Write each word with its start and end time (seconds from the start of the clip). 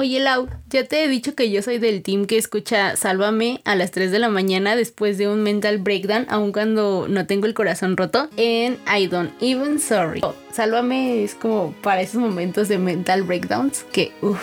Oye, 0.00 0.18
Lau, 0.18 0.48
ya 0.70 0.84
te 0.84 1.04
he 1.04 1.08
dicho 1.08 1.34
que 1.34 1.50
yo 1.50 1.60
soy 1.60 1.76
del 1.76 2.02
team 2.02 2.24
que 2.24 2.38
escucha 2.38 2.96
Sálvame 2.96 3.60
a 3.66 3.74
las 3.74 3.90
3 3.90 4.10
de 4.10 4.18
la 4.18 4.30
mañana 4.30 4.74
después 4.74 5.18
de 5.18 5.28
un 5.28 5.42
mental 5.42 5.76
breakdown, 5.76 6.24
aun 6.30 6.52
cuando 6.52 7.06
no 7.06 7.26
tengo 7.26 7.44
el 7.44 7.52
corazón 7.52 7.98
roto, 7.98 8.30
en 8.38 8.78
I 8.90 9.08
Don't 9.08 9.30
Even 9.42 9.78
Sorry. 9.78 10.22
Sálvame 10.54 11.22
es 11.22 11.34
como 11.34 11.74
para 11.82 12.00
esos 12.00 12.18
momentos 12.18 12.68
de 12.68 12.78
mental 12.78 13.24
breakdowns 13.24 13.84
que, 13.92 14.10
uff, 14.22 14.40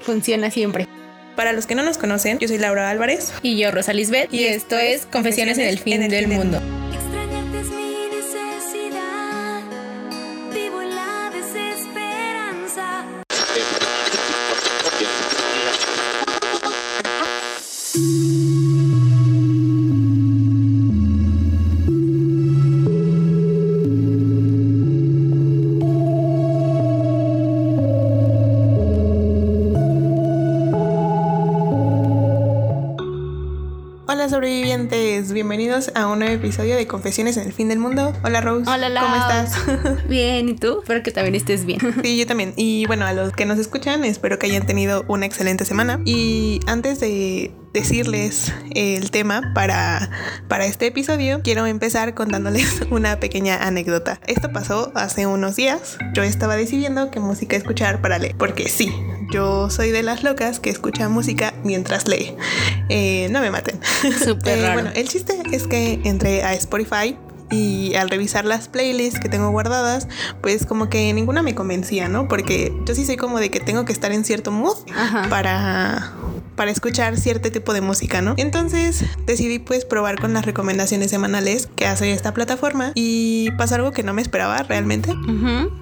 funciona 0.00 0.50
siempre. 0.50 0.88
Para 1.36 1.52
los 1.52 1.68
que 1.68 1.76
no 1.76 1.84
nos 1.84 1.98
conocen, 1.98 2.40
yo 2.40 2.48
soy 2.48 2.58
Laura 2.58 2.90
Álvarez. 2.90 3.32
Y 3.42 3.56
yo, 3.56 3.70
Rosa 3.70 3.92
Lisbeth. 3.92 4.34
Y, 4.34 4.42
esto 4.42 4.76
es 4.76 5.06
Confesiones 5.06 5.56
en 5.58 5.68
el 5.68 5.78
fin, 5.78 6.00
del, 6.08 6.26
mundo. 6.26 6.60
Bienvenidos 35.86 35.90
a 35.94 36.06
un 36.06 36.18
nuevo 36.18 36.34
episodio 36.34 36.76
de 36.76 36.86
Confesiones 36.86 37.36
en 37.36 37.46
el 37.46 37.52
Fin 37.52 37.68
del 37.68 37.78
Mundo. 37.78 38.12
Hola 38.24 38.40
Rose. 38.40 38.70
Hola, 38.70 38.88
¿Cómo 39.00 39.16
estás? 39.16 40.06
Bien, 40.08 40.48
¿y 40.48 40.54
tú? 40.54 40.80
Espero 40.80 41.02
que 41.02 41.10
también 41.10 41.34
estés 41.34 41.64
bien. 41.64 41.80
Sí, 42.02 42.18
yo 42.18 42.26
también. 42.26 42.52
Y 42.56 42.86
bueno, 42.86 43.06
a 43.06 43.12
los 43.12 43.32
que 43.32 43.46
nos 43.46 43.58
escuchan, 43.58 44.04
espero 44.04 44.38
que 44.38 44.46
hayan 44.46 44.66
tenido 44.66 45.04
una 45.08 45.26
excelente 45.26 45.64
semana. 45.64 46.00
Y 46.04 46.60
antes 46.66 47.00
de 47.00 47.52
decirles 47.72 48.52
el 48.74 49.10
tema 49.10 49.52
para, 49.54 50.10
para 50.48 50.66
este 50.66 50.86
episodio, 50.86 51.40
quiero 51.42 51.66
empezar 51.66 52.14
contándoles 52.14 52.82
una 52.90 53.20
pequeña 53.20 53.66
anécdota. 53.66 54.20
Esto 54.26 54.52
pasó 54.52 54.92
hace 54.94 55.26
unos 55.26 55.56
días. 55.56 55.98
Yo 56.14 56.22
estaba 56.22 56.56
decidiendo 56.56 57.10
qué 57.10 57.20
música 57.20 57.56
escuchar 57.56 58.00
para 58.00 58.18
leer, 58.18 58.36
porque 58.36 58.68
sí, 58.68 58.92
yo 59.30 59.70
soy 59.70 59.90
de 59.90 60.02
las 60.02 60.22
locas 60.22 60.60
que 60.60 60.70
escucha 60.70 61.08
música 61.08 61.54
mientras 61.64 62.08
lee. 62.08 62.34
Eh, 62.88 63.28
no 63.30 63.40
me 63.40 63.50
maten. 63.50 63.80
Súper 64.24 64.58
eh, 64.58 64.72
Bueno, 64.72 64.90
el 64.94 65.08
chiste 65.08 65.34
es 65.52 65.66
que 65.66 66.00
entré 66.04 66.42
a 66.42 66.54
Spotify 66.54 67.16
y 67.50 67.94
al 67.94 68.10
revisar 68.10 68.44
las 68.44 68.68
playlists 68.68 69.20
que 69.20 69.28
tengo 69.28 69.50
guardadas, 69.50 70.08
pues 70.40 70.66
como 70.66 70.88
que 70.88 71.12
ninguna 71.12 71.42
me 71.42 71.54
convencía, 71.54 72.08
¿no? 72.08 72.28
Porque 72.28 72.72
yo 72.86 72.94
sí 72.94 73.04
soy 73.06 73.16
como 73.16 73.38
de 73.38 73.50
que 73.50 73.60
tengo 73.60 73.84
que 73.84 73.92
estar 73.92 74.12
en 74.12 74.24
cierto 74.24 74.50
mood 74.50 74.76
para 75.30 76.12
para 76.56 76.70
escuchar 76.70 77.16
cierto 77.16 77.52
tipo 77.52 77.72
de 77.72 77.80
música, 77.80 78.22
¿no? 78.22 78.34
Entonces 78.36 79.04
decidí 79.26 79.58
pues 79.58 79.84
probar 79.84 80.18
con 80.18 80.32
las 80.32 80.44
recomendaciones 80.44 81.10
semanales 81.10 81.68
que 81.76 81.86
hace 81.86 82.12
esta 82.12 82.34
plataforma 82.34 82.92
y 82.94 83.50
pasó 83.58 83.76
algo 83.76 83.92
que 83.92 84.02
no 84.02 84.14
me 84.14 84.22
esperaba 84.22 84.62
realmente. 84.62 85.14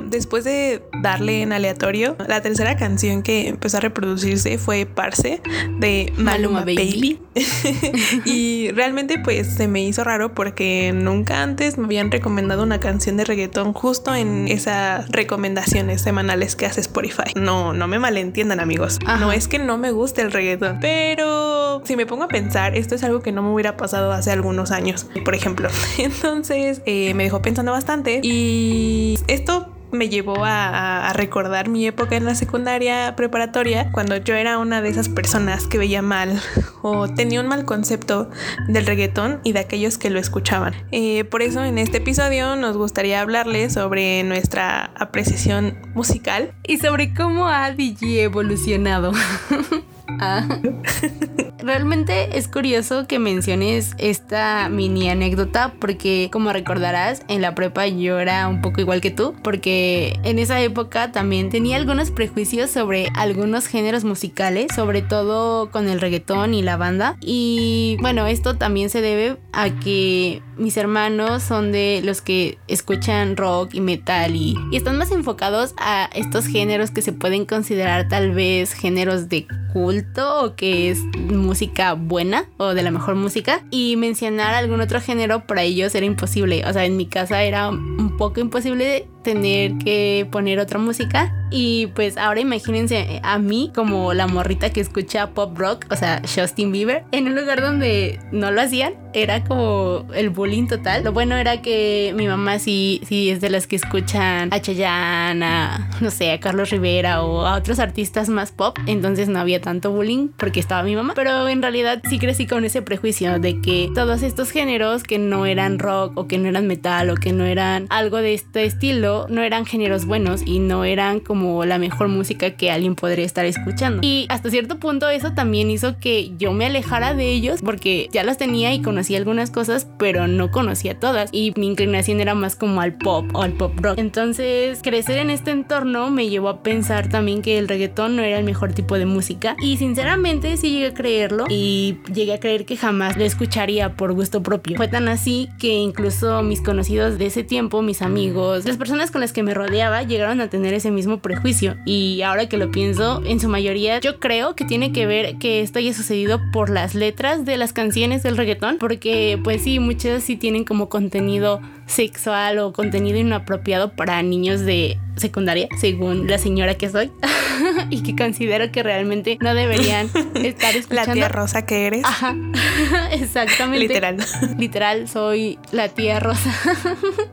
Después 0.00 0.44
de 0.44 0.82
darle 1.02 1.42
en 1.42 1.52
aleatorio, 1.52 2.16
la 2.26 2.42
tercera 2.42 2.76
canción 2.76 3.22
que 3.22 3.48
empezó 3.48 3.78
a 3.78 3.80
reproducirse 3.80 4.58
fue 4.58 4.86
Parse 4.86 5.40
de 5.78 6.12
Maluma, 6.16 6.60
Baby. 6.60 7.20
y 8.24 8.70
realmente 8.72 9.18
pues 9.18 9.54
se 9.54 9.68
me 9.68 9.82
hizo 9.82 10.04
raro 10.04 10.34
porque 10.34 10.92
nunca 10.94 11.42
antes 11.42 11.78
me 11.78 11.86
habían 11.86 12.10
recomendado 12.10 12.62
una 12.62 12.80
canción 12.80 13.16
de 13.16 13.24
reggaetón 13.24 13.72
justo 13.72 14.14
en 14.14 14.48
esas 14.48 15.08
recomendaciones 15.10 16.02
semanales 16.02 16.56
que 16.56 16.66
hace 16.66 16.80
Spotify. 16.80 17.32
No, 17.36 17.72
no 17.72 17.88
me 17.88 17.98
malentiendan 17.98 18.60
amigos. 18.60 18.98
No 19.20 19.32
es 19.32 19.48
que 19.48 19.58
no 19.58 19.78
me 19.78 19.90
guste 19.90 20.22
el 20.22 20.32
reggaetón 20.32 20.63
pero 20.80 21.82
si 21.84 21.96
me 21.96 22.06
pongo 22.06 22.24
a 22.24 22.28
pensar, 22.28 22.76
esto 22.76 22.94
es 22.94 23.04
algo 23.04 23.20
que 23.20 23.32
no 23.32 23.42
me 23.42 23.52
hubiera 23.52 23.76
pasado 23.76 24.12
hace 24.12 24.30
algunos 24.30 24.70
años, 24.70 25.06
por 25.24 25.34
ejemplo. 25.34 25.68
Entonces 25.98 26.82
eh, 26.86 27.14
me 27.14 27.24
dejó 27.24 27.42
pensando 27.42 27.72
bastante 27.72 28.20
y 28.22 29.18
esto 29.26 29.74
me 29.94 30.08
llevó 30.08 30.44
a, 30.44 31.12
recordar 31.14 31.68
mi 31.68 31.86
época 31.86 32.16
en 32.16 32.24
la 32.24 32.34
secundaria 32.34 33.14
preparatoria, 33.16 33.90
cuando 33.92 34.16
yo 34.16 34.34
era 34.34 34.58
una 34.58 34.82
de 34.82 34.88
esas 34.88 35.08
personas 35.08 35.68
que 35.68 35.78
veía 35.78 36.02
mal 36.02 36.40
o 36.82 37.08
tenía 37.08 37.40
un 37.40 37.46
mal 37.46 37.64
concepto 37.64 38.30
del 38.66 38.84
reggaetón 38.84 39.40
y 39.44 39.52
de 39.52 39.60
aquellos 39.60 39.96
que 39.96 40.10
lo 40.10 40.18
escuchaban. 40.18 40.74
Eh, 40.90 41.24
por 41.24 41.42
eso 41.42 41.62
en 41.64 41.78
este 41.78 41.98
episodio 41.98 42.56
nos 42.56 42.76
gustaría 42.76 43.20
hablarles 43.20 43.74
sobre 43.74 44.24
nuestra 44.24 44.90
apreciación 44.96 45.78
musical 45.94 46.52
y 46.64 46.78
sobre 46.78 47.14
cómo 47.14 47.46
ha 47.46 47.70
DJ 47.70 48.24
evolucionado. 48.24 49.12
Ah. 50.20 50.46
Realmente 51.58 52.36
es 52.36 52.46
curioso 52.46 53.06
que 53.06 53.18
menciones 53.18 53.94
esta 53.96 54.68
mini 54.68 55.08
anécdota 55.08 55.72
porque 55.80 56.28
como 56.30 56.52
recordarás 56.52 57.22
en 57.28 57.40
la 57.40 57.54
prepa 57.54 57.86
yo 57.86 58.18
era 58.18 58.46
un 58.48 58.60
poco 58.60 58.82
igual 58.82 59.00
que 59.00 59.10
tú 59.10 59.34
porque 59.42 60.18
en 60.22 60.38
esa 60.38 60.60
época 60.60 61.10
también 61.10 61.48
tenía 61.48 61.76
algunos 61.76 62.10
prejuicios 62.10 62.70
sobre 62.70 63.08
algunos 63.14 63.66
géneros 63.66 64.04
musicales, 64.04 64.66
sobre 64.74 65.00
todo 65.00 65.70
con 65.70 65.88
el 65.88 66.00
reggaetón 66.00 66.52
y 66.52 66.62
la 66.62 66.76
banda 66.76 67.16
y 67.20 67.96
bueno 68.00 68.26
esto 68.26 68.56
también 68.56 68.90
se 68.90 69.00
debe 69.00 69.38
a 69.52 69.70
que 69.70 70.42
mis 70.56 70.76
hermanos 70.76 71.42
son 71.42 71.72
de 71.72 72.00
los 72.04 72.20
que 72.20 72.58
escuchan 72.68 73.36
rock 73.36 73.74
y 73.74 73.80
metal 73.80 74.34
y, 74.36 74.56
están 74.72 74.98
más 74.98 75.12
enfocados 75.12 75.74
a 75.78 76.10
estos 76.14 76.46
géneros 76.46 76.90
que 76.90 77.02
se 77.02 77.12
pueden 77.12 77.46
considerar 77.46 78.08
tal 78.08 78.32
vez 78.32 78.72
géneros 78.72 79.28
de 79.28 79.46
culto 79.72 80.44
o 80.44 80.56
que 80.56 80.90
es 80.90 81.00
música 81.14 81.94
buena 81.94 82.46
o 82.58 82.74
de 82.74 82.82
la 82.82 82.90
mejor 82.90 83.14
música 83.14 83.62
y 83.70 83.96
mencionar 83.96 84.54
algún 84.54 84.80
otro 84.80 85.00
género 85.00 85.46
para 85.46 85.62
ellos 85.62 85.94
era 85.94 86.06
imposible. 86.06 86.64
O 86.66 86.72
sea, 86.72 86.84
en 86.84 86.96
mi 86.96 87.06
casa 87.06 87.42
era 87.42 87.70
un 87.70 88.16
poco 88.16 88.40
imposible 88.40 89.06
tener 89.24 89.76
que 89.78 90.28
poner 90.30 90.60
otra 90.60 90.78
música. 90.78 91.34
Y 91.50 91.88
pues 91.88 92.16
ahora 92.16 92.40
imagínense 92.40 93.20
a 93.22 93.38
mí 93.38 93.70
como 93.74 94.12
la 94.12 94.26
morrita 94.26 94.70
que 94.70 94.80
escucha 94.80 95.30
pop 95.30 95.56
rock, 95.56 95.86
o 95.90 95.94
sea, 95.94 96.20
Justin 96.22 96.72
Bieber, 96.72 97.04
en 97.12 97.28
un 97.28 97.36
lugar 97.36 97.60
donde 97.60 98.18
no 98.32 98.50
lo 98.50 98.60
hacían, 98.60 98.94
era 99.12 99.44
como 99.44 100.06
el 100.14 100.30
bullying 100.30 100.66
total. 100.66 101.04
Lo 101.04 101.12
bueno 101.12 101.36
era 101.36 101.62
que 101.62 102.12
mi 102.16 102.26
mamá 102.26 102.58
sí, 102.58 103.00
sí 103.06 103.30
es 103.30 103.40
de 103.40 103.50
las 103.50 103.68
que 103.68 103.76
escuchan 103.76 104.52
a 104.52 104.60
Chayanne, 104.60 105.44
a, 105.44 105.90
no 106.00 106.10
sé, 106.10 106.32
a 106.32 106.40
Carlos 106.40 106.70
Rivera 106.70 107.22
o 107.22 107.46
a 107.46 107.54
otros 107.54 107.78
artistas 107.78 108.28
más 108.28 108.50
pop, 108.50 108.76
entonces 108.86 109.28
no 109.28 109.38
había 109.38 109.60
tanto 109.60 109.92
bullying 109.92 110.30
porque 110.36 110.58
estaba 110.58 110.82
mi 110.82 110.96
mamá. 110.96 111.12
Pero 111.14 111.48
en 111.48 111.62
realidad 111.62 112.02
sí 112.10 112.18
crecí 112.18 112.48
con 112.48 112.64
ese 112.64 112.82
prejuicio 112.82 113.38
de 113.38 113.60
que 113.60 113.90
todos 113.94 114.22
estos 114.22 114.50
géneros 114.50 115.04
que 115.04 115.18
no 115.18 115.46
eran 115.46 115.78
rock 115.78 116.16
o 116.16 116.26
que 116.26 116.38
no 116.38 116.48
eran 116.48 116.66
metal 116.66 117.10
o 117.10 117.14
que 117.14 117.32
no 117.32 117.44
eran 117.44 117.86
algo 117.90 118.16
de 118.16 118.34
este 118.34 118.64
estilo, 118.64 119.13
no 119.28 119.42
eran 119.42 119.66
géneros 119.66 120.06
buenos 120.06 120.42
y 120.44 120.58
no 120.58 120.84
eran 120.84 121.20
como 121.20 121.64
la 121.64 121.78
mejor 121.78 122.08
música 122.08 122.50
que 122.52 122.70
alguien 122.70 122.94
podría 122.94 123.24
estar 123.24 123.44
escuchando. 123.44 124.00
Y 124.02 124.26
hasta 124.28 124.50
cierto 124.50 124.78
punto 124.78 125.08
eso 125.08 125.32
también 125.32 125.70
hizo 125.70 125.98
que 125.98 126.32
yo 126.36 126.52
me 126.52 126.66
alejara 126.66 127.14
de 127.14 127.30
ellos 127.30 127.60
porque 127.62 128.08
ya 128.12 128.24
los 128.24 128.36
tenía 128.36 128.72
y 128.74 128.82
conocía 128.82 129.18
algunas 129.18 129.50
cosas, 129.50 129.86
pero 129.98 130.26
no 130.26 130.50
conocía 130.50 130.98
todas. 130.98 131.30
Y 131.32 131.52
mi 131.56 131.66
inclinación 131.66 132.20
era 132.20 132.34
más 132.34 132.56
como 132.56 132.80
al 132.80 132.94
pop 132.94 133.26
o 133.32 133.42
al 133.42 133.52
pop 133.52 133.72
rock. 133.80 133.98
Entonces, 133.98 134.80
crecer 134.82 135.18
en 135.18 135.30
este 135.30 135.50
entorno 135.50 136.10
me 136.10 136.28
llevó 136.28 136.48
a 136.48 136.62
pensar 136.62 137.08
también 137.08 137.42
que 137.42 137.58
el 137.58 137.68
reggaetón 137.68 138.16
no 138.16 138.22
era 138.22 138.38
el 138.38 138.44
mejor 138.44 138.72
tipo 138.72 138.98
de 138.98 139.06
música. 139.06 139.56
Y 139.60 139.76
sinceramente 139.76 140.56
sí 140.56 140.70
llegué 140.70 140.86
a 140.88 140.94
creerlo 140.94 141.46
y 141.48 141.98
llegué 142.12 142.34
a 142.34 142.40
creer 142.40 142.64
que 142.64 142.76
jamás 142.76 143.16
lo 143.16 143.24
escucharía 143.24 143.94
por 143.96 144.12
gusto 144.12 144.42
propio. 144.42 144.76
Fue 144.76 144.88
tan 144.88 145.08
así 145.08 145.48
que 145.58 145.68
incluso 145.68 146.42
mis 146.42 146.60
conocidos 146.60 147.18
de 147.18 147.26
ese 147.26 147.44
tiempo, 147.44 147.82
mis 147.82 148.02
amigos, 148.02 148.64
las 148.64 148.76
personas 148.76 149.03
con 149.10 149.20
las 149.20 149.32
que 149.32 149.42
me 149.42 149.54
rodeaba 149.54 150.02
llegaron 150.02 150.40
a 150.40 150.48
tener 150.48 150.74
ese 150.74 150.90
mismo 150.90 151.18
prejuicio. 151.18 151.76
Y 151.84 152.22
ahora 152.22 152.48
que 152.48 152.56
lo 152.56 152.70
pienso, 152.70 153.22
en 153.24 153.40
su 153.40 153.48
mayoría 153.48 154.00
yo 154.00 154.18
creo 154.20 154.54
que 154.54 154.64
tiene 154.64 154.92
que 154.92 155.06
ver 155.06 155.36
que 155.38 155.60
esto 155.60 155.78
haya 155.78 155.92
sucedido 155.92 156.40
por 156.52 156.70
las 156.70 156.94
letras 156.94 157.44
de 157.44 157.56
las 157.56 157.72
canciones 157.72 158.22
del 158.22 158.36
reggaetón, 158.36 158.78
porque 158.78 159.38
pues 159.42 159.62
sí, 159.62 159.78
muchas 159.78 160.22
sí 160.22 160.36
tienen 160.36 160.64
como 160.64 160.88
contenido 160.88 161.60
sexual 161.86 162.58
o 162.58 162.72
contenido 162.72 163.18
inapropiado 163.18 163.92
para 163.92 164.22
niños 164.22 164.60
de 164.60 164.98
secundaria, 165.16 165.68
según 165.78 166.26
la 166.26 166.38
señora 166.38 166.74
que 166.74 166.88
soy, 166.88 167.10
y 167.90 168.02
que 168.02 168.16
considero 168.16 168.70
que 168.72 168.82
realmente 168.82 169.38
no 169.40 169.54
deberían 169.54 170.10
estar 170.34 170.76
escuchando. 170.76 171.10
La 171.10 171.14
tía 171.14 171.28
rosa 171.28 171.66
que 171.66 171.86
eres. 171.86 172.04
Ajá, 172.04 172.36
exactamente. 173.12 173.88
Literal. 173.88 174.16
Literal, 174.58 175.08
soy 175.08 175.58
la 175.72 175.88
tía 175.88 176.20
rosa 176.20 176.52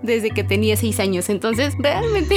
desde 0.01 0.31
que 0.31 0.43
tenía 0.43 0.77
seis 0.77 0.99
años. 0.99 1.29
Entonces, 1.29 1.73
realmente 1.79 2.35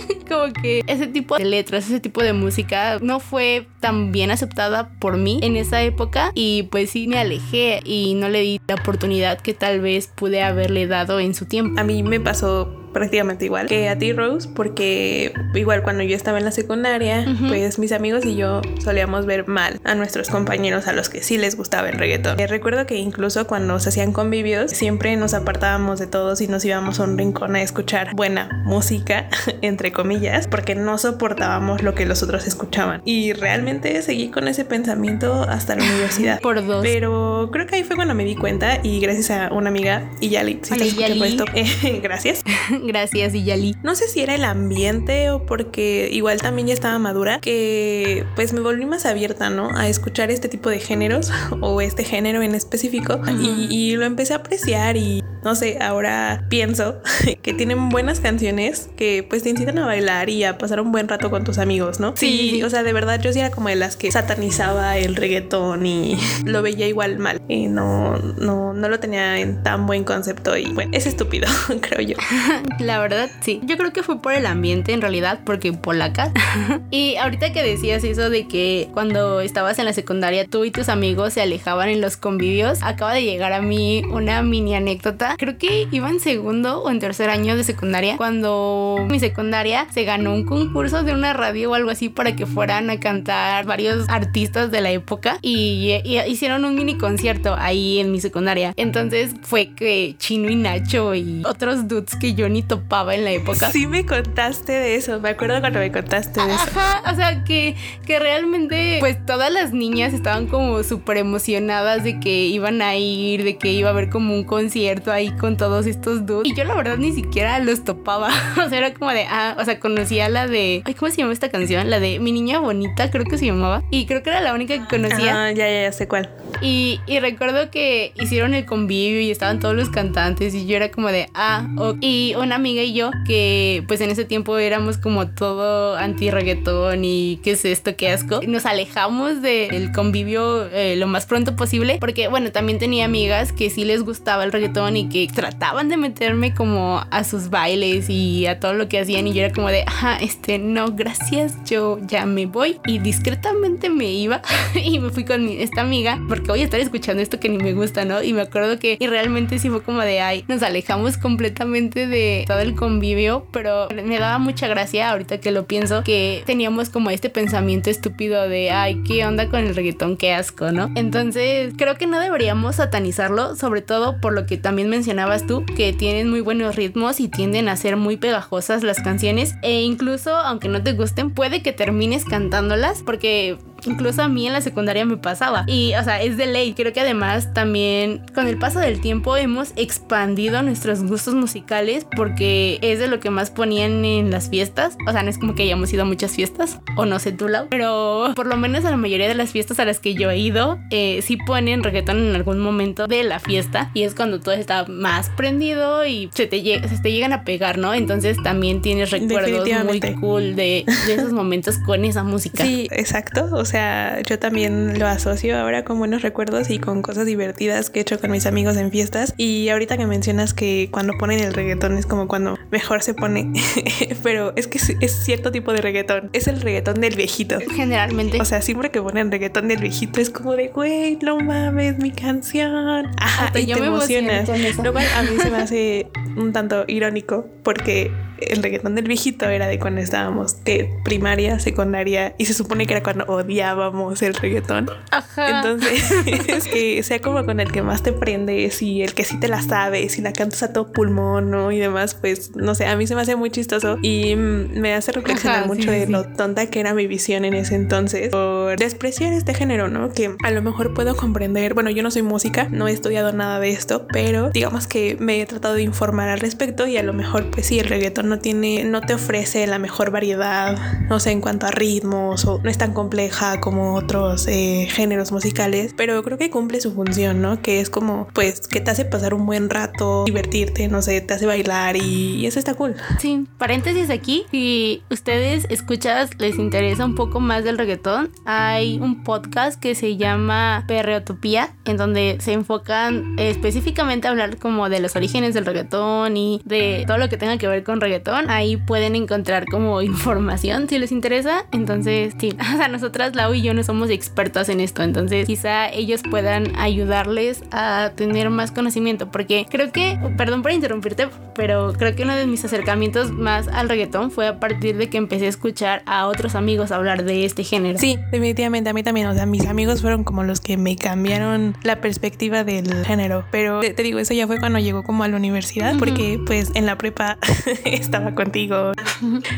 como 0.28 0.52
que 0.52 0.82
ese 0.86 1.06
tipo 1.06 1.36
de 1.36 1.44
letras, 1.44 1.86
ese 1.86 2.00
tipo 2.00 2.22
de 2.22 2.32
música 2.32 2.98
no 3.00 3.20
fue 3.20 3.66
tan 3.80 4.12
bien 4.12 4.30
aceptada 4.30 4.90
por 5.00 5.16
mí 5.16 5.40
en 5.42 5.56
esa 5.56 5.82
época 5.82 6.32
y 6.34 6.64
pues 6.64 6.90
sí 6.90 7.06
me 7.08 7.18
alejé 7.18 7.80
y 7.84 8.14
no 8.14 8.28
le 8.28 8.40
di 8.40 8.60
la 8.66 8.74
oportunidad 8.74 9.40
que 9.40 9.54
tal 9.54 9.80
vez 9.80 10.08
pude 10.08 10.42
haberle 10.42 10.86
dado 10.86 11.20
en 11.20 11.34
su 11.34 11.46
tiempo. 11.46 11.80
A 11.80 11.84
mí 11.84 12.02
me 12.02 12.20
pasó 12.20 12.86
prácticamente 12.96 13.44
igual 13.44 13.66
que 13.66 13.90
a 13.90 13.98
ti, 13.98 14.14
Rose, 14.14 14.48
porque 14.54 15.34
igual 15.54 15.82
cuando 15.82 16.02
yo 16.02 16.16
estaba 16.16 16.38
en 16.38 16.46
la 16.46 16.50
secundaria, 16.50 17.26
pues 17.46 17.78
mis 17.78 17.92
amigos 17.92 18.24
y 18.24 18.36
yo 18.36 18.62
solíamos 18.82 19.26
ver 19.26 19.46
mal 19.46 19.82
a 19.84 19.94
nuestros 19.94 20.30
compañeros 20.30 20.86
a 20.86 20.94
los 20.94 21.10
que 21.10 21.22
sí 21.22 21.36
les 21.36 21.58
gustaba 21.58 21.90
el 21.90 21.98
reggaetón. 21.98 22.40
Eh, 22.40 22.46
recuerdo 22.46 22.86
que 22.86 22.96
incluso 22.96 23.46
cuando 23.46 23.78
se 23.80 23.90
hacían 23.90 24.12
convivios, 24.12 24.70
siempre 24.70 25.14
nos 25.18 25.34
apartábamos 25.34 25.98
de 25.98 26.06
todos 26.06 26.40
y 26.40 26.48
nos 26.48 26.64
íbamos 26.64 26.98
a 26.98 27.04
un 27.04 27.18
rincón 27.18 27.54
a 27.54 27.60
escuchar 27.60 28.14
buena 28.14 28.62
música, 28.64 29.28
entre 29.60 29.85
comillas, 29.92 30.48
porque 30.48 30.74
no 30.74 30.98
soportábamos 30.98 31.82
lo 31.82 31.94
que 31.94 32.06
los 32.06 32.22
otros 32.22 32.46
escuchaban. 32.46 33.02
Y 33.04 33.32
realmente 33.32 34.00
seguí 34.02 34.28
con 34.28 34.48
ese 34.48 34.64
pensamiento 34.64 35.42
hasta 35.42 35.76
la 35.76 35.84
universidad. 35.84 36.40
Por 36.42 36.64
dos. 36.66 36.82
Pero 36.82 37.50
creo 37.52 37.66
que 37.66 37.76
ahí 37.76 37.84
fue 37.84 37.96
cuando 37.96 38.14
me 38.14 38.24
di 38.24 38.36
cuenta 38.36 38.80
y 38.82 39.00
gracias 39.00 39.30
a 39.30 39.52
una 39.52 39.68
amiga, 39.68 40.10
y 40.20 40.30
Yali, 40.30 40.60
si 40.62 40.74
Hola, 40.74 41.26
esto, 41.26 41.44
eh, 41.54 42.00
gracias. 42.02 42.42
Gracias, 42.86 43.32
Yali. 43.32 43.74
No 43.82 43.94
sé 43.94 44.08
si 44.08 44.20
era 44.20 44.34
el 44.34 44.44
ambiente 44.44 45.30
o 45.30 45.44
porque 45.44 46.08
igual 46.12 46.40
también 46.40 46.68
ya 46.68 46.74
estaba 46.74 46.98
madura, 46.98 47.40
que 47.40 48.24
pues 48.34 48.52
me 48.52 48.60
volví 48.60 48.86
más 48.86 49.06
abierta, 49.06 49.50
¿no? 49.50 49.76
A 49.76 49.88
escuchar 49.88 50.30
este 50.30 50.48
tipo 50.48 50.70
de 50.70 50.78
géneros 50.78 51.32
o 51.60 51.80
este 51.80 52.04
género 52.04 52.42
en 52.42 52.54
específico 52.54 53.20
y, 53.40 53.68
y, 53.70 53.96
lo 53.96 54.04
empecé 54.04 54.34
a 54.34 54.36
apreciar 54.36 54.96
y 54.96 55.22
no 55.44 55.54
sé, 55.54 55.78
ahora 55.80 56.44
pienso 56.48 57.00
que 57.42 57.54
tienen 57.54 57.88
buenas 57.88 58.20
canciones 58.20 58.90
que 58.96 59.24
pues 59.28 59.42
te 59.42 59.50
incitan 59.50 59.75
a 59.78 59.86
bailar 59.86 60.28
y 60.28 60.44
a 60.44 60.58
pasar 60.58 60.80
un 60.80 60.92
buen 60.92 61.08
rato 61.08 61.30
con 61.30 61.44
tus 61.44 61.58
amigos, 61.58 62.00
¿no? 62.00 62.14
Sí, 62.16 62.62
o 62.62 62.70
sea, 62.70 62.82
de 62.82 62.92
verdad 62.92 63.20
yo 63.20 63.32
sí 63.32 63.40
era 63.40 63.50
como 63.50 63.68
de 63.68 63.76
las 63.76 63.96
que 63.96 64.10
satanizaba 64.10 64.98
el 64.98 65.16
reggaetón 65.16 65.86
y 65.86 66.18
lo 66.44 66.62
veía 66.62 66.86
igual 66.86 67.18
mal 67.18 67.40
y 67.48 67.66
no, 67.66 68.16
no, 68.18 68.72
no 68.72 68.88
lo 68.88 69.00
tenía 69.00 69.38
en 69.38 69.62
tan 69.62 69.86
buen 69.86 70.04
concepto 70.04 70.56
y 70.56 70.66
bueno, 70.72 70.90
es 70.94 71.06
estúpido, 71.06 71.48
creo 71.80 72.00
yo. 72.00 72.16
La 72.78 72.98
verdad, 72.98 73.30
sí. 73.40 73.60
Yo 73.64 73.76
creo 73.76 73.92
que 73.92 74.02
fue 74.02 74.20
por 74.20 74.32
el 74.32 74.46
ambiente 74.46 74.92
en 74.92 75.00
realidad, 75.00 75.40
porque 75.44 75.72
polaca. 75.72 76.32
y 76.90 77.16
ahorita 77.16 77.52
que 77.52 77.62
decías 77.62 78.04
eso 78.04 78.30
de 78.30 78.46
que 78.48 78.88
cuando 78.92 79.40
estabas 79.40 79.78
en 79.78 79.84
la 79.84 79.92
secundaria 79.92 80.46
tú 80.46 80.64
y 80.64 80.70
tus 80.70 80.88
amigos 80.88 81.34
se 81.34 81.42
alejaban 81.42 81.88
en 81.88 82.00
los 82.00 82.16
convivios, 82.16 82.78
acaba 82.82 83.12
de 83.12 83.24
llegar 83.24 83.52
a 83.52 83.60
mí 83.60 84.02
una 84.10 84.42
mini 84.42 84.74
anécdota 84.74 85.34
creo 85.38 85.58
que 85.58 85.88
iba 85.90 86.08
en 86.08 86.20
segundo 86.20 86.82
o 86.82 86.90
en 86.90 86.98
tercer 86.98 87.30
año 87.30 87.56
de 87.56 87.64
secundaria 87.64 88.16
cuando 88.16 89.06
mi 89.08 89.20
secundaria 89.20 89.65
se 89.90 90.04
ganó 90.04 90.32
un 90.32 90.44
concurso 90.44 91.02
de 91.02 91.12
una 91.12 91.32
radio 91.32 91.70
o 91.70 91.74
algo 91.74 91.90
así 91.90 92.08
para 92.08 92.36
que 92.36 92.46
fueran 92.46 92.90
a 92.90 93.00
cantar 93.00 93.66
varios 93.66 94.08
artistas 94.08 94.70
de 94.70 94.80
la 94.80 94.90
época 94.90 95.38
y, 95.42 96.00
hicieron 96.26 96.64
un 96.64 96.74
mini 96.74 96.96
concierto 96.96 97.54
ahí 97.58 97.98
en 97.98 98.12
mi 98.12 98.20
secundaria. 98.20 98.72
Entonces 98.76 99.34
fue 99.42 99.74
que 99.74 100.14
Chino 100.18 100.50
y 100.50 100.56
Nacho 100.56 101.14
y 101.14 101.42
otros 101.44 101.88
dudes 101.88 102.16
que 102.16 102.34
yo 102.34 102.48
ni 102.48 102.62
topaba 102.62 103.14
en 103.14 103.24
la 103.24 103.32
época. 103.32 103.70
Sí 103.70 103.86
me 103.86 104.04
contaste 104.06 104.72
de 104.72 104.96
eso, 104.96 105.20
me 105.20 105.30
acuerdo 105.30 105.60
cuando 105.60 105.78
me 105.78 105.90
contaste 105.90 106.40
de 106.40 106.54
eso. 106.54 106.64
Ajá, 106.76 107.12
o 107.12 107.14
sea 107.14 107.44
que, 107.44 107.76
que 108.06 108.18
realmente 108.18 108.96
pues 109.00 109.24
todas 109.26 109.52
las 109.52 109.72
niñas 109.72 110.12
estaban 110.12 110.46
como 110.46 110.82
súper 110.82 111.18
emocionadas 111.18 112.04
de 112.04 112.20
que 112.20 112.46
iban 112.46 112.82
a 112.82 112.96
ir, 112.96 113.44
de 113.44 113.56
que 113.56 113.72
iba 113.72 113.88
a 113.88 113.92
haber 113.92 114.10
como 114.10 114.34
un 114.34 114.44
concierto 114.44 115.12
ahí 115.12 115.30
con 115.36 115.56
todos 115.56 115.86
estos 115.86 116.26
dudes. 116.26 116.48
Y 116.48 116.54
yo 116.54 116.64
la 116.64 116.74
verdad 116.74 116.98
ni 116.98 117.12
siquiera 117.12 117.58
los 117.58 117.84
topaba. 117.84 118.30
o 118.64 118.68
sea, 118.68 118.78
era 118.78 118.94
como 118.94 119.10
de, 119.10 119.24
ah, 119.28 119.55
o 119.58 119.64
sea, 119.64 119.80
conocía 119.80 120.28
la 120.28 120.46
de, 120.46 120.82
ay, 120.84 120.94
¿cómo 120.94 121.10
se 121.10 121.18
llama 121.18 121.32
esta 121.32 121.50
canción? 121.50 121.90
La 121.90 122.00
de 122.00 122.18
Mi 122.18 122.32
Niña 122.32 122.58
Bonita, 122.58 123.10
creo 123.10 123.24
que 123.24 123.38
se 123.38 123.46
llamaba. 123.46 123.82
Y 123.90 124.06
creo 124.06 124.22
que 124.22 124.30
era 124.30 124.40
la 124.40 124.54
única 124.54 124.74
que 124.74 124.86
conocía. 124.88 125.46
Ah, 125.46 125.52
ya, 125.52 125.68
ya, 125.68 125.82
ya 125.82 125.92
sé 125.92 126.08
cuál. 126.08 126.30
Y, 126.60 127.00
y 127.06 127.20
recuerdo 127.20 127.70
que 127.70 128.12
hicieron 128.20 128.54
el 128.54 128.64
convivio 128.64 129.20
y 129.20 129.30
estaban 129.30 129.60
todos 129.60 129.74
los 129.74 129.90
cantantes 129.90 130.54
y 130.54 130.66
yo 130.66 130.76
era 130.76 130.90
como 130.90 131.08
de, 131.08 131.28
ah, 131.34 131.66
ok. 131.76 131.98
Y 132.00 132.34
una 132.36 132.54
amiga 132.56 132.82
y 132.82 132.94
yo, 132.94 133.10
que 133.26 133.84
pues 133.88 134.00
en 134.00 134.10
ese 134.10 134.24
tiempo 134.24 134.56
éramos 134.58 134.98
como 134.98 135.28
todo 135.28 135.96
anti-reggaetón 135.96 137.04
y 137.04 137.40
qué 137.42 137.52
es 137.52 137.64
esto, 137.64 137.96
qué 137.96 138.10
asco, 138.10 138.40
nos 138.46 138.66
alejamos 138.66 139.42
del 139.42 139.92
convivio 139.92 140.66
eh, 140.72 140.96
lo 140.96 141.06
más 141.06 141.26
pronto 141.26 141.56
posible 141.56 141.98
porque, 142.00 142.28
bueno, 142.28 142.52
también 142.52 142.78
tenía 142.78 143.04
amigas 143.04 143.52
que 143.52 143.70
sí 143.70 143.84
les 143.84 144.02
gustaba 144.02 144.44
el 144.44 144.52
reggaetón 144.52 144.96
y 144.96 145.08
que 145.08 145.26
trataban 145.32 145.88
de 145.88 145.96
meterme 145.96 146.54
como 146.54 147.04
a 147.10 147.24
sus 147.24 147.50
bailes 147.50 148.08
y 148.08 148.46
a 148.46 148.60
todo 148.60 148.74
lo 148.74 148.88
que 148.88 149.00
hacían 149.00 149.26
y 149.26 149.32
yo 149.36 149.42
era 149.44 149.52
como 149.52 149.68
de, 149.68 149.82
ajá, 149.86 150.16
este, 150.16 150.58
no, 150.58 150.92
gracias, 150.92 151.54
yo 151.66 151.98
ya 152.06 152.24
me 152.24 152.46
voy 152.46 152.80
y 152.86 152.98
discretamente 152.98 153.90
me 153.90 154.10
iba 154.10 154.40
y 154.74 154.98
me 154.98 155.10
fui 155.10 155.24
con 155.24 155.46
esta 155.48 155.82
amiga 155.82 156.18
porque 156.26 156.46
voy 156.46 156.62
a 156.62 156.64
estar 156.64 156.80
escuchando 156.80 157.22
esto 157.22 157.38
que 157.38 157.50
ni 157.50 157.58
me 157.58 157.74
gusta, 157.74 158.06
¿no? 158.06 158.22
Y 158.22 158.32
me 158.32 158.40
acuerdo 158.40 158.78
que 158.78 158.96
y 158.98 159.06
realmente 159.06 159.58
sí 159.58 159.68
fue 159.68 159.82
como 159.82 160.00
de, 160.00 160.20
ay, 160.20 160.44
nos 160.48 160.62
alejamos 160.62 161.18
completamente 161.18 162.06
de 162.06 162.44
todo 162.46 162.60
el 162.60 162.74
convivio, 162.74 163.46
pero 163.52 163.88
me 163.90 164.18
daba 164.18 164.38
mucha 164.38 164.68
gracia 164.68 165.10
ahorita 165.10 165.38
que 165.38 165.50
lo 165.50 165.66
pienso 165.66 166.02
que 166.02 166.42
teníamos 166.46 166.88
como 166.88 167.10
este 167.10 167.28
pensamiento 167.28 167.90
estúpido 167.90 168.48
de, 168.48 168.70
ay, 168.70 169.02
¿qué 169.06 169.26
onda 169.26 169.50
con 169.50 169.60
el 169.60 169.76
reggaetón? 169.76 170.16
Qué 170.16 170.32
asco, 170.32 170.72
¿no? 170.72 170.90
Entonces 170.94 171.74
creo 171.76 171.96
que 171.96 172.06
no 172.06 172.20
deberíamos 172.20 172.76
satanizarlo, 172.76 173.54
sobre 173.54 173.82
todo 173.82 174.18
por 174.18 174.32
lo 174.32 174.46
que 174.46 174.56
también 174.56 174.88
mencionabas 174.88 175.46
tú, 175.46 175.62
que 175.76 175.92
tienen 175.92 176.30
muy 176.30 176.40
buenos 176.40 176.74
ritmos 176.74 177.20
y 177.20 177.28
tienden 177.28 177.68
a 177.68 177.76
ser 177.76 177.98
muy 177.98 178.16
pegajosas 178.16 178.82
las 178.82 179.00
canciones 179.00 179.25
e 179.62 179.82
incluso 179.82 180.30
aunque 180.36 180.68
no 180.68 180.82
te 180.82 180.92
gusten 180.92 181.30
puede 181.30 181.62
que 181.62 181.72
termines 181.72 182.24
cantándolas 182.24 183.02
porque 183.02 183.58
incluso 183.84 184.22
a 184.22 184.28
mí 184.28 184.46
en 184.46 184.52
la 184.52 184.60
secundaria 184.60 185.04
me 185.04 185.16
pasaba. 185.16 185.64
Y, 185.66 185.94
o 185.94 186.04
sea, 186.04 186.22
es 186.22 186.36
de 186.36 186.46
ley. 186.46 186.74
Creo 186.74 186.92
que 186.92 187.00
además 187.00 187.52
también 187.52 188.22
con 188.34 188.46
el 188.46 188.58
paso 188.58 188.80
del 188.80 189.00
tiempo 189.00 189.36
hemos 189.36 189.72
expandido 189.76 190.62
nuestros 190.62 191.02
gustos 191.02 191.34
musicales 191.34 192.06
porque 192.16 192.78
es 192.82 192.98
de 192.98 193.08
lo 193.08 193.20
que 193.20 193.30
más 193.30 193.50
ponían 193.50 194.04
en 194.04 194.30
las 194.30 194.48
fiestas. 194.48 194.96
O 195.06 195.12
sea, 195.12 195.22
no 195.22 195.30
es 195.30 195.38
como 195.38 195.54
que 195.54 195.64
hayamos 195.64 195.92
ido 195.92 196.02
a 196.02 196.06
muchas 196.06 196.32
fiestas, 196.32 196.80
o 196.96 197.06
no 197.06 197.18
sé 197.18 197.32
tú, 197.32 197.48
Lau, 197.48 197.66
pero 197.70 198.32
por 198.34 198.46
lo 198.46 198.56
menos 198.56 198.84
a 198.84 198.90
la 198.90 198.96
mayoría 198.96 199.28
de 199.28 199.34
las 199.34 199.50
fiestas 199.50 199.78
a 199.78 199.84
las 199.84 200.00
que 200.00 200.14
yo 200.14 200.30
he 200.30 200.38
ido, 200.38 200.78
eh, 200.90 201.20
sí 201.22 201.36
ponen 201.36 201.82
reggaetón 201.82 202.18
en 202.28 202.34
algún 202.34 202.58
momento 202.58 203.06
de 203.06 203.24
la 203.24 203.38
fiesta 203.38 203.90
y 203.94 204.02
es 204.02 204.14
cuando 204.14 204.40
todo 204.40 204.54
está 204.54 204.86
más 204.86 205.30
prendido 205.30 206.06
y 206.06 206.30
se 206.32 206.46
te, 206.46 206.62
se 206.62 206.98
te 207.02 207.12
llegan 207.12 207.32
a 207.32 207.44
pegar, 207.44 207.78
¿no? 207.78 207.94
Entonces 207.94 208.36
también 208.42 208.82
tienes 208.82 209.10
recuerdos 209.10 209.68
muy 209.84 210.00
cool 210.20 210.56
de, 210.56 210.84
de 211.06 211.14
esos 211.14 211.32
momentos 211.32 211.78
con 211.78 212.04
esa 212.04 212.22
música. 212.22 212.64
Sí, 212.64 212.88
exacto. 212.90 213.48
O 213.52 213.64
sea, 213.66 214.20
yo 214.22 214.38
también 214.38 214.98
lo 214.98 215.06
asocio 215.06 215.58
ahora 215.58 215.84
con 215.84 215.98
buenos 215.98 216.22
recuerdos 216.22 216.70
y 216.70 216.78
con 216.78 217.02
cosas 217.02 217.26
divertidas 217.26 217.90
que 217.90 218.00
he 218.00 218.02
hecho 218.02 218.20
con 218.20 218.30
mis 218.30 218.46
amigos 218.46 218.76
en 218.76 218.90
fiestas. 218.90 219.34
Y 219.36 219.68
ahorita 219.68 219.96
que 219.96 220.06
mencionas 220.06 220.54
que 220.54 220.88
cuando 220.90 221.14
ponen 221.18 221.40
el 221.40 221.52
reggaetón 221.52 221.98
es 221.98 222.06
como 222.06 222.28
cuando 222.28 222.58
mejor 222.70 223.02
se 223.02 223.14
pone, 223.14 223.52
pero 224.22 224.52
es 224.56 224.66
que 224.66 224.78
es, 224.78 225.12
cierto 225.24 225.50
tipo 225.50 225.72
de 225.72 225.80
reggaetón. 225.80 226.30
Es 226.32 226.46
el 226.46 226.60
reggaetón 226.60 227.00
del 227.00 227.16
viejito. 227.16 227.58
Generalmente. 227.74 228.40
O 228.40 228.44
sea, 228.44 228.62
siempre 228.62 228.90
que 228.90 229.02
ponen 229.02 229.30
reggaetón 229.30 229.68
del 229.68 229.78
viejito 229.78 230.20
es 230.20 230.30
como 230.30 230.54
de, 230.54 230.68
güey, 230.68 231.18
no 231.22 231.38
mames, 231.38 231.98
mi 231.98 232.10
canción. 232.10 233.10
Ajá, 233.18 233.58
y 233.58 233.66
te 233.66 233.72
emocionas. 233.72 234.48
Lo 234.82 234.92
cual 234.92 235.06
a 235.16 235.22
mí 235.22 235.36
se 235.40 235.50
me 235.50 235.56
hace 235.58 236.06
un 236.36 236.52
tanto 236.52 236.84
irónico 236.86 237.48
porque 237.62 238.10
el 238.40 238.62
reggaetón 238.62 238.94
del 238.94 239.06
viejito 239.08 239.48
era 239.48 239.66
de 239.66 239.78
cuando 239.78 240.00
estábamos 240.00 240.54
que 240.54 240.90
primaria, 241.04 241.58
secundaria 241.58 242.34
y 242.38 242.46
se 242.46 242.54
supone 242.54 242.86
que 242.86 242.94
era 242.94 243.02
cuando 243.02 243.24
odiábamos 243.26 244.22
el 244.22 244.34
reggaetón. 244.34 244.90
Ajá. 245.10 245.58
Entonces, 245.58 246.10
es 246.48 246.68
que 246.68 247.02
sea 247.02 247.20
como 247.20 247.44
con 247.44 247.60
el 247.60 247.72
que 247.72 247.82
más 247.82 248.02
te 248.02 248.12
prendes 248.12 248.82
y 248.82 249.02
el 249.02 249.14
que 249.14 249.24
sí 249.24 249.38
te 249.38 249.48
la 249.48 249.62
sabes 249.62 250.18
y 250.18 250.22
la 250.22 250.32
cantas 250.32 250.62
a 250.62 250.72
todo 250.72 250.92
pulmón, 250.92 251.50
¿no? 251.50 251.72
Y 251.72 251.78
demás, 251.78 252.14
pues 252.14 252.54
no 252.56 252.74
sé, 252.74 252.86
a 252.86 252.96
mí 252.96 253.06
se 253.06 253.14
me 253.14 253.22
hace 253.22 253.36
muy 253.36 253.50
chistoso 253.50 253.98
y 254.02 254.36
me 254.36 254.94
hace 254.94 255.12
reflexionar 255.12 255.66
mucho 255.66 255.90
de 255.90 256.06
lo 256.06 256.24
tonta 256.24 256.66
que 256.66 256.80
era 256.80 256.94
mi 256.94 257.06
visión 257.06 257.44
en 257.44 257.54
ese 257.54 257.74
entonces 257.74 258.28
por 258.28 258.78
despreciar 258.78 259.32
este 259.32 259.54
género, 259.54 259.88
¿no? 259.88 260.12
Que 260.12 260.34
a 260.42 260.50
lo 260.50 260.62
mejor 260.62 260.94
puedo 260.94 261.16
comprender, 261.16 261.74
bueno, 261.74 261.90
yo 261.90 262.02
no 262.02 262.10
soy 262.10 262.22
música, 262.22 262.68
no 262.70 262.88
he 262.88 262.92
estudiado 262.92 263.32
nada 263.32 263.60
de 263.60 263.70
esto, 263.70 264.06
pero 264.12 264.50
digamos 264.50 264.86
que 264.86 265.16
me 265.18 265.40
he 265.40 265.46
tratado 265.46 265.74
de 265.74 265.82
informar 265.82 266.28
al 266.28 266.40
respecto 266.40 266.86
y 266.86 266.96
a 266.96 267.02
lo 267.02 267.12
mejor 267.12 267.50
pues 267.50 267.66
sí, 267.66 267.78
el 267.78 267.86
reggaetón 267.86 268.25
no 268.26 268.38
tiene, 268.38 268.84
no 268.84 269.00
te 269.00 269.14
ofrece 269.14 269.66
la 269.66 269.78
mejor 269.78 270.10
variedad, 270.10 270.76
no 271.08 271.20
sé, 271.20 271.30
en 271.30 271.40
cuanto 271.40 271.66
a 271.66 271.70
ritmos 271.70 272.44
o 272.44 272.60
no 272.62 272.70
es 272.70 272.78
tan 272.78 272.92
compleja 272.92 273.60
como 273.60 273.94
otros 273.94 274.46
eh, 274.48 274.88
géneros 274.90 275.32
musicales, 275.32 275.94
pero 275.96 276.22
creo 276.22 276.38
que 276.38 276.50
cumple 276.50 276.80
su 276.80 276.92
función, 276.92 277.40
¿no? 277.40 277.62
Que 277.62 277.80
es 277.80 277.90
como, 277.90 278.28
pues, 278.34 278.66
que 278.68 278.80
te 278.80 278.90
hace 278.90 279.04
pasar 279.04 279.34
un 279.34 279.46
buen 279.46 279.70
rato, 279.70 280.24
divertirte, 280.24 280.88
no 280.88 281.02
sé, 281.02 281.20
te 281.20 281.34
hace 281.34 281.46
bailar 281.46 281.96
y, 281.96 282.46
eso 282.46 282.58
está 282.58 282.74
cool. 282.74 282.94
Sí, 283.18 283.46
paréntesis 283.58 284.10
aquí, 284.10 284.44
si 284.50 285.02
ustedes 285.10 285.66
escuchas, 285.70 286.30
les 286.38 286.58
interesa 286.58 287.04
un 287.04 287.14
poco 287.14 287.40
más 287.40 287.64
del 287.64 287.78
reggaetón, 287.78 288.30
hay 288.44 288.98
un 289.00 289.24
podcast 289.24 289.80
que 289.80 289.94
se 289.94 290.16
llama 290.16 290.84
Perreotopía, 290.86 291.74
en 291.84 291.96
donde 291.96 292.38
se 292.40 292.52
enfocan 292.52 293.36
específicamente 293.38 294.28
a 294.28 294.30
hablar 294.30 294.58
como 294.58 294.88
de 294.88 295.00
los 295.00 295.16
orígenes 295.16 295.54
del 295.54 295.66
reggaetón 295.66 296.36
y 296.36 296.60
de 296.64 297.04
todo 297.06 297.18
lo 297.18 297.28
que 297.28 297.36
tenga 297.36 297.58
que 297.58 297.68
ver 297.68 297.84
con 297.84 298.00
reggaetón 298.00 298.15
reggaetón. 298.16 298.50
Ahí 298.50 298.76
pueden 298.76 299.14
encontrar 299.14 299.66
como 299.66 300.02
información 300.16 300.88
si 300.88 300.98
les 300.98 301.12
interesa. 301.12 301.66
Entonces, 301.72 302.34
sí, 302.38 302.56
o 302.74 302.76
sea, 302.76 302.88
nosotras, 302.88 303.34
Lau 303.34 303.54
y 303.54 303.62
yo, 303.62 303.74
no 303.74 303.82
somos 303.82 304.10
expertas 304.10 304.68
en 304.68 304.80
esto. 304.80 305.02
Entonces, 305.02 305.46
quizá 305.46 305.88
ellos 305.88 306.22
puedan 306.28 306.76
ayudarles 306.76 307.62
a 307.70 308.12
tener 308.14 308.50
más 308.50 308.70
conocimiento. 308.72 309.30
Porque 309.30 309.66
creo 309.70 309.92
que, 309.92 310.18
perdón 310.36 310.62
por 310.62 310.72
interrumpirte, 310.72 311.28
pero 311.54 311.92
creo 311.92 312.14
que 312.14 312.22
uno 312.22 312.34
de 312.34 312.46
mis 312.46 312.64
acercamientos 312.64 313.30
más 313.32 313.68
al 313.68 313.88
reggaetón 313.88 314.30
fue 314.30 314.48
a 314.48 314.60
partir 314.60 314.96
de 314.96 315.08
que 315.08 315.18
empecé 315.18 315.46
a 315.46 315.48
escuchar 315.48 316.02
a 316.06 316.26
otros 316.26 316.54
amigos 316.54 316.92
hablar 316.92 317.24
de 317.24 317.44
este 317.44 317.64
género. 317.64 317.98
Sí, 317.98 318.18
definitivamente 318.30 318.90
a 318.90 318.92
mí 318.92 319.02
también. 319.02 319.26
O 319.26 319.34
sea, 319.34 319.46
mis 319.46 319.66
amigos 319.66 320.00
fueron 320.00 320.24
como 320.24 320.42
los 320.44 320.60
que 320.60 320.76
me 320.76 320.96
cambiaron 320.96 321.76
la 321.82 322.00
perspectiva 322.00 322.64
del 322.64 323.04
género. 323.04 323.44
Pero 323.50 323.80
te, 323.80 324.02
digo, 324.02 324.18
eso 324.18 324.34
ya 324.34 324.46
fue 324.46 324.58
cuando 324.58 324.78
llegó 324.78 325.02
como 325.02 325.24
a 325.24 325.28
la 325.28 325.36
universidad, 325.36 325.98
porque 325.98 326.40
pues 326.46 326.70
en 326.74 326.86
la 326.86 326.96
prepa 326.98 327.38
estaba 328.06 328.34
contigo. 328.34 328.92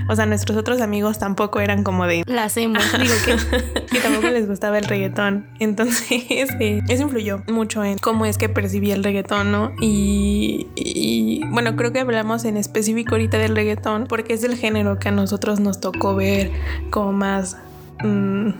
O 0.08 0.16
sea, 0.16 0.26
nuestros 0.26 0.56
otros 0.56 0.80
amigos 0.80 1.18
tampoco 1.18 1.60
eran 1.60 1.84
como 1.84 2.06
de... 2.06 2.24
La 2.26 2.44
hacemos, 2.44 2.82
digo 2.98 3.14
que... 3.24 3.98
tampoco 4.02 4.28
les 4.28 4.48
gustaba 4.48 4.78
el 4.78 4.84
reggaetón. 4.84 5.46
Entonces, 5.58 6.10
eh, 6.60 6.82
eso 6.88 7.02
influyó 7.02 7.42
mucho 7.48 7.84
en 7.84 7.98
cómo 7.98 8.26
es 8.26 8.38
que 8.38 8.48
percibí 8.48 8.90
el 8.90 9.04
reggaetón, 9.04 9.52
¿no? 9.52 9.72
Y, 9.80 10.66
y 10.74 11.42
bueno, 11.50 11.76
creo 11.76 11.92
que 11.92 12.00
hablamos 12.00 12.44
en 12.44 12.56
específico 12.56 13.14
ahorita 13.14 13.38
del 13.38 13.54
reggaetón 13.54 14.06
porque 14.08 14.34
es 14.34 14.44
el 14.44 14.56
género 14.56 14.98
que 14.98 15.08
a 15.08 15.12
nosotros 15.12 15.60
nos 15.60 15.80
tocó 15.80 16.14
ver 16.14 16.50
como 16.90 17.12
más... 17.12 17.56
Mmm, 18.02 18.50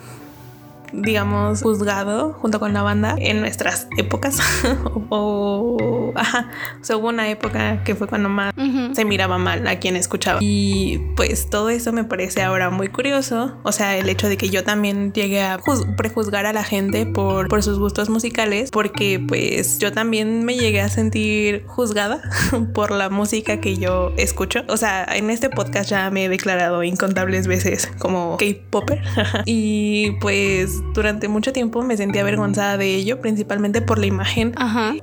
digamos, 0.92 1.62
juzgado 1.62 2.33
junto 2.35 2.61
con 2.61 2.73
la 2.73 2.83
banda 2.83 3.16
en 3.18 3.40
nuestras 3.40 3.88
épocas. 3.97 4.38
o, 5.11 6.12
ajá, 6.14 6.50
o 6.90 6.97
hubo 6.97 7.09
una 7.09 7.28
época 7.28 7.83
que 7.85 7.95
fue 7.95 8.07
cuando 8.07 8.28
más 8.28 8.52
se 8.92 9.04
miraba 9.04 9.38
mal 9.38 9.66
a 9.66 9.78
quien 9.78 9.97
escuchaba. 9.97 10.38
Y 10.42 10.99
pues 11.16 11.50
todo 11.50 11.71
eso 11.71 11.92
me 11.92 12.04
parece 12.04 12.42
ahora 12.42 12.71
muy 12.71 12.88
curioso. 12.88 13.57
O 13.62 13.73
sea, 13.73 13.97
el 13.97 14.09
hecho 14.09 14.28
de 14.28 14.37
que 14.37 14.49
yo 14.49 14.64
también 14.64 15.12
llegué 15.12 15.42
a 15.42 15.59
prejuzgar 15.97 16.47
a 16.47 16.52
la 16.52 16.64
gente 16.64 17.07
por, 17.07 17.49
por 17.49 17.62
sus 17.62 17.78
gustos 17.78 18.09
musicales, 18.09 18.71
porque 18.71 19.23
pues 19.26 19.78
yo 19.78 19.92
también 19.92 20.45
me 20.45 20.57
llegué 20.57 20.80
a 20.80 20.88
sentir 20.88 21.64
juzgada 21.66 22.21
por 22.75 22.90
la 22.90 23.11
música 23.11 23.61
que 23.61 23.76
yo 23.76 24.12
escucho. 24.16 24.64
O 24.68 24.76
sea, 24.76 25.04
en 25.04 25.30
este 25.30 25.50
podcast 25.50 25.90
ya 25.90 26.11
me 26.11 26.25
he 26.25 26.28
declarado 26.28 26.83
incontables 26.83 27.47
veces 27.47 27.90
como 27.99 28.37
K-Popper. 28.38 29.02
y 29.45 30.12
pues 30.21 30.77
durante 30.94 31.28
mucho 31.28 31.52
tiempo 31.52 31.82
me 31.82 31.97
sentía 31.97 32.23
avergonzada 32.23 32.76
de 32.76 32.94
ello, 32.94 33.20
principalmente 33.20 33.82
por 33.82 33.99
la 33.99 34.06
imagen. 34.06 34.54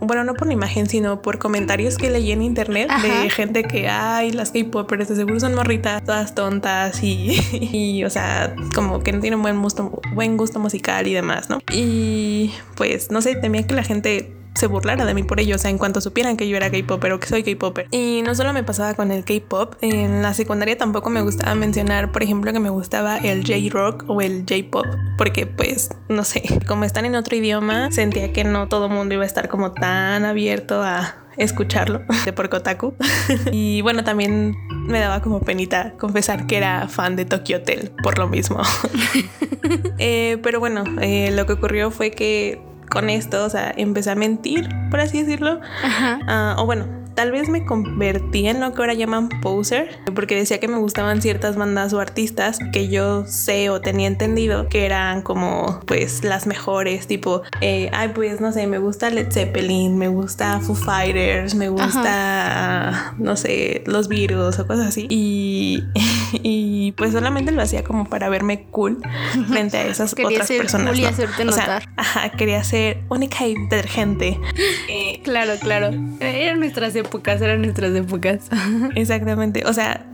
Bueno, 0.02 0.24
no 0.24 0.34
por 0.34 0.48
la 0.48 0.54
imagen, 0.54 0.88
sino 0.88 1.22
por 1.22 1.40
comentarios 1.40 1.98
que 1.98 2.10
leí 2.10 2.32
en 2.32 2.42
internet 2.42 2.90
de 3.02 3.30
gente 3.30 3.64
que, 3.64 3.88
ay, 3.88 4.32
las 4.32 4.52
K-popers 4.52 5.10
de 5.10 5.16
seguro 5.16 5.40
son 5.40 5.56
morritas, 5.56 6.04
todas 6.04 6.36
tontas 6.36 7.04
y, 7.04 7.40
y, 7.54 8.04
o 8.04 8.10
sea, 8.10 8.56
como 8.74 9.02
que 9.02 9.12
no 9.12 9.20
tienen 9.20 9.42
buen 9.42 9.62
gusto, 9.62 10.02
buen 10.14 10.38
gusto 10.38 10.60
musical 10.60 11.08
y 11.08 11.14
demás, 11.14 11.50
¿no? 11.50 11.60
Y 11.72 12.52
pues, 12.76 13.12
no 13.12 13.22
sé, 13.22 13.36
temía 13.36 13.66
que 13.66 13.76
la 13.76 13.84
gente 13.84 14.34
se 14.56 14.68
burlara 14.68 15.06
de 15.06 15.14
mí 15.14 15.24
por 15.24 15.40
ello, 15.40 15.56
o 15.56 15.60
sea, 15.60 15.70
en 15.70 15.78
cuanto 15.78 16.02
supieran 16.02 16.38
que 16.38 16.48
yo 16.48 16.58
era 16.58 16.72
K-Popper 16.72 17.14
o 17.14 17.20
que 17.20 17.28
soy 17.28 17.44
K-Popper. 17.44 17.88
Y 17.92 18.22
no 18.24 18.34
solo 18.36 18.54
me 18.54 18.64
pasaba 18.64 18.94
con 18.94 19.12
el 19.12 19.26
K-Pop, 19.26 19.76
en 19.82 20.22
la 20.22 20.34
secundaria 20.34 20.78
tampoco 20.78 21.10
me 21.10 21.22
gustaba 21.22 21.56
mencionar, 21.56 22.12
por 22.12 22.24
ejemplo, 22.24 22.52
que 22.54 22.60
me 22.60 22.70
gustaba 22.70 23.18
el 23.18 23.46
J-Rock 23.46 24.06
o 24.08 24.22
el 24.22 24.46
J-Pop, 24.50 24.86
porque 25.18 25.46
pues, 25.46 25.90
no 26.10 26.24
sé, 26.24 26.44
como 26.68 26.86
están 26.86 27.06
en 27.06 27.16
otro 27.16 27.36
idioma, 27.36 27.92
sentía 27.92 28.32
que 28.32 28.44
no 28.44 28.68
todo 28.68 28.90
mundo 28.90 29.14
iba 29.14 29.24
a 29.24 29.28
estar 29.28 29.50
como 29.50 29.74
tan 29.74 30.26
abierto 30.26 30.82
a 30.82 31.18
escucharlo 31.38 32.02
de 32.26 32.34
Porcotaku. 32.34 32.96
y 33.52 33.82
bueno, 33.82 34.04
también 34.04 34.56
me 34.88 35.00
daba 35.00 35.22
como 35.22 35.42
penita 35.42 35.94
confesar 35.98 36.48
que 36.48 36.58
era 36.58 36.88
fan 36.88 37.16
de 37.16 37.26
Tokyo 37.26 37.58
Hotel 37.58 37.92
por 38.04 38.18
lo 38.18 38.28
mismo. 38.28 38.62
Eh, 39.98 40.38
pero 40.44 40.60
bueno, 40.60 40.84
eh, 41.02 41.32
lo 41.32 41.46
que 41.46 41.54
ocurrió 41.54 41.90
fue 41.90 42.12
que 42.12 42.62
con 42.96 43.10
esto, 43.10 43.44
o 43.44 43.50
sea, 43.50 43.74
empecé 43.76 44.12
a 44.12 44.16
mentir, 44.16 44.70
por 44.90 45.02
así 45.02 45.22
decirlo. 45.22 45.60
Ah, 45.84 46.56
o 46.58 46.66
bueno, 46.66 46.86
tal 47.16 47.32
vez 47.32 47.50
me 47.50 47.66
convertí 47.66 48.48
en 48.48 48.60
lo 48.60 48.74
que 48.74 48.82
ahora 48.82 48.94
llaman 48.94 49.30
poser, 49.42 50.00
porque 50.14 50.36
decía 50.36 50.60
que 50.60 50.68
me 50.68 50.78
gustaban 50.78 51.22
ciertas 51.22 51.56
bandas 51.56 51.94
o 51.94 52.00
artistas 52.00 52.60
que 52.72 52.90
yo 52.90 53.26
sé 53.26 53.70
o 53.70 53.82
tenía 53.82 54.08
entendido 54.08 54.68
que 54.68 54.86
eran 54.86 55.22
como 55.22 55.80
pues 55.86 56.24
las 56.24 56.48
mejores, 56.48 57.08
tipo, 57.08 57.42
eh, 57.62 57.90
ay 57.94 58.10
pues 58.10 58.42
no 58.42 58.52
sé, 58.52 58.68
me 58.68 58.78
gusta 58.78 59.10
Led 59.10 59.32
Zeppelin, 59.32 59.98
me 59.98 60.08
gusta 60.08 60.60
Foo 60.60 60.76
Fighters, 60.76 61.56
me 61.56 61.70
gusta, 61.70 63.16
no 63.18 63.36
sé, 63.36 63.84
los 63.86 64.08
virus 64.08 64.60
o 64.60 64.68
cosas 64.68 64.88
así. 64.88 65.08
Y, 65.10 65.84
y 66.44 66.92
pues 66.94 67.14
solamente 67.14 67.52
lo 67.52 67.62
hacía 67.62 67.84
como 67.84 68.06
para 68.06 68.30
verme 68.30 68.66
cool 68.72 69.00
frente 69.48 69.78
a 69.78 69.88
esas 69.88 70.14
otras 70.14 70.48
personas. 70.48 70.94
Cool 70.94 71.00
y 71.00 71.06
hacerte 71.06 71.46
notar. 71.46 71.88
ajá, 71.96 72.30
quería 72.30 72.64
ser 72.64 73.04
única 73.10 73.48
y 73.48 73.56
detergente. 73.56 74.40
Eh, 74.90 75.22
claro, 75.24 75.54
claro. 75.60 75.92
Eran 76.20 76.60
nuestras 76.60 76.94
épocas, 77.06 77.42
eran 77.42 77.62
nuestras 77.62 77.94
épocas. 77.96 78.50
Exactamente. 78.96 79.64
O 79.66 79.74
sea, 79.74 80.06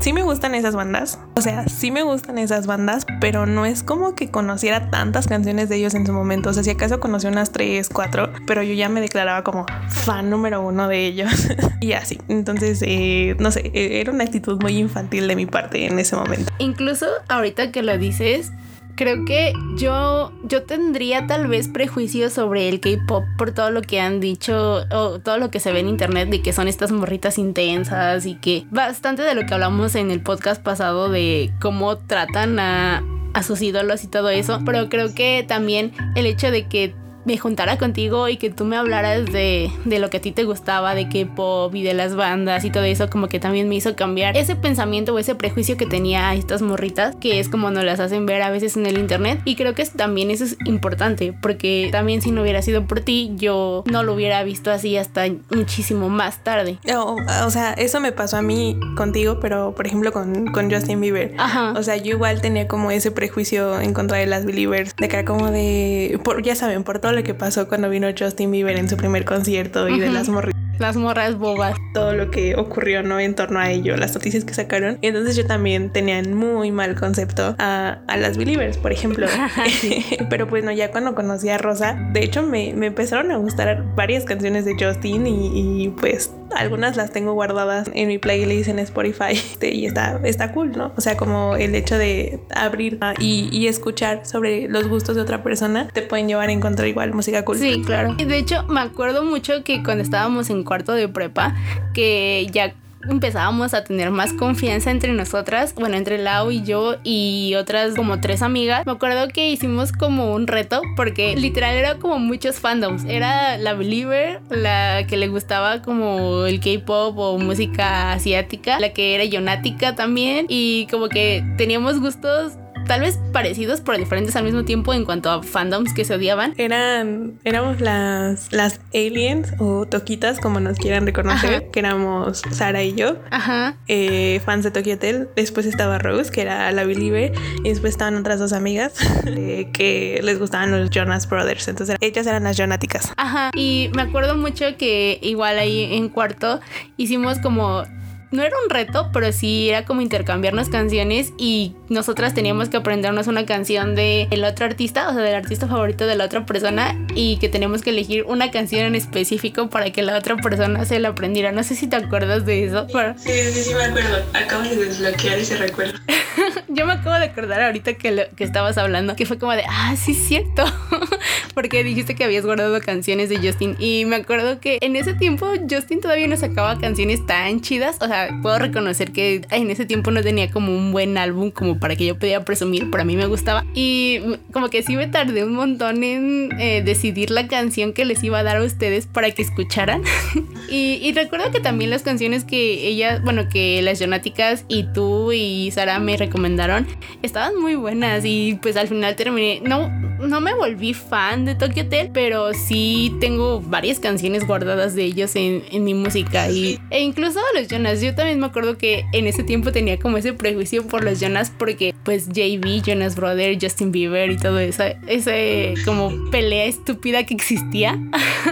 sí 0.00 0.12
me 0.12 0.22
gustan 0.22 0.54
esas 0.54 0.74
bandas. 0.74 1.18
O 1.34 1.40
sea, 1.40 1.68
sí 1.68 1.90
me 1.90 2.02
gustan 2.02 2.38
esas 2.38 2.66
bandas, 2.66 3.06
pero 3.20 3.46
no 3.46 3.66
es 3.66 3.82
como 3.82 4.14
que 4.14 4.30
conociera 4.30 4.90
tantas 4.90 5.26
canciones 5.26 5.68
de 5.68 5.76
ellos 5.76 5.94
en 5.94 6.06
su 6.06 6.12
momento. 6.12 6.50
O 6.50 6.52
sea, 6.52 6.62
si 6.62 6.70
acaso 6.70 7.00
conocí 7.00 7.26
unas 7.26 7.52
tres, 7.52 7.88
cuatro, 7.88 8.30
pero 8.46 8.62
yo 8.62 8.74
ya 8.74 8.88
me 8.88 9.00
declaraba 9.00 9.44
como 9.44 9.66
fan 9.88 10.30
número 10.30 10.62
uno 10.62 10.88
de 10.88 11.06
ellos. 11.06 11.30
y 11.80 11.92
así. 11.92 12.18
Entonces, 12.28 12.82
eh, 12.82 13.36
no 13.38 13.50
sé, 13.50 13.70
e-, 13.72 14.00
era 14.00 14.12
una 14.12 14.24
actitud 14.24 14.60
muy 14.60 14.76
infantil 14.78 15.28
de 15.28 15.36
mi 15.36 15.46
parte 15.46 15.86
en 15.86 15.98
ese 15.98 16.16
momento. 16.16 16.52
Incluso 16.58 17.06
ahorita 17.28 17.70
que 17.70 17.82
lo 17.82 17.96
dices, 17.98 18.52
creo 19.00 19.24
que 19.24 19.54
yo, 19.76 20.30
yo 20.42 20.64
tendría 20.64 21.26
tal 21.26 21.46
vez 21.46 21.68
prejuicios 21.68 22.34
sobre 22.34 22.68
el 22.68 22.80
K-pop 22.80 23.24
por 23.38 23.52
todo 23.52 23.70
lo 23.70 23.80
que 23.80 23.98
han 23.98 24.20
dicho 24.20 24.84
o 24.90 25.20
todo 25.20 25.38
lo 25.38 25.50
que 25.50 25.58
se 25.58 25.72
ve 25.72 25.80
en 25.80 25.88
internet 25.88 26.28
de 26.28 26.42
que 26.42 26.52
son 26.52 26.68
estas 26.68 26.92
morritas 26.92 27.38
intensas 27.38 28.26
y 28.26 28.34
que 28.34 28.66
bastante 28.70 29.22
de 29.22 29.34
lo 29.34 29.46
que 29.46 29.54
hablamos 29.54 29.94
en 29.94 30.10
el 30.10 30.20
podcast 30.20 30.62
pasado 30.62 31.08
de 31.08 31.50
cómo 31.62 31.96
tratan 31.96 32.58
a, 32.58 33.02
a 33.32 33.42
sus 33.42 33.62
ídolos 33.62 34.04
y 34.04 34.08
todo 34.08 34.28
eso. 34.28 34.60
Pero 34.66 34.90
creo 34.90 35.14
que 35.14 35.46
también 35.48 35.92
el 36.14 36.26
hecho 36.26 36.50
de 36.50 36.68
que 36.68 36.94
me 37.24 37.36
juntara 37.36 37.78
contigo 37.78 38.28
y 38.28 38.36
que 38.36 38.50
tú 38.50 38.64
me 38.64 38.76
hablaras 38.76 39.26
de, 39.26 39.70
de 39.84 39.98
lo 39.98 40.10
que 40.10 40.18
a 40.18 40.20
ti 40.20 40.32
te 40.32 40.44
gustaba, 40.44 40.94
de 40.94 41.08
K-pop 41.08 41.74
y 41.74 41.82
de 41.82 41.94
las 41.94 42.16
bandas 42.16 42.64
y 42.64 42.70
todo 42.70 42.84
eso, 42.84 43.10
como 43.10 43.28
que 43.28 43.38
también 43.38 43.68
me 43.68 43.74
hizo 43.74 43.94
cambiar 43.96 44.36
ese 44.36 44.56
pensamiento 44.56 45.14
o 45.14 45.18
ese 45.18 45.34
prejuicio 45.34 45.76
que 45.76 45.86
tenía 45.86 46.28
a 46.28 46.34
estas 46.34 46.62
morritas, 46.62 47.16
que 47.16 47.40
es 47.40 47.48
como 47.48 47.70
nos 47.70 47.84
las 47.84 48.00
hacen 48.00 48.26
ver 48.26 48.42
a 48.42 48.50
veces 48.50 48.76
en 48.76 48.86
el 48.86 48.98
internet. 48.98 49.40
Y 49.44 49.56
creo 49.56 49.74
que 49.74 49.84
también 49.84 50.30
eso 50.30 50.44
es 50.44 50.56
importante, 50.64 51.34
porque 51.40 51.88
también 51.90 52.22
si 52.22 52.30
no 52.30 52.42
hubiera 52.42 52.62
sido 52.62 52.86
por 52.86 53.00
ti, 53.00 53.32
yo 53.36 53.84
no 53.90 54.02
lo 54.02 54.14
hubiera 54.14 54.42
visto 54.42 54.70
así 54.70 54.96
hasta 54.96 55.24
muchísimo 55.50 56.08
más 56.08 56.42
tarde. 56.44 56.78
O, 56.96 57.50
sea, 57.50 57.72
eso 57.74 58.00
me 58.00 58.12
pasó 58.12 58.36
a 58.36 58.42
mí 58.42 58.78
contigo, 58.96 59.40
pero 59.40 59.74
por 59.74 59.86
ejemplo 59.86 60.12
con, 60.12 60.46
con 60.48 60.70
Justin 60.70 61.00
Bieber. 61.00 61.34
Ajá. 61.38 61.72
O 61.76 61.82
sea, 61.82 61.96
yo 61.96 62.14
igual 62.14 62.40
tenía 62.40 62.68
como 62.68 62.90
ese 62.90 63.10
prejuicio 63.10 63.80
en 63.80 63.94
contra 63.94 64.18
de 64.18 64.26
las 64.26 64.44
believers, 64.44 64.94
de 64.96 65.08
que 65.08 65.16
era 65.16 65.24
como 65.24 65.50
de, 65.50 66.20
por, 66.22 66.42
ya 66.42 66.54
saben, 66.54 66.84
por 66.84 66.98
todo 66.98 67.09
lo 67.12 67.22
que 67.22 67.34
pasó 67.34 67.68
cuando 67.68 67.88
vino 67.88 68.08
Justin 68.16 68.50
Bieber 68.50 68.76
en 68.76 68.88
su 68.88 68.96
primer 68.96 69.24
concierto 69.24 69.88
y 69.88 69.98
de 69.98 70.10
las 70.10 70.28
morritas 70.28 70.59
las 70.80 70.96
morras 70.96 71.38
bobas. 71.38 71.76
Todo 71.94 72.14
lo 72.14 72.30
que 72.30 72.56
ocurrió, 72.56 73.02
¿no? 73.02 73.20
En 73.20 73.34
torno 73.34 73.60
a 73.60 73.70
ello, 73.70 73.96
las 73.96 74.14
noticias 74.14 74.44
que 74.44 74.54
sacaron. 74.54 74.98
Entonces 75.02 75.36
yo 75.36 75.46
también 75.46 75.92
tenía 75.92 76.22
muy 76.22 76.72
mal 76.72 76.94
concepto 76.94 77.54
a, 77.58 78.00
a 78.06 78.16
las 78.16 78.36
Believers, 78.36 78.78
por 78.78 78.92
ejemplo. 78.92 79.26
Pero 80.30 80.48
pues 80.48 80.64
no, 80.64 80.72
ya 80.72 80.90
cuando 80.90 81.14
conocí 81.14 81.48
a 81.48 81.58
Rosa, 81.58 81.96
de 82.12 82.24
hecho 82.24 82.42
me, 82.42 82.72
me 82.74 82.86
empezaron 82.86 83.30
a 83.30 83.36
gustar 83.36 83.94
varias 83.94 84.24
canciones 84.24 84.64
de 84.64 84.74
Justin 84.78 85.26
y, 85.26 85.84
y, 85.84 85.88
pues 85.90 86.32
algunas 86.56 86.96
las 86.96 87.12
tengo 87.12 87.32
guardadas 87.34 87.88
en 87.94 88.08
mi 88.08 88.18
playlist 88.18 88.68
en 88.68 88.80
Spotify 88.80 89.24
este, 89.30 89.72
y 89.72 89.86
está, 89.86 90.20
está 90.24 90.52
cool, 90.52 90.72
¿no? 90.72 90.92
O 90.96 91.00
sea, 91.00 91.16
como 91.16 91.56
el 91.56 91.74
hecho 91.74 91.96
de 91.96 92.40
abrir 92.54 92.98
y, 93.18 93.48
y 93.52 93.68
escuchar 93.68 94.26
sobre 94.26 94.68
los 94.68 94.88
gustos 94.88 95.16
de 95.16 95.22
otra 95.22 95.42
persona 95.42 95.88
te 95.88 96.02
pueden 96.02 96.28
llevar 96.28 96.48
a 96.48 96.52
encontrar 96.52 96.88
igual 96.88 97.12
música 97.12 97.44
cool. 97.44 97.58
Sí, 97.58 97.82
claro. 97.84 98.14
Y 98.18 98.24
de 98.24 98.38
hecho 98.38 98.64
me 98.64 98.80
acuerdo 98.80 99.24
mucho 99.24 99.62
que 99.64 99.82
cuando 99.82 100.02
estábamos 100.02 100.50
en 100.50 100.64
cuarto 100.70 100.92
de 100.92 101.08
prepa 101.08 101.52
que 101.94 102.46
ya 102.52 102.72
empezábamos 103.08 103.74
a 103.74 103.82
tener 103.82 104.12
más 104.12 104.32
confianza 104.32 104.92
entre 104.92 105.12
nosotras, 105.12 105.74
bueno, 105.74 105.96
entre 105.96 106.18
Lau 106.18 106.52
y 106.52 106.62
yo 106.62 106.96
y 107.02 107.54
otras 107.56 107.96
como 107.96 108.20
tres 108.20 108.40
amigas. 108.40 108.86
Me 108.86 108.92
acuerdo 108.92 109.26
que 109.26 109.50
hicimos 109.50 109.90
como 109.90 110.32
un 110.32 110.46
reto 110.46 110.80
porque 110.94 111.34
literal 111.34 111.74
era 111.74 111.96
como 111.96 112.20
muchos 112.20 112.60
fandoms. 112.60 113.04
Era 113.04 113.58
la 113.58 113.74
Believer, 113.74 114.40
la 114.48 115.06
que 115.08 115.16
le 115.16 115.26
gustaba 115.26 115.82
como 115.82 116.46
el 116.46 116.60
K-pop 116.60 117.18
o 117.18 117.38
música 117.38 118.12
asiática, 118.12 118.78
la 118.78 118.92
que 118.92 119.16
era 119.16 119.24
yonática 119.24 119.96
también 119.96 120.46
y 120.48 120.86
como 120.88 121.08
que 121.08 121.42
teníamos 121.56 121.98
gustos 121.98 122.52
tal 122.90 123.02
vez 123.02 123.20
parecidos 123.32 123.82
pero 123.82 123.96
diferentes 123.98 124.34
al 124.34 124.42
mismo 124.42 124.64
tiempo 124.64 124.92
en 124.92 125.04
cuanto 125.04 125.30
a 125.30 125.44
fandoms 125.44 125.94
que 125.94 126.04
se 126.04 126.12
odiaban. 126.12 126.54
Eran, 126.56 127.38
éramos 127.44 127.80
las, 127.80 128.52
las 128.52 128.80
aliens 128.92 129.54
o 129.60 129.86
toquitas, 129.86 130.40
como 130.40 130.58
nos 130.58 130.76
quieran 130.76 131.06
reconocer, 131.06 131.70
que 131.70 131.78
éramos 131.78 132.42
Sara 132.50 132.82
y 132.82 132.96
yo, 132.96 133.14
Ajá. 133.30 133.76
Eh, 133.86 134.40
fans 134.44 134.64
de 134.64 134.72
Tokyo 134.72 134.94
Hotel. 134.94 135.28
Después 135.36 135.66
estaba 135.66 136.00
Rose, 136.00 136.32
que 136.32 136.40
era 136.40 136.72
la 136.72 136.82
Believer, 136.82 137.32
y 137.62 137.68
después 137.68 137.92
estaban 137.92 138.16
otras 138.16 138.40
dos 138.40 138.52
amigas 138.52 138.94
eh, 139.24 139.68
que 139.72 140.18
les 140.24 140.40
gustaban 140.40 140.72
los 140.72 140.90
Jonas 140.90 141.28
Brothers. 141.28 141.68
Entonces 141.68 141.96
ellas 142.00 142.26
eran 142.26 142.42
las 142.42 142.58
Jonáticas. 142.58 143.12
Ajá. 143.16 143.52
Y 143.54 143.92
me 143.94 144.02
acuerdo 144.02 144.36
mucho 144.36 144.64
que 144.76 145.20
igual 145.22 145.60
ahí 145.60 145.94
en 145.94 146.08
cuarto 146.08 146.58
hicimos 146.96 147.38
como 147.38 147.84
no 148.30 148.42
era 148.42 148.54
un 148.62 148.70
reto, 148.70 149.10
pero 149.12 149.32
sí 149.32 149.70
era 149.70 149.84
como 149.84 150.00
intercambiarnos 150.00 150.68
canciones 150.68 151.32
y 151.36 151.74
nosotras 151.88 152.34
teníamos 152.34 152.68
que 152.68 152.76
aprendernos 152.76 153.26
una 153.26 153.46
canción 153.46 153.94
del 153.94 154.28
el 154.30 154.44
otro 154.44 154.66
artista, 154.66 155.08
o 155.08 155.12
sea, 155.12 155.22
del 155.22 155.34
artista 155.34 155.66
favorito 155.66 156.06
de 156.06 156.16
la 156.16 156.24
otra 156.24 156.46
persona 156.46 156.96
y 157.14 157.38
que 157.38 157.48
teníamos 157.48 157.82
que 157.82 157.90
elegir 157.90 158.24
una 158.24 158.50
canción 158.50 158.82
en 158.82 158.94
específico 158.94 159.68
para 159.68 159.90
que 159.90 160.02
la 160.02 160.16
otra 160.16 160.36
persona 160.36 160.84
se 160.84 160.98
la 161.00 161.08
aprendiera. 161.08 161.52
No 161.52 161.62
sé 161.62 161.74
si 161.74 161.86
te 161.86 161.96
acuerdas 161.96 162.46
de 162.46 162.64
eso. 162.64 162.86
Sí, 163.16 163.32
sí, 163.52 163.62
sí, 163.64 163.74
me 163.74 163.84
acuerdo. 163.84 164.24
Acabo 164.34 164.62
de 164.62 164.76
desbloquear 164.76 165.38
ese 165.38 165.56
recuerdo. 165.56 165.98
Yo 166.68 166.86
me 166.86 166.92
acabo 166.92 167.16
de 167.16 167.24
acordar 167.24 167.62
ahorita 167.62 167.94
que, 167.94 168.28
que 168.36 168.44
estabas 168.44 168.78
hablando, 168.78 169.16
que 169.16 169.26
fue 169.26 169.38
como 169.38 169.52
de, 169.52 169.64
ah, 169.68 169.94
sí, 169.96 170.12
es 170.12 170.28
cierto, 170.28 170.64
porque 171.54 171.82
dijiste 171.84 172.14
que 172.14 172.24
habías 172.24 172.44
guardado 172.44 172.80
canciones 172.80 173.28
de 173.28 173.38
Justin 173.38 173.76
y 173.78 174.04
me 174.04 174.16
acuerdo 174.16 174.60
que 174.60 174.78
en 174.80 174.96
ese 174.96 175.14
tiempo 175.14 175.50
Justin 175.68 176.00
todavía 176.00 176.28
no 176.28 176.36
sacaba 176.36 176.78
canciones 176.78 177.26
tan 177.26 177.60
chidas, 177.60 177.96
o 178.00 178.06
sea, 178.06 178.19
puedo 178.42 178.58
reconocer 178.58 179.12
que 179.12 179.42
en 179.50 179.70
ese 179.70 179.86
tiempo 179.86 180.10
no 180.10 180.22
tenía 180.22 180.50
como 180.50 180.76
un 180.76 180.92
buen 180.92 181.18
álbum 181.18 181.50
como 181.50 181.78
para 181.78 181.96
que 181.96 182.06
yo 182.06 182.18
pudiera 182.18 182.44
presumir, 182.44 182.90
pero 182.90 183.02
a 183.02 183.04
mí 183.04 183.16
me 183.16 183.26
gustaba. 183.26 183.64
Y 183.74 184.20
como 184.52 184.68
que 184.68 184.82
sí 184.82 184.96
me 184.96 185.06
tardé 185.06 185.44
un 185.44 185.54
montón 185.54 186.02
en 186.04 186.50
eh, 186.58 186.82
decidir 186.84 187.30
la 187.30 187.48
canción 187.48 187.92
que 187.92 188.04
les 188.04 188.22
iba 188.22 188.38
a 188.38 188.42
dar 188.42 188.58
a 188.58 188.64
ustedes 188.64 189.06
para 189.06 189.30
que 189.30 189.42
escucharan. 189.42 190.02
Y, 190.72 191.12
recuerdo 191.14 191.50
que 191.50 191.58
también 191.58 191.90
las 191.90 192.02
canciones 192.02 192.44
que 192.44 192.86
ella, 192.86 193.20
bueno, 193.24 193.48
que 193.48 193.82
las 193.82 193.98
Jonáticas 193.98 194.64
y 194.68 194.84
tú 194.84 195.32
y 195.32 195.68
Sara 195.72 195.98
me 195.98 196.16
recomendaron 196.16 196.86
estaban 197.22 197.60
muy 197.60 197.74
buenas 197.74 198.24
y 198.24 198.56
pues 198.62 198.76
al 198.76 198.86
final 198.86 199.16
terminé, 199.16 199.60
no, 199.64 199.90
no 200.20 200.40
me 200.40 200.54
volví 200.54 200.94
fan 200.94 201.44
de 201.44 201.54
Tokyo 201.54 201.84
Hotel, 201.84 202.10
pero 202.12 202.52
sí 202.54 203.16
tengo 203.20 203.60
varias 203.60 203.98
canciones 203.98 204.46
guardadas 204.46 204.94
de 204.94 205.04
ellos 205.04 205.34
en, 205.36 205.62
en 205.70 205.84
mi 205.84 205.94
música 205.94 206.50
y, 206.50 206.78
e 206.90 207.00
incluso 207.00 207.40
los 207.54 207.68
Jonas, 207.68 208.00
yo 208.00 208.14
también 208.14 208.40
me 208.40 208.46
acuerdo 208.46 208.78
que 208.78 209.04
en 209.12 209.26
ese 209.26 209.42
tiempo 209.42 209.72
tenía 209.72 209.98
como 209.98 210.16
ese 210.16 210.32
prejuicio 210.32 210.86
por 210.86 211.04
los 211.04 211.20
Jonas 211.20 211.50
porque 211.56 211.94
pues 212.04 212.28
JB, 212.28 212.82
Jonas 212.84 213.16
Brother, 213.16 213.58
Justin 213.60 213.92
Bieber 213.92 214.30
y 214.30 214.36
todo 214.36 214.58
eso, 214.58 214.84
ese 215.06 215.74
como 215.84 216.12
pelea 216.30 216.66
estúpida 216.66 217.24
que 217.24 217.34
existía. 217.34 217.98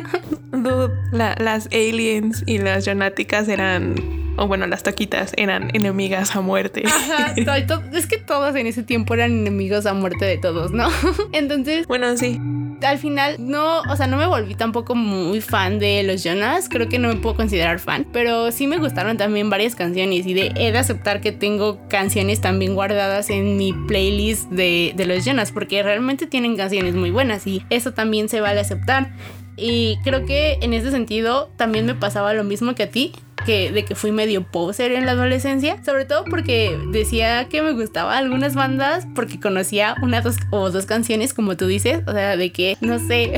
Dude, 0.52 0.92
las 1.12 1.66
aliens 1.66 2.42
y 2.46 2.58
las 2.58 2.86
Jonáticas 2.86 3.48
eran 3.48 4.27
o 4.38 4.46
bueno, 4.46 4.66
las 4.66 4.82
toquitas 4.82 5.32
eran 5.36 5.70
enemigas 5.74 6.34
a 6.36 6.40
muerte. 6.40 6.84
Ajá, 6.86 7.34
es 7.92 8.06
que 8.06 8.18
todos 8.18 8.54
en 8.56 8.66
ese 8.66 8.82
tiempo 8.82 9.14
eran 9.14 9.32
enemigos 9.32 9.86
a 9.86 9.94
muerte 9.94 10.24
de 10.24 10.38
todos, 10.38 10.70
¿no? 10.70 10.88
Entonces, 11.32 11.86
bueno, 11.86 12.16
sí. 12.16 12.40
Al 12.82 12.98
final 12.98 13.36
no, 13.40 13.80
o 13.80 13.96
sea, 13.96 14.06
no 14.06 14.16
me 14.16 14.26
volví 14.26 14.54
tampoco 14.54 14.94
muy 14.94 15.40
fan 15.40 15.80
de 15.80 16.04
los 16.04 16.22
Jonas, 16.22 16.68
creo 16.68 16.88
que 16.88 17.00
no 17.00 17.08
me 17.08 17.16
puedo 17.16 17.34
considerar 17.34 17.80
fan, 17.80 18.06
pero 18.12 18.52
sí 18.52 18.68
me 18.68 18.78
gustaron 18.78 19.16
también 19.16 19.50
varias 19.50 19.74
canciones 19.74 20.24
y 20.26 20.34
de, 20.34 20.52
he 20.54 20.70
de 20.70 20.78
aceptar 20.78 21.20
que 21.20 21.32
tengo 21.32 21.80
canciones 21.88 22.40
también 22.40 22.76
guardadas 22.76 23.30
en 23.30 23.56
mi 23.56 23.72
playlist 23.72 24.48
de, 24.50 24.92
de 24.94 25.06
los 25.06 25.24
Jonas, 25.24 25.50
porque 25.50 25.82
realmente 25.82 26.28
tienen 26.28 26.56
canciones 26.56 26.94
muy 26.94 27.10
buenas 27.10 27.48
y 27.48 27.64
eso 27.68 27.94
también 27.94 28.28
se 28.28 28.40
vale 28.40 28.60
aceptar. 28.60 29.10
Y 29.56 29.98
creo 30.04 30.24
que 30.24 30.58
en 30.62 30.72
ese 30.72 30.92
sentido 30.92 31.50
también 31.56 31.84
me 31.84 31.96
pasaba 31.96 32.32
lo 32.32 32.44
mismo 32.44 32.76
que 32.76 32.84
a 32.84 32.90
ti 32.90 33.12
que, 33.44 33.72
de 33.72 33.84
que 33.84 33.94
fui 33.94 34.12
medio 34.12 34.42
poser 34.42 34.92
en 34.92 35.06
la 35.06 35.12
adolescencia, 35.12 35.82
sobre 35.84 36.04
todo 36.04 36.24
porque 36.24 36.78
decía 36.90 37.48
que 37.48 37.62
me 37.62 37.72
gustaban 37.72 38.16
algunas 38.16 38.54
bandas 38.54 39.06
porque 39.14 39.40
conocía 39.40 39.94
una 40.02 40.20
dos, 40.20 40.36
o 40.50 40.70
dos 40.70 40.86
canciones, 40.86 41.34
como 41.34 41.56
tú 41.56 41.66
dices, 41.66 42.02
o 42.06 42.12
sea, 42.12 42.36
de 42.36 42.52
que, 42.52 42.76
no 42.80 42.98
sé, 42.98 43.34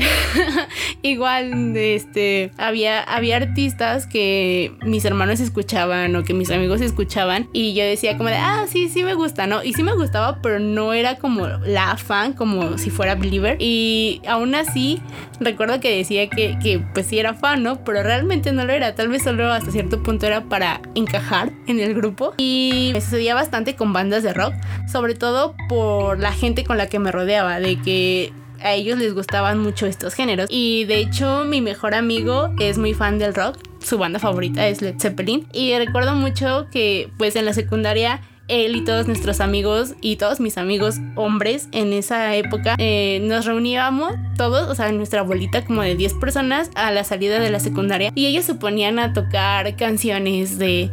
igual, 1.01 1.75
este, 1.75 2.51
había, 2.57 3.01
había 3.01 3.37
artistas 3.37 4.05
que 4.07 4.73
mis 4.83 5.05
hermanos 5.05 5.39
escuchaban 5.39 6.15
o 6.15 6.23
que 6.23 6.33
mis 6.33 6.51
amigos 6.51 6.81
escuchaban 6.81 7.49
y 7.53 7.73
yo 7.73 7.83
decía 7.83 8.17
como 8.17 8.29
de, 8.29 8.35
ah, 8.35 8.65
sí, 8.69 8.89
sí 8.89 9.03
me 9.03 9.13
gusta, 9.13 9.47
¿no? 9.47 9.63
Y 9.63 9.73
sí 9.73 9.83
me 9.83 9.93
gustaba, 9.93 10.41
pero 10.41 10.59
no 10.59 10.93
era 10.93 11.15
como 11.15 11.47
la 11.47 11.97
fan, 11.97 12.33
como 12.33 12.77
si 12.77 12.89
fuera 12.89 13.15
Believer. 13.15 13.57
Y 13.59 14.21
aún 14.27 14.55
así, 14.55 15.01
recuerdo 15.41 15.79
que 15.79 15.95
decía 15.95 16.29
que, 16.29 16.81
pues 16.93 17.07
sí 17.07 17.19
era 17.19 17.33
fan, 17.33 17.63
¿no? 17.63 17.83
Pero 17.83 18.03
realmente 18.03 18.51
no 18.51 18.65
lo 18.65 18.73
era, 18.73 18.95
tal 18.95 19.09
vez 19.09 19.23
solo 19.23 19.51
hasta 19.51 19.71
cierto 19.71 20.01
punto 20.01 20.27
era 20.27 20.45
para 20.45 20.81
encajar 20.95 21.51
en 21.67 21.79
el 21.79 21.93
grupo 21.93 22.33
y 22.37 22.91
me 22.93 23.01
sucedía 23.01 23.35
bastante 23.35 23.75
con 23.75 23.91
bandas 23.91 24.23
de 24.23 24.33
rock, 24.33 24.53
sobre 24.89 25.15
todo 25.15 25.55
por 25.67 26.19
la 26.19 26.31
gente 26.31 26.63
con 26.63 26.77
la 26.77 26.87
que 26.87 26.99
me 26.99 27.11
rodeaba, 27.11 27.59
de 27.59 27.79
que 27.81 28.31
a 28.63 28.73
ellos 28.73 28.97
les 28.97 29.13
gustaban 29.13 29.59
mucho 29.59 29.85
estos 29.87 30.13
géneros. 30.13 30.47
Y 30.49 30.85
de 30.85 30.99
hecho 30.99 31.45
mi 31.45 31.61
mejor 31.61 31.95
amigo 31.95 32.49
es 32.59 32.77
muy 32.77 32.93
fan 32.93 33.17
del 33.19 33.33
rock. 33.33 33.57
Su 33.83 33.97
banda 33.97 34.19
favorita 34.19 34.67
es 34.67 34.81
Led 34.81 34.99
Zeppelin. 34.99 35.47
Y 35.51 35.75
recuerdo 35.77 36.13
mucho 36.13 36.67
que 36.71 37.09
pues 37.17 37.35
en 37.35 37.45
la 37.45 37.53
secundaria 37.53 38.21
él 38.47 38.75
y 38.75 38.83
todos 38.83 39.07
nuestros 39.07 39.39
amigos 39.39 39.95
y 40.01 40.17
todos 40.17 40.39
mis 40.39 40.57
amigos 40.57 40.97
hombres 41.15 41.67
en 41.71 41.93
esa 41.93 42.35
época 42.35 42.75
eh, 42.77 43.19
nos 43.23 43.45
reuníamos 43.45 44.13
todos, 44.37 44.69
o 44.69 44.75
sea, 44.75 44.91
nuestra 44.91 45.21
bolita 45.21 45.63
como 45.63 45.81
de 45.81 45.95
10 45.95 46.15
personas 46.15 46.69
a 46.75 46.91
la 46.91 47.03
salida 47.03 47.39
de 47.39 47.49
la 47.49 47.59
secundaria 47.59 48.11
y 48.15 48.25
ellos 48.25 48.45
se 48.45 48.55
ponían 48.55 48.99
a 48.99 49.13
tocar 49.13 49.75
canciones 49.75 50.57
de 50.57 50.89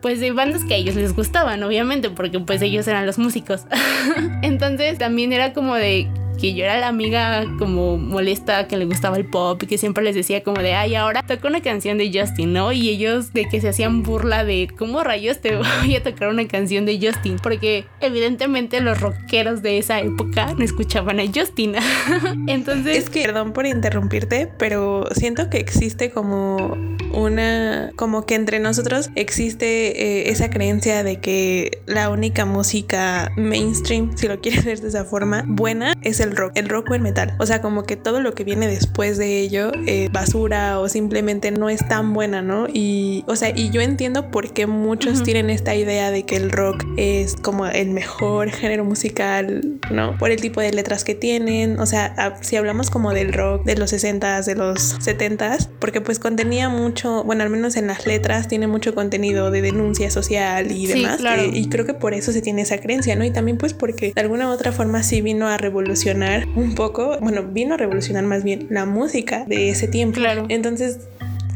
pues 0.00 0.20
de 0.20 0.30
bandas 0.32 0.64
que 0.64 0.74
a 0.74 0.76
ellos 0.76 0.94
les 0.94 1.14
gustaban, 1.14 1.60
obviamente, 1.62 2.08
porque 2.10 2.38
pues 2.38 2.62
ellos 2.62 2.86
eran 2.86 3.04
los 3.04 3.18
músicos. 3.18 3.64
Entonces 4.42 4.96
también 4.96 5.32
era 5.32 5.52
como 5.52 5.74
de 5.74 6.08
que 6.40 6.54
yo 6.54 6.64
era 6.64 6.78
la 6.78 6.88
amiga 6.88 7.44
como 7.58 7.98
molesta 7.98 8.66
que 8.68 8.76
le 8.76 8.84
gustaba 8.84 9.16
el 9.16 9.24
pop 9.24 9.62
y 9.62 9.66
que 9.66 9.78
siempre 9.78 10.04
les 10.04 10.14
decía 10.14 10.42
como 10.42 10.62
de, 10.62 10.74
ay, 10.74 10.94
ahora 10.94 11.22
toco 11.22 11.48
una 11.48 11.60
canción 11.60 11.98
de 11.98 12.10
Justin, 12.12 12.52
¿no? 12.52 12.72
Y 12.72 12.88
ellos 12.88 13.32
de 13.32 13.46
que 13.46 13.60
se 13.60 13.68
hacían 13.68 14.02
burla 14.02 14.44
de, 14.44 14.68
¿cómo 14.76 15.02
rayos 15.02 15.40
te 15.40 15.56
voy 15.80 15.96
a 15.96 16.02
tocar 16.02 16.28
una 16.28 16.46
canción 16.46 16.86
de 16.86 16.98
Justin? 17.00 17.36
Porque 17.42 17.86
evidentemente 18.00 18.80
los 18.80 19.00
rockeros 19.00 19.62
de 19.62 19.78
esa 19.78 20.00
época 20.00 20.54
no 20.56 20.64
escuchaban 20.64 21.20
a 21.20 21.24
Justin. 21.26 21.74
Entonces... 22.46 22.98
Es 22.98 23.10
que, 23.10 23.22
perdón 23.22 23.52
por 23.52 23.66
interrumpirte, 23.66 24.48
pero 24.58 25.06
siento 25.12 25.50
que 25.50 25.58
existe 25.58 26.10
como 26.10 26.76
una, 27.12 27.90
como 27.96 28.26
que 28.26 28.34
entre 28.34 28.60
nosotros 28.60 29.10
existe 29.14 30.02
eh, 30.02 30.30
esa 30.30 30.50
creencia 30.50 31.02
de 31.02 31.20
que 31.20 31.82
la 31.86 32.10
única 32.10 32.44
música 32.44 33.32
mainstream, 33.36 34.16
si 34.16 34.28
lo 34.28 34.40
quieres 34.40 34.64
ver 34.64 34.80
de 34.80 34.88
esa 34.88 35.04
forma, 35.04 35.44
buena 35.46 35.94
es 36.02 36.20
el 36.20 36.27
el 36.28 36.36
rock, 36.36 36.52
el 36.54 36.68
rock 36.68 36.90
o 36.90 36.94
el 36.94 37.00
metal. 37.00 37.34
O 37.38 37.46
sea, 37.46 37.60
como 37.60 37.84
que 37.84 37.96
todo 37.96 38.20
lo 38.20 38.34
que 38.34 38.44
viene 38.44 38.68
después 38.68 39.18
de 39.18 39.40
ello, 39.40 39.72
eh, 39.86 40.08
basura 40.12 40.78
o 40.78 40.88
simplemente 40.88 41.50
no 41.50 41.68
es 41.68 41.86
tan 41.88 42.12
buena, 42.12 42.42
¿no? 42.42 42.66
Y, 42.72 43.24
o 43.26 43.36
sea, 43.36 43.50
y 43.50 43.70
yo 43.70 43.80
entiendo 43.80 44.30
por 44.30 44.52
qué 44.52 44.66
muchos 44.66 45.22
tienen 45.22 45.50
esta 45.50 45.74
idea 45.74 46.10
de 46.10 46.24
que 46.24 46.36
el 46.36 46.50
rock 46.50 46.84
es 46.96 47.36
como 47.36 47.66
el 47.66 47.90
mejor 47.90 48.50
género 48.50 48.84
musical, 48.84 49.78
¿no? 49.90 50.16
Por 50.18 50.30
el 50.30 50.40
tipo 50.40 50.60
de 50.60 50.72
letras 50.72 51.04
que 51.04 51.14
tienen. 51.14 51.78
O 51.80 51.86
sea, 51.86 52.38
si 52.40 52.56
hablamos 52.56 52.90
como 52.90 53.12
del 53.12 53.32
rock 53.32 53.64
de 53.64 53.76
los 53.76 53.92
60s, 53.92 54.44
de 54.44 54.54
los 54.54 54.98
70s, 54.98 55.68
porque 55.78 56.00
pues 56.00 56.18
contenía 56.18 56.68
mucho, 56.68 57.24
bueno, 57.24 57.42
al 57.42 57.50
menos 57.50 57.76
en 57.76 57.86
las 57.86 58.06
letras 58.06 58.48
tiene 58.48 58.66
mucho 58.66 58.94
contenido 58.94 59.50
de 59.50 59.62
denuncia 59.62 60.10
social 60.10 60.70
y 60.72 60.86
demás. 60.86 61.18
claro. 61.18 61.42
Eh, 61.42 61.50
y 61.52 61.68
creo 61.68 61.86
que 61.86 61.94
por 61.94 62.14
eso 62.14 62.32
se 62.32 62.42
tiene 62.42 62.62
esa 62.62 62.78
creencia, 62.78 63.16
¿no? 63.16 63.24
Y 63.24 63.30
también 63.30 63.58
pues 63.58 63.74
porque 63.74 64.12
de 64.14 64.20
alguna 64.20 64.48
u 64.48 64.50
otra 64.50 64.72
forma 64.72 65.02
sí 65.02 65.20
vino 65.20 65.48
a 65.48 65.56
revolucionar 65.56 66.17
un 66.54 66.74
poco, 66.74 67.18
bueno, 67.20 67.42
vino 67.44 67.74
a 67.74 67.76
revolucionar 67.76 68.24
más 68.24 68.44
bien 68.44 68.66
la 68.70 68.86
música 68.86 69.44
de 69.46 69.70
ese 69.70 69.88
tiempo. 69.88 70.18
Claro. 70.18 70.46
Entonces, 70.48 71.08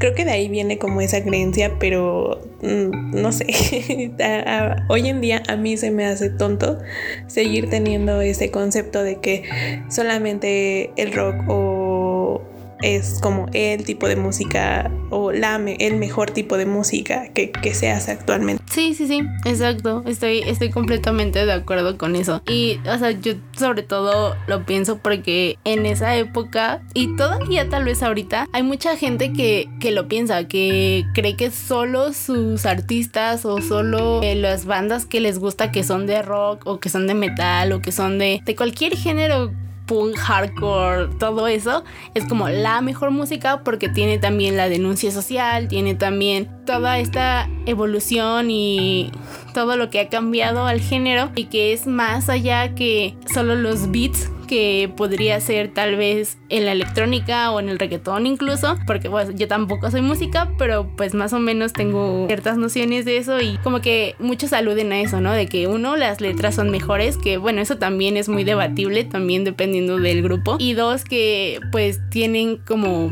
creo 0.03 0.15
que 0.15 0.25
de 0.25 0.33
ahí 0.33 0.49
viene 0.49 0.79
como 0.79 1.01
esa 1.01 1.23
creencia, 1.23 1.77
pero 1.79 2.41
mm, 2.61 3.21
no 3.21 3.31
sé, 3.31 3.47
hoy 4.89 5.09
en 5.09 5.21
día 5.21 5.45
a 5.47 5.55
mí 5.55 5.77
se 5.77 5.93
me 5.93 6.07
hace 6.07 6.29
tonto 6.29 6.81
seguir 7.29 7.71
teniendo 7.71 8.21
ese 8.21 8.51
concepto 8.51 9.05
de 9.05 9.21
que 9.21 9.45
solamente 9.89 10.91
el 10.97 11.13
rock 11.13 11.37
o 11.47 11.92
es 12.83 13.19
como 13.21 13.47
el 13.53 13.85
tipo 13.85 14.09
de 14.09 14.17
música 14.17 14.91
o 15.11 15.33
la, 15.33 15.57
el 15.57 15.97
mejor 15.97 16.31
tipo 16.31 16.57
de 16.57 16.67
música 16.67 17.29
que, 17.33 17.51
que 17.51 17.75
se 17.75 17.91
hace 17.91 18.13
actualmente. 18.13 18.63
Sí, 18.71 18.95
sí, 18.95 19.07
sí, 19.07 19.21
exacto. 19.45 20.03
Estoy, 20.07 20.41
estoy 20.41 20.71
completamente 20.71 21.45
de 21.45 21.53
acuerdo 21.53 21.99
con 21.99 22.17
eso. 22.17 22.43
Y, 22.49 22.79
o 22.89 22.99
sea, 22.99 23.11
yo 23.11 23.35
sobre 23.57 23.83
todo 23.83 24.35
lo 24.47 24.65
pienso 24.65 24.99
porque 24.99 25.59
en 25.65 25.87
esa 25.87 26.17
época 26.17 26.83
y 26.95 27.15
todavía 27.17 27.69
tal 27.69 27.85
vez 27.85 28.03
ahorita 28.03 28.49
hay 28.53 28.63
mucha 28.63 28.97
gente 28.97 29.33
que, 29.33 29.69
que 29.81 29.91
lo 29.91 30.09
piensa, 30.09 30.49
que 30.49 31.05
cree 31.15 31.37
que 31.37 31.51
solo 31.51 32.13
sus 32.13 32.67
artistas 32.67 33.45
o 33.45 33.61
solo 33.61 34.23
eh, 34.23 34.35
las 34.35 34.65
bandas 34.65 35.07
que 35.07 35.21
les 35.21 35.39
gusta 35.39 35.71
que 35.71 35.85
son 35.85 36.07
de 36.07 36.23
rock 36.23 36.67
o 36.67 36.81
que 36.81 36.89
son 36.89 37.07
de 37.07 37.15
metal 37.15 37.73
o 37.73 37.81
que 37.81 37.93
son 37.93 38.19
de, 38.19 38.41
de 38.45 38.57
cualquier 38.57 38.97
género 38.97 39.53
hardcore, 40.17 41.09
todo 41.19 41.47
eso, 41.47 41.85
es 42.15 42.27
como 42.27 42.49
la 42.49 42.81
mejor 42.81 43.11
música 43.11 43.63
porque 43.65 43.89
tiene 43.89 44.19
también 44.19 44.57
la 44.57 44.69
denuncia 44.69 45.11
social, 45.11 45.69
tiene 45.69 45.95
también 45.95 46.49
toda 46.65 46.99
esta 46.99 47.49
evolución 47.67 48.51
y 48.51 49.13
todo 49.53 49.77
lo 49.77 49.91
que 49.91 50.01
ha 50.01 50.09
cambiado 50.09 50.67
al 50.67 50.81
género 50.81 51.31
y 51.35 51.45
que 51.45 51.73
es 51.73 51.87
más 51.87 52.29
allá 52.29 52.75
que 52.75 53.15
solo 53.33 53.55
los 53.55 53.91
beats 53.91 54.31
que 54.53 54.93
podría 54.99 55.41
ser 55.41 55.73
tal 55.73 55.97
vez 55.97 56.37
en 56.51 56.67
la 56.67 56.73
electrónica 56.73 57.51
o 57.53 57.59
en 57.59 57.71
el 57.71 57.79
reggaetón 57.79 58.27
incluso, 58.27 58.77
porque 58.87 59.09
pues 59.09 59.35
yo 59.35 59.49
tampoco 59.49 59.91
soy 59.91 60.03
música, 60.03 60.53
pero 60.59 60.91
pues 60.95 61.15
más 61.15 61.33
o 61.33 61.39
menos 61.39 61.73
tengo 61.73 62.27
ciertas 62.27 62.59
nociones 62.59 63.07
de 63.07 63.17
eso 63.17 63.41
y 63.41 63.57
como 63.65 63.81
que 63.81 64.15
muchos 64.19 64.53
aluden 64.53 64.93
a 64.93 65.01
eso, 65.01 65.23
¿no? 65.23 65.33
De 65.33 65.47
que 65.47 65.69
uno, 65.69 65.97
las 65.97 66.21
letras 66.21 66.57
son 66.57 66.69
mejores, 66.69 67.17
que 67.17 67.39
bueno, 67.39 67.63
eso 67.63 67.79
también 67.79 68.19
es 68.19 68.29
muy 68.29 68.45
debatible, 68.45 69.05
también 69.05 69.45
dependiendo 69.45 69.99
del 69.99 70.23
grupo, 70.23 70.57
y 70.59 70.75
dos, 70.75 71.05
que 71.05 71.59
pues 71.71 72.01
tienen 72.11 72.59
como 72.59 73.11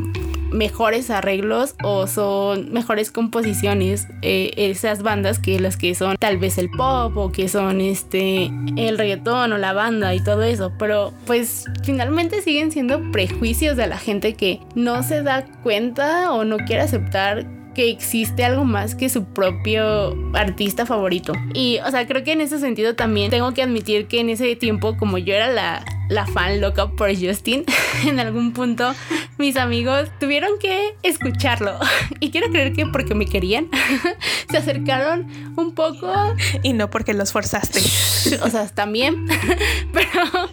mejores 0.51 1.09
arreglos 1.09 1.75
o 1.83 2.07
son 2.07 2.71
mejores 2.71 3.11
composiciones 3.11 4.07
eh, 4.21 4.51
esas 4.57 5.03
bandas 5.03 5.39
que 5.39 5.59
las 5.59 5.77
que 5.77 5.95
son 5.95 6.17
tal 6.17 6.37
vez 6.37 6.57
el 6.57 6.69
pop 6.69 7.15
o 7.17 7.31
que 7.31 7.47
son 7.47 7.81
este 7.81 8.51
el 8.75 8.97
reggaetón 8.97 9.53
o 9.53 9.57
la 9.57 9.73
banda 9.73 10.13
y 10.13 10.23
todo 10.23 10.43
eso 10.43 10.71
pero 10.77 11.13
pues 11.25 11.65
finalmente 11.83 12.41
siguen 12.41 12.71
siendo 12.71 13.11
prejuicios 13.11 13.77
de 13.77 13.87
la 13.87 13.97
gente 13.97 14.33
que 14.33 14.59
no 14.75 15.03
se 15.03 15.23
da 15.23 15.45
cuenta 15.63 16.31
o 16.31 16.43
no 16.43 16.57
quiere 16.57 16.81
aceptar 16.81 17.45
que 17.73 17.89
existe 17.89 18.43
algo 18.43 18.65
más 18.65 18.95
que 18.95 19.09
su 19.09 19.23
propio 19.25 20.15
artista 20.33 20.85
favorito. 20.85 21.33
Y, 21.53 21.79
o 21.85 21.91
sea, 21.91 22.05
creo 22.05 22.23
que 22.23 22.33
en 22.33 22.41
ese 22.41 22.59
sentido 22.59 22.95
también 22.95 23.31
tengo 23.31 23.53
que 23.53 23.63
admitir 23.63 24.07
que 24.07 24.19
en 24.19 24.29
ese 24.29 24.55
tiempo, 24.55 24.97
como 24.97 25.17
yo 25.17 25.33
era 25.33 25.49
la, 25.49 25.85
la 26.11 26.27
fan 26.27 26.59
loca 26.59 26.91
por 26.91 27.09
Justin, 27.15 27.63
en 28.05 28.19
algún 28.19 28.51
punto 28.51 28.93
mis 29.37 29.57
amigos 29.57 30.09
tuvieron 30.19 30.59
que 30.59 30.93
escucharlo. 31.03 31.79
Y 32.19 32.29
quiero 32.29 32.51
creer 32.51 32.73
que 32.73 32.85
porque 32.85 33.15
me 33.15 33.25
querían, 33.25 33.69
se 34.49 34.57
acercaron 34.57 35.53
un 35.57 35.73
poco. 35.73 36.13
Y 36.61 36.73
no 36.73 36.89
porque 36.89 37.13
los 37.13 37.31
forzaste. 37.31 37.79
O 38.43 38.49
sea, 38.49 38.67
también. 38.67 39.25
Pero 39.93 40.49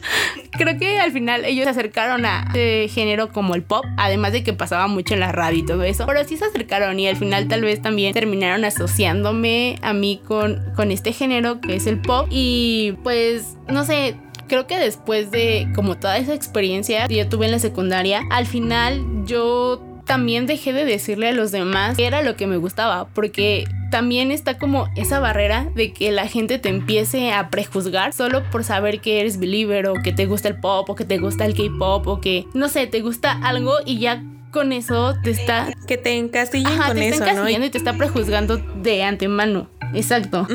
creo 0.52 0.78
que 0.78 0.98
al 0.98 1.12
final 1.12 1.44
ellos 1.44 1.64
se 1.64 1.70
acercaron 1.70 2.24
a 2.24 2.50
género 2.88 3.30
como 3.30 3.54
el 3.54 3.62
pop, 3.62 3.84
además 3.98 4.32
de 4.32 4.42
que 4.42 4.54
pasaba 4.54 4.86
mucho 4.86 5.14
en 5.14 5.20
la 5.20 5.32
radio 5.32 5.58
y 5.58 5.66
todo 5.66 5.82
eso. 5.82 6.06
Pero 6.06 6.24
sí 6.24 6.36
se 6.36 6.46
acercaron 6.46 6.98
y 6.98 7.08
al 7.08 7.16
final 7.16 7.48
tal 7.48 7.62
vez 7.62 7.82
también 7.82 8.14
terminaron 8.14 8.64
asociándome 8.64 9.78
a 9.82 9.92
mí 9.92 10.22
con, 10.26 10.62
con 10.74 10.90
este 10.92 11.12
género 11.12 11.60
que 11.60 11.76
es 11.76 11.86
el 11.86 12.00
pop. 12.00 12.26
Y 12.30 12.94
pues, 13.02 13.58
no 13.68 13.84
sé, 13.84 14.16
creo 14.48 14.66
que 14.66 14.78
después 14.78 15.30
de 15.30 15.68
como 15.74 15.96
toda 15.96 16.16
esa 16.18 16.34
experiencia 16.34 17.06
que 17.06 17.16
yo 17.16 17.28
tuve 17.28 17.46
en 17.46 17.52
la 17.52 17.58
secundaria, 17.58 18.22
al 18.30 18.46
final 18.46 19.04
yo 19.24 19.84
también 20.04 20.46
dejé 20.46 20.72
de 20.72 20.87
decirle 20.87 21.28
a 21.28 21.32
los 21.32 21.52
demás 21.52 21.96
que 21.96 22.06
era 22.06 22.22
lo 22.22 22.34
que 22.34 22.46
me 22.46 22.56
gustaba, 22.56 23.06
porque 23.08 23.66
también 23.90 24.30
está 24.30 24.58
como 24.58 24.88
esa 24.96 25.20
barrera 25.20 25.68
de 25.74 25.92
que 25.92 26.11
la 26.12 26.26
gente 26.26 26.58
te 26.58 26.70
empiece 26.70 27.32
a 27.32 27.50
prejuzgar 27.50 28.12
solo 28.12 28.42
por 28.50 28.64
saber 28.64 29.00
que 29.00 29.20
eres 29.20 29.38
believer 29.38 29.87
o 29.87 29.94
que 30.02 30.12
te 30.12 30.26
gusta 30.26 30.48
el 30.48 30.56
pop 30.58 30.88
o 30.88 30.94
que 30.94 31.04
te 31.04 31.18
gusta 31.18 31.44
el 31.44 31.54
K-pop 31.54 32.06
o 32.06 32.20
que 32.20 32.46
no 32.54 32.68
sé, 32.68 32.87
te 32.87 33.00
gusta 33.00 33.32
algo 33.32 33.74
y 33.84 33.98
ya 33.98 34.24
con 34.50 34.72
eso 34.72 35.14
te 35.22 35.30
está 35.30 35.68
que 35.87 35.98
te 35.98 36.16
encasillen 36.16 36.78
con 36.78 36.96
te 36.96 37.08
está 37.08 37.30
encasillando 37.30 37.66
y 37.66 37.70
te 37.70 37.78
está 37.78 37.92
prejuzgando 37.92 38.56
de 38.56 39.02
antemano. 39.02 39.68
Exacto 39.94 40.46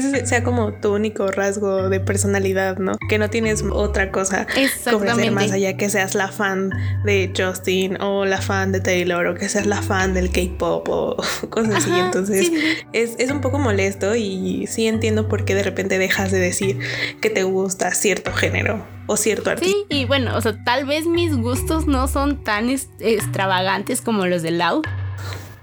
que 0.00 0.08
ese 0.08 0.26
sea 0.26 0.42
como 0.42 0.74
tu 0.74 0.94
único 0.94 1.28
rasgo 1.28 1.88
de 1.88 2.00
personalidad, 2.00 2.78
¿no? 2.78 2.92
Que 3.08 3.18
no 3.18 3.30
tienes 3.30 3.64
otra 3.70 4.10
cosa 4.10 4.46
que 4.46 4.68
ofrecer 4.94 5.30
más 5.32 5.52
allá 5.52 5.76
que 5.76 5.88
seas 5.88 6.14
la 6.14 6.28
fan 6.28 6.70
de 7.04 7.32
Justin 7.36 8.00
o 8.00 8.24
la 8.24 8.40
fan 8.40 8.72
de 8.72 8.80
Taylor 8.80 9.26
o 9.26 9.34
que 9.34 9.48
seas 9.48 9.66
la 9.66 9.80
fan 9.80 10.14
del 10.14 10.30
K-pop 10.30 10.88
o 10.88 11.16
cosas 11.50 11.76
así. 11.76 11.90
Entonces 11.92 12.50
Es, 12.92 13.14
es 13.18 13.30
un 13.30 13.40
poco 13.40 13.58
molesto 13.58 14.14
y 14.14 14.66
sí 14.66 14.86
entiendo 14.86 15.28
por 15.28 15.44
qué 15.44 15.54
de 15.54 15.62
repente 15.62 15.98
dejas 15.98 16.30
de 16.30 16.40
decir 16.40 16.78
que 17.20 17.30
te 17.30 17.44
gusta 17.44 17.92
cierto 17.92 18.32
género 18.32 18.84
o 19.06 19.16
cierto 19.16 19.50
artista. 19.50 19.76
Sí, 19.88 19.96
y 19.96 20.04
bueno, 20.04 20.36
o 20.36 20.40
sea, 20.40 20.62
tal 20.64 20.84
vez 20.84 21.06
mis 21.06 21.34
gustos 21.36 21.86
no 21.86 22.08
son 22.08 22.42
tan 22.42 22.68
extravagantes 22.68 24.00
como 24.02 24.26
los 24.26 24.42
de 24.42 24.50
Lau, 24.50 24.82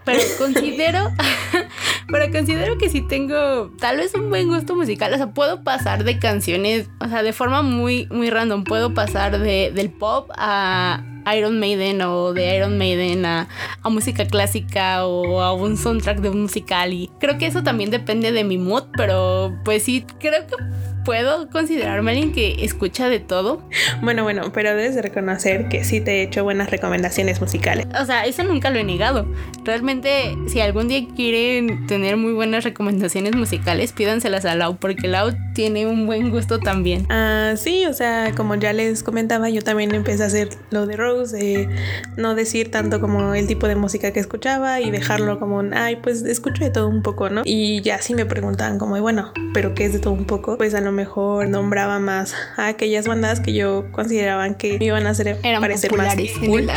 pero 0.05 0.21
considero, 0.37 1.11
pero 2.07 2.31
considero 2.31 2.77
que 2.77 2.89
sí 2.89 3.01
tengo 3.01 3.71
tal 3.79 3.97
vez 3.97 4.13
un 4.15 4.29
buen 4.29 4.47
gusto 4.47 4.75
musical. 4.75 5.13
O 5.13 5.17
sea, 5.17 5.33
puedo 5.33 5.63
pasar 5.63 6.03
de 6.03 6.19
canciones, 6.19 6.89
o 6.99 7.07
sea, 7.07 7.23
de 7.23 7.33
forma 7.33 7.61
muy, 7.61 8.07
muy 8.11 8.29
random. 8.29 8.63
Puedo 8.63 8.93
pasar 8.93 9.39
de, 9.39 9.71
del 9.73 9.89
pop 9.91 10.29
a 10.35 11.03
Iron 11.35 11.59
Maiden 11.59 12.01
o 12.01 12.33
de 12.33 12.55
Iron 12.55 12.77
Maiden 12.77 13.25
a, 13.25 13.47
a 13.81 13.89
música 13.89 14.25
clásica 14.25 15.05
o 15.05 15.41
a 15.41 15.53
un 15.53 15.77
soundtrack 15.77 16.19
de 16.19 16.29
un 16.29 16.43
musical. 16.43 16.93
Y 16.93 17.09
creo 17.19 17.37
que 17.37 17.45
eso 17.45 17.63
también 17.63 17.91
depende 17.91 18.31
de 18.31 18.43
mi 18.43 18.57
mood, 18.57 18.83
pero 18.97 19.57
pues 19.63 19.83
sí, 19.83 20.05
creo 20.19 20.45
que 20.47 20.55
puedo 21.03 21.49
considerarme 21.49 22.11
alguien 22.11 22.31
que 22.31 22.63
escucha 22.63 23.09
de 23.09 23.19
todo. 23.19 23.61
Bueno, 24.01 24.23
bueno, 24.23 24.51
pero 24.53 24.69
debes 24.69 24.95
de 24.95 25.01
reconocer 25.01 25.67
que 25.69 25.83
sí 25.83 26.01
te 26.01 26.19
he 26.19 26.23
hecho 26.23 26.43
buenas 26.43 26.69
recomendaciones 26.69 27.41
musicales. 27.41 27.87
O 27.99 28.05
sea, 28.05 28.25
eso 28.25 28.43
nunca 28.43 28.69
lo 28.69 28.79
he 28.79 28.83
negado. 28.83 29.27
Realmente, 29.63 30.35
si 30.47 30.59
algún 30.59 30.87
día 30.87 31.05
quieren 31.15 31.87
tener 31.87 32.17
muy 32.17 32.33
buenas 32.33 32.63
recomendaciones 32.63 33.35
musicales, 33.35 33.91
pídanselas 33.91 34.45
a 34.45 34.55
Lau, 34.55 34.77
porque 34.77 35.07
Lau 35.07 35.31
tiene 35.53 35.87
un 35.87 36.05
buen 36.05 36.31
gusto 36.31 36.59
también. 36.59 37.05
Ah, 37.09 37.53
sí, 37.55 37.85
o 37.85 37.93
sea, 37.93 38.33
como 38.35 38.55
ya 38.55 38.73
les 38.73 39.03
comentaba, 39.03 39.49
yo 39.49 39.61
también 39.61 39.93
empecé 39.93 40.23
a 40.23 40.27
hacer 40.27 40.49
lo 40.71 40.85
de 40.85 40.97
Rose, 40.97 41.35
de 41.37 41.69
no 42.17 42.35
decir 42.35 42.71
tanto 42.71 42.99
como 42.99 43.33
el 43.33 43.47
tipo 43.47 43.67
de 43.67 43.75
música 43.75 44.11
que 44.11 44.19
escuchaba 44.19 44.81
y 44.81 44.91
dejarlo 44.91 45.39
como, 45.39 45.61
ay, 45.73 45.97
pues 45.97 46.23
escucho 46.23 46.63
de 46.63 46.69
todo 46.69 46.87
un 46.87 47.01
poco, 47.01 47.29
¿no? 47.29 47.41
Y 47.45 47.81
ya 47.81 48.01
sí 48.01 48.13
me 48.13 48.25
preguntaban 48.25 48.79
como, 48.79 48.99
bueno, 49.01 49.31
¿pero 49.53 49.73
qué 49.75 49.85
es 49.85 49.93
de 49.93 49.99
todo 49.99 50.13
un 50.13 50.25
poco? 50.25 50.57
Pues 50.57 50.73
a 50.73 50.81
lo 50.81 50.91
mejor 50.93 51.49
nombraba 51.49 51.99
más 51.99 52.33
a 52.57 52.67
aquellas 52.67 53.07
bandas 53.07 53.39
que 53.39 53.53
yo 53.53 53.91
consideraban 53.91 54.55
que 54.55 54.77
me 54.79 54.85
iban 54.85 55.07
a 55.07 55.11
hacer 55.11 55.37
parecer 55.41 55.95
más 55.95 56.15
cool. 56.45 56.67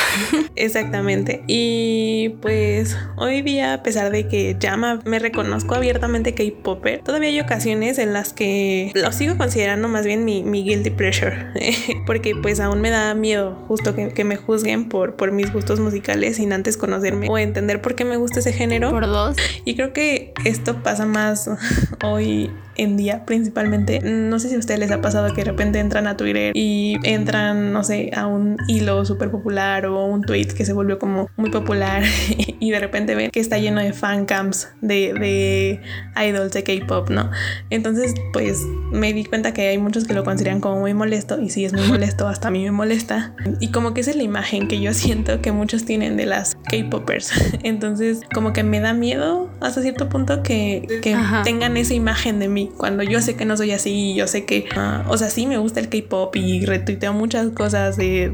Exactamente. 0.56 1.42
Y 1.46 2.30
pues 2.40 2.96
hoy 3.16 3.42
día, 3.42 3.74
a 3.74 3.82
pesar 3.82 4.10
de 4.10 4.26
que 4.26 4.56
ya 4.58 4.76
me 4.76 5.18
reconozco 5.18 5.74
abiertamente 5.74 6.34
K-Popper, 6.34 7.02
todavía 7.02 7.28
hay 7.28 7.40
ocasiones 7.40 7.98
en 7.98 8.12
las 8.12 8.32
que 8.32 8.90
lo 8.94 9.12
sigo 9.12 9.36
considerando 9.36 9.88
más 9.88 10.06
bien 10.06 10.24
mi, 10.24 10.42
mi 10.42 10.64
guilty 10.64 10.90
pleasure. 10.90 11.52
Porque 12.06 12.34
pues 12.34 12.60
aún 12.60 12.80
me 12.80 12.90
da 12.90 13.14
miedo 13.14 13.54
justo 13.68 13.94
que, 13.94 14.08
que, 14.08 14.24
me 14.24 14.36
juzguen 14.36 14.88
por, 14.88 15.16
por 15.16 15.32
mis 15.32 15.52
gustos 15.52 15.78
musicales 15.80 16.36
sin 16.36 16.52
antes 16.52 16.76
conocerme 16.76 17.28
o 17.28 17.38
entender 17.38 17.80
por 17.80 17.94
qué 17.94 18.04
me 18.04 18.16
gusta 18.16 18.40
ese 18.40 18.52
género. 18.52 18.90
Por 18.90 19.06
dos. 19.06 19.36
Y 19.64 19.74
creo 19.76 19.92
que 19.92 20.32
esto 20.44 20.82
pasa 20.82 21.06
más 21.06 21.50
hoy 22.04 22.50
en 22.76 22.96
día 22.96 23.24
principalmente. 23.24 24.00
No 24.00 24.38
sé 24.38 24.48
si 24.48 24.54
a 24.54 24.58
ustedes 24.58 24.80
les 24.80 24.90
ha 24.90 25.00
pasado 25.00 25.32
que 25.34 25.42
de 25.42 25.50
repente 25.50 25.78
entran 25.78 26.06
a 26.06 26.16
Twitter 26.16 26.52
y 26.54 26.96
entran, 27.04 27.72
no 27.72 27.84
sé, 27.84 28.10
a 28.14 28.26
un 28.26 28.56
hilo 28.68 29.04
súper 29.04 29.30
popular 29.30 29.86
o 29.86 30.04
un 30.04 30.22
tweet 30.22 30.48
que 30.48 30.64
se 30.64 30.72
volvió 30.72 30.98
como 30.98 31.28
muy 31.36 31.50
popular 31.50 32.02
y 32.60 32.70
de 32.70 32.80
repente 32.80 33.14
ven 33.14 33.30
que 33.30 33.40
está 33.40 33.58
lleno 33.58 33.80
de 33.80 33.92
fan 33.92 34.26
camps 34.26 34.68
de, 34.80 35.12
de 35.14 35.80
idols 36.28 36.52
de 36.52 36.62
K-pop, 36.62 37.10
¿no? 37.10 37.30
Entonces, 37.70 38.14
pues 38.32 38.58
me 38.92 39.12
di 39.12 39.24
cuenta 39.24 39.52
que 39.52 39.68
hay 39.68 39.78
muchos 39.78 40.04
que 40.04 40.14
lo 40.14 40.24
consideran 40.24 40.60
como 40.60 40.80
muy 40.80 40.94
molesto 40.94 41.40
y 41.40 41.50
si 41.50 41.64
es 41.64 41.72
muy 41.72 41.82
molesto, 41.88 42.28
hasta 42.28 42.48
a 42.48 42.50
mí 42.50 42.64
me 42.64 42.70
molesta. 42.70 43.34
Y 43.60 43.68
como 43.68 43.94
que 43.94 44.00
esa 44.00 44.10
es 44.10 44.16
la 44.16 44.22
imagen 44.22 44.68
que 44.68 44.80
yo 44.80 44.94
siento 44.94 45.40
que 45.40 45.52
muchos 45.52 45.84
tienen 45.84 46.16
de 46.16 46.26
las 46.26 46.56
K-popers. 46.70 47.32
Entonces, 47.62 48.20
como 48.32 48.52
que 48.52 48.62
me 48.62 48.80
da 48.80 48.92
miedo 48.92 49.50
hasta 49.60 49.82
cierto 49.82 50.08
punto 50.08 50.42
que, 50.42 50.86
que 51.02 51.16
tengan 51.44 51.76
esa 51.76 51.94
imagen 51.94 52.38
de 52.38 52.48
mí 52.48 52.65
cuando 52.76 53.02
yo 53.02 53.20
sé 53.20 53.36
que 53.36 53.44
no 53.44 53.56
soy 53.56 53.72
así, 53.72 54.14
yo 54.14 54.26
sé 54.26 54.44
que, 54.44 54.68
ah, 54.76 55.04
o 55.08 55.16
sea, 55.16 55.30
sí 55.30 55.46
me 55.46 55.58
gusta 55.58 55.80
el 55.80 55.88
K-pop 55.88 56.34
y 56.36 56.64
retuiteo 56.64 57.12
muchas 57.12 57.48
cosas 57.50 57.96
de, 57.96 58.30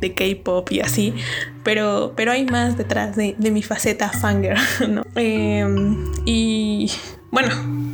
de, 0.00 0.14
K-pop 0.14 0.70
y 0.70 0.80
así, 0.80 1.14
pero, 1.64 2.12
pero 2.16 2.32
hay 2.32 2.44
más 2.44 2.76
detrás 2.76 3.16
de, 3.16 3.34
de 3.38 3.50
mi 3.50 3.62
faceta 3.62 4.10
fanger, 4.10 4.56
¿no? 4.88 5.04
Em, 5.16 6.12
y 6.24 6.90
bueno 7.30 7.85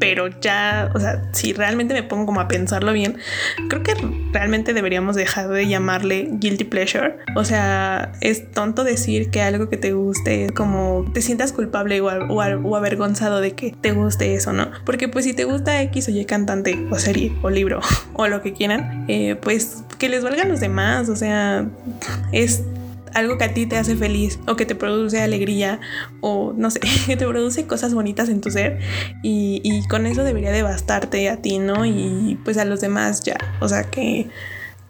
pero 0.00 0.28
ya, 0.40 0.90
o 0.94 0.98
sea, 0.98 1.22
si 1.32 1.52
realmente 1.52 1.92
me 1.92 2.02
pongo 2.02 2.26
como 2.26 2.40
a 2.40 2.48
pensarlo 2.48 2.92
bien, 2.94 3.18
creo 3.68 3.82
que 3.82 3.94
realmente 4.32 4.72
deberíamos 4.72 5.14
dejar 5.14 5.48
de 5.48 5.68
llamarle 5.68 6.30
guilty 6.32 6.64
pleasure. 6.64 7.18
O 7.36 7.44
sea, 7.44 8.12
es 8.22 8.50
tonto 8.50 8.82
decir 8.82 9.30
que 9.30 9.42
algo 9.42 9.68
que 9.68 9.76
te 9.76 9.92
guste 9.92 10.46
es 10.46 10.52
como 10.52 11.04
te 11.12 11.20
sientas 11.20 11.52
culpable 11.52 12.00
o, 12.00 12.06
o, 12.06 12.76
avergonzado 12.76 13.42
de 13.42 13.52
que 13.52 13.72
te 13.78 13.92
guste 13.92 14.34
eso, 14.34 14.54
¿no? 14.54 14.70
Porque 14.86 15.08
pues 15.08 15.26
si 15.26 15.34
te 15.34 15.44
gusta 15.44 15.82
X 15.82 16.08
o 16.08 16.10
Y 16.10 16.24
cantante 16.24 16.86
o 16.90 16.98
serie 16.98 17.32
o 17.42 17.50
libro 17.50 17.80
o 18.14 18.26
lo 18.26 18.40
que 18.40 18.54
quieran, 18.54 19.04
eh, 19.06 19.36
pues 19.36 19.84
que 19.98 20.08
les 20.08 20.24
valgan 20.24 20.48
los 20.48 20.60
demás, 20.60 21.10
o 21.10 21.16
sea, 21.16 21.66
es 22.32 22.64
algo 23.14 23.38
que 23.38 23.44
a 23.44 23.54
ti 23.54 23.66
te 23.66 23.76
hace 23.76 23.96
feliz 23.96 24.38
o 24.46 24.56
que 24.56 24.66
te 24.66 24.74
produce 24.74 25.20
alegría 25.20 25.80
o 26.20 26.52
no 26.56 26.70
sé, 26.70 26.80
que 27.06 27.16
te 27.16 27.26
produce 27.26 27.66
cosas 27.66 27.94
bonitas 27.94 28.28
en 28.28 28.40
tu 28.40 28.50
ser 28.50 28.78
y, 29.22 29.60
y 29.64 29.86
con 29.88 30.06
eso 30.06 30.24
debería 30.24 30.52
de 30.52 30.62
bastarte 30.62 31.28
a 31.28 31.36
ti, 31.36 31.58
¿no? 31.58 31.84
Y 31.84 32.38
pues 32.44 32.58
a 32.58 32.64
los 32.64 32.80
demás 32.80 33.22
ya, 33.22 33.36
o 33.60 33.68
sea 33.68 33.84
que 33.84 34.28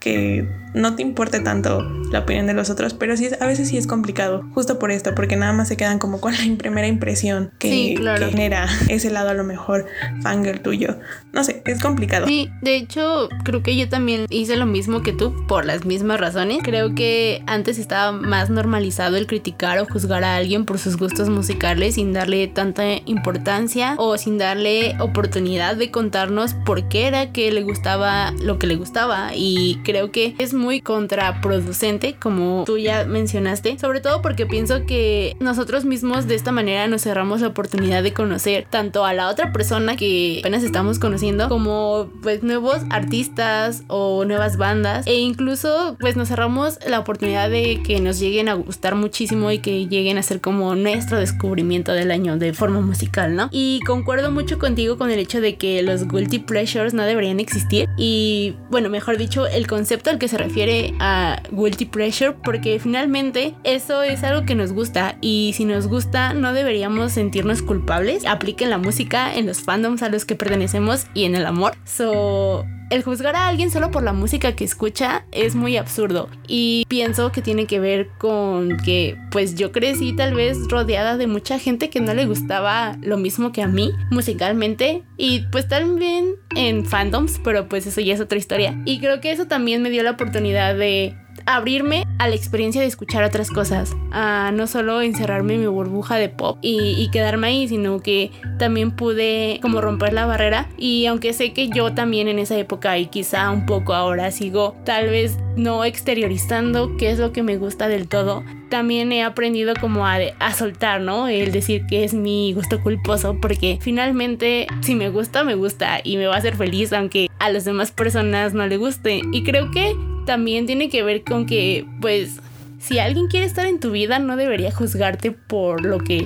que 0.01 0.49
no 0.73 0.95
te 0.95 1.01
importe 1.01 1.39
tanto 1.41 1.81
la 2.11 2.19
opinión 2.19 2.47
de 2.47 2.53
los 2.53 2.69
otros, 2.69 2.93
pero 2.93 3.15
sí 3.15 3.29
a 3.39 3.45
veces 3.45 3.69
sí 3.69 3.77
es 3.77 3.87
complicado, 3.87 4.43
justo 4.53 4.79
por 4.79 4.91
esto, 4.91 5.13
porque 5.15 5.35
nada 5.35 5.53
más 5.53 5.67
se 5.67 5.77
quedan 5.77 5.99
como 5.99 6.19
con 6.19 6.33
la 6.33 6.39
primera 6.57 6.87
impresión 6.87 7.51
que, 7.59 7.95
genera 8.31 8.67
ese 8.89 9.11
lado 9.11 9.29
a 9.29 9.33
lo 9.33 9.43
mejor 9.43 9.85
fangirl 10.21 10.61
tuyo. 10.61 10.97
No 11.33 11.43
sé, 11.43 11.61
es 11.65 11.81
complicado. 11.81 12.27
Sí, 12.27 12.49
de 12.61 12.75
hecho, 12.75 13.29
creo 13.43 13.61
que 13.63 13.77
yo 13.77 13.89
también 13.89 14.25
hice 14.29 14.57
lo 14.57 14.65
mismo 14.65 15.01
que 15.01 15.13
tú 15.13 15.45
por 15.47 15.65
las 15.65 15.85
mismas 15.85 16.19
razones. 16.19 16.59
Creo 16.63 16.95
que 16.95 17.43
antes 17.45 17.77
estaba 17.77 18.11
más 18.11 18.49
normalizado 18.49 19.17
el 19.17 19.27
criticar 19.27 19.79
o 19.79 19.85
juzgar 19.85 20.23
a 20.23 20.35
alguien 20.35 20.65
por 20.65 20.79
sus 20.79 20.97
gustos 20.97 21.29
musicales 21.29 21.95
sin 21.95 22.11
darle 22.11 22.47
tanta 22.47 22.83
importancia 23.05 23.95
o 23.97 24.17
sin 24.17 24.37
darle 24.37 24.95
oportunidad 24.99 25.75
de 25.75 25.91
contarnos 25.91 26.53
por 26.65 26.89
qué 26.89 27.07
era 27.07 27.31
que 27.31 27.51
le 27.51 27.63
gustaba 27.63 28.31
lo 28.41 28.57
que 28.57 28.67
le 28.67 28.75
gustaba 28.75 29.31
y 29.35 29.79
creo 29.91 30.09
que 30.09 30.35
es 30.37 30.53
muy 30.53 30.79
contraproducente, 30.79 32.15
como 32.17 32.63
tú 32.65 32.77
ya 32.77 33.03
mencionaste, 33.03 33.77
sobre 33.77 33.99
todo 33.99 34.21
porque 34.21 34.45
pienso 34.45 34.85
que 34.85 35.35
nosotros 35.41 35.83
mismos 35.83 36.27
de 36.29 36.35
esta 36.35 36.53
manera 36.53 36.87
nos 36.87 37.01
cerramos 37.01 37.41
la 37.41 37.47
oportunidad 37.47 38.01
de 38.01 38.13
conocer 38.13 38.65
tanto 38.69 39.03
a 39.03 39.13
la 39.13 39.27
otra 39.27 39.51
persona 39.51 39.97
que 39.97 40.37
apenas 40.39 40.63
estamos 40.63 40.97
conociendo 40.97 41.49
como 41.49 42.09
pues 42.21 42.41
nuevos 42.41 42.77
artistas 42.89 43.83
o 43.87 44.23
nuevas 44.23 44.55
bandas 44.55 45.05
e 45.07 45.15
incluso 45.15 45.97
pues 45.99 46.15
nos 46.15 46.29
cerramos 46.29 46.79
la 46.87 46.99
oportunidad 46.99 47.49
de 47.49 47.83
que 47.83 47.99
nos 47.99 48.17
lleguen 48.17 48.47
a 48.47 48.53
gustar 48.53 48.95
muchísimo 48.95 49.51
y 49.51 49.59
que 49.59 49.87
lleguen 49.87 50.17
a 50.17 50.23
ser 50.23 50.39
como 50.39 50.73
nuestro 50.75 51.19
descubrimiento 51.19 51.91
del 51.91 52.11
año 52.11 52.37
de 52.37 52.53
forma 52.53 52.79
musical, 52.79 53.35
¿no? 53.35 53.49
Y 53.51 53.81
concuerdo 53.85 54.31
mucho 54.31 54.57
contigo 54.57 54.97
con 54.97 55.11
el 55.11 55.19
hecho 55.19 55.41
de 55.41 55.57
que 55.57 55.81
los 55.81 56.07
guilty 56.07 56.39
pleasures 56.39 56.93
no 56.93 57.03
deberían 57.03 57.41
existir 57.41 57.89
y 57.97 58.55
bueno, 58.69 58.89
mejor 58.89 59.17
dicho, 59.17 59.47
el 59.47 59.67
concepto 59.67 59.80
al 60.09 60.19
que 60.19 60.27
se 60.27 60.37
refiere 60.37 60.93
a 60.99 61.41
guilty 61.51 61.85
pressure 61.85 62.33
porque 62.43 62.79
finalmente 62.79 63.55
eso 63.63 64.03
es 64.03 64.23
algo 64.23 64.45
que 64.45 64.55
nos 64.55 64.73
gusta 64.73 65.17
y 65.21 65.53
si 65.55 65.65
nos 65.65 65.87
gusta 65.87 66.33
no 66.33 66.53
deberíamos 66.53 67.11
sentirnos 67.13 67.61
culpables. 67.61 68.25
Apliquen 68.25 68.69
la 68.69 68.77
música 68.77 69.33
en 69.33 69.45
los 69.45 69.61
fandoms 69.61 70.03
a 70.03 70.09
los 70.09 70.25
que 70.25 70.35
pertenecemos 70.35 71.07
y 71.13 71.25
en 71.25 71.35
el 71.35 71.45
amor. 71.45 71.73
So 71.85 72.65
el 72.91 73.03
juzgar 73.03 73.35
a 73.35 73.47
alguien 73.47 73.71
solo 73.71 73.89
por 73.89 74.03
la 74.03 74.13
música 74.13 74.53
que 74.53 74.65
escucha 74.65 75.25
es 75.31 75.55
muy 75.55 75.77
absurdo 75.77 76.29
y 76.47 76.85
pienso 76.89 77.31
que 77.31 77.41
tiene 77.41 77.65
que 77.65 77.79
ver 77.79 78.09
con 78.17 78.77
que 78.83 79.17
pues 79.31 79.55
yo 79.55 79.71
crecí 79.71 80.13
tal 80.13 80.35
vez 80.35 80.67
rodeada 80.67 81.15
de 81.15 81.25
mucha 81.25 81.57
gente 81.57 81.89
que 81.89 82.01
no 82.01 82.13
le 82.13 82.25
gustaba 82.25 82.97
lo 83.01 83.17
mismo 83.17 83.53
que 83.53 83.61
a 83.61 83.67
mí 83.67 83.91
musicalmente 84.11 85.03
y 85.17 85.45
pues 85.51 85.69
también 85.69 86.35
en 86.55 86.85
fandoms, 86.85 87.39
pero 87.43 87.69
pues 87.69 87.87
eso 87.87 88.01
ya 88.01 88.13
es 88.13 88.19
otra 88.19 88.37
historia. 88.37 88.77
Y 88.85 88.99
creo 88.99 89.21
que 89.21 89.31
eso 89.31 89.47
también 89.47 89.81
me 89.81 89.89
dio 89.89 90.03
la 90.03 90.11
oportunidad 90.11 90.75
de 90.75 91.15
abrirme 91.45 92.05
a 92.19 92.27
la 92.27 92.35
experiencia 92.35 92.81
de 92.81 92.87
escuchar 92.87 93.23
otras 93.23 93.49
cosas, 93.49 93.95
a 94.11 94.51
no 94.53 94.67
solo 94.67 95.01
encerrarme 95.01 95.55
en 95.55 95.61
mi 95.61 95.67
burbuja 95.67 96.15
de 96.17 96.29
pop 96.29 96.57
y, 96.61 97.09
quedarme 97.11 97.47
ahí, 97.47 97.67
sino 97.67 97.99
que 97.99 98.31
también 98.57 98.91
pude 98.91 99.59
como 99.61 99.81
romper 99.81 100.13
la 100.13 100.25
barrera 100.25 100.69
y 100.77 101.07
aunque 101.07 101.33
sé 101.33 101.51
que 101.51 101.67
yo 101.67 101.93
también 101.93 102.29
en 102.29 102.39
esa 102.39 102.57
época 102.57 102.97
y 102.97 103.07
quizá 103.07 103.51
un 103.51 103.65
poco 103.65 103.93
ahora 103.93 104.31
sigo 104.31 104.75
tal 104.85 105.09
vez 105.09 105.37
no 105.57 105.83
exteriorizando 105.83 106.95
qué 106.95 107.11
es 107.11 107.19
lo 107.19 107.33
que 107.33 107.43
me 107.43 107.57
gusta 107.57 107.89
del 107.89 108.07
todo, 108.07 108.43
también 108.69 109.11
he 109.11 109.23
aprendido 109.23 109.73
como 109.79 110.07
a, 110.07 110.17
a 110.39 110.53
soltar, 110.53 111.01
¿no? 111.01 111.27
El 111.27 111.51
decir 111.51 111.85
que 111.87 112.05
es 112.05 112.13
mi 112.13 112.53
gusto 112.53 112.81
culposo 112.81 113.37
porque 113.41 113.77
finalmente 113.81 114.67
si 114.81 114.95
me 114.95 115.09
gusta, 115.09 115.43
me 115.43 115.55
gusta 115.55 115.99
y 116.03 116.15
me 116.15 116.27
va 116.27 116.35
a 116.35 116.37
hacer 116.37 116.55
feliz 116.55 116.93
aunque 116.93 117.27
a 117.39 117.49
las 117.49 117.65
demás 117.65 117.91
personas 117.91 118.53
no 118.53 118.65
le 118.67 118.77
guste 118.77 119.21
y 119.33 119.43
creo 119.43 119.71
que 119.71 119.95
también 120.31 120.65
tiene 120.65 120.87
que 120.87 121.03
ver 121.03 121.25
con 121.25 121.45
que, 121.45 121.85
pues, 121.99 122.37
si 122.79 122.99
alguien 122.99 123.27
quiere 123.27 123.45
estar 123.45 123.65
en 123.65 123.81
tu 123.81 123.91
vida, 123.91 124.17
no 124.17 124.37
debería 124.37 124.71
juzgarte 124.71 125.31
por 125.31 125.83
lo 125.83 125.97
que 125.97 126.25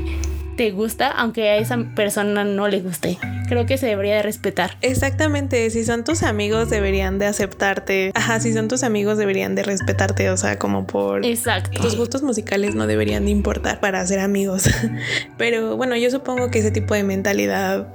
te 0.57 0.69
gusta, 0.69 1.09
aunque 1.09 1.49
a 1.49 1.57
esa 1.57 1.75
persona 1.95 2.43
no 2.43 2.67
le 2.67 2.81
guste. 2.81 3.17
Creo 3.47 3.65
que 3.65 3.79
se 3.79 3.87
debería 3.87 4.17
de 4.17 4.21
respetar. 4.21 4.77
Exactamente, 4.81 5.67
si 5.71 5.83
son 5.83 6.03
tus 6.03 6.21
amigos 6.21 6.69
deberían 6.69 7.17
de 7.17 7.25
aceptarte. 7.25 8.11
Ajá, 8.13 8.39
si 8.39 8.53
son 8.53 8.67
tus 8.67 8.83
amigos 8.83 9.17
deberían 9.17 9.55
de 9.55 9.63
respetarte, 9.63 10.29
o 10.29 10.37
sea, 10.37 10.59
como 10.59 10.85
por... 10.85 11.25
Exacto. 11.25 11.81
Tus 11.81 11.97
gustos 11.97 12.21
musicales 12.21 12.75
no 12.75 12.85
deberían 12.85 13.25
de 13.25 13.31
importar 13.31 13.79
para 13.79 14.05
ser 14.05 14.19
amigos. 14.19 14.69
Pero 15.39 15.77
bueno, 15.77 15.97
yo 15.97 16.11
supongo 16.11 16.51
que 16.51 16.59
ese 16.59 16.69
tipo 16.69 16.93
de 16.93 17.01
mentalidad, 17.01 17.87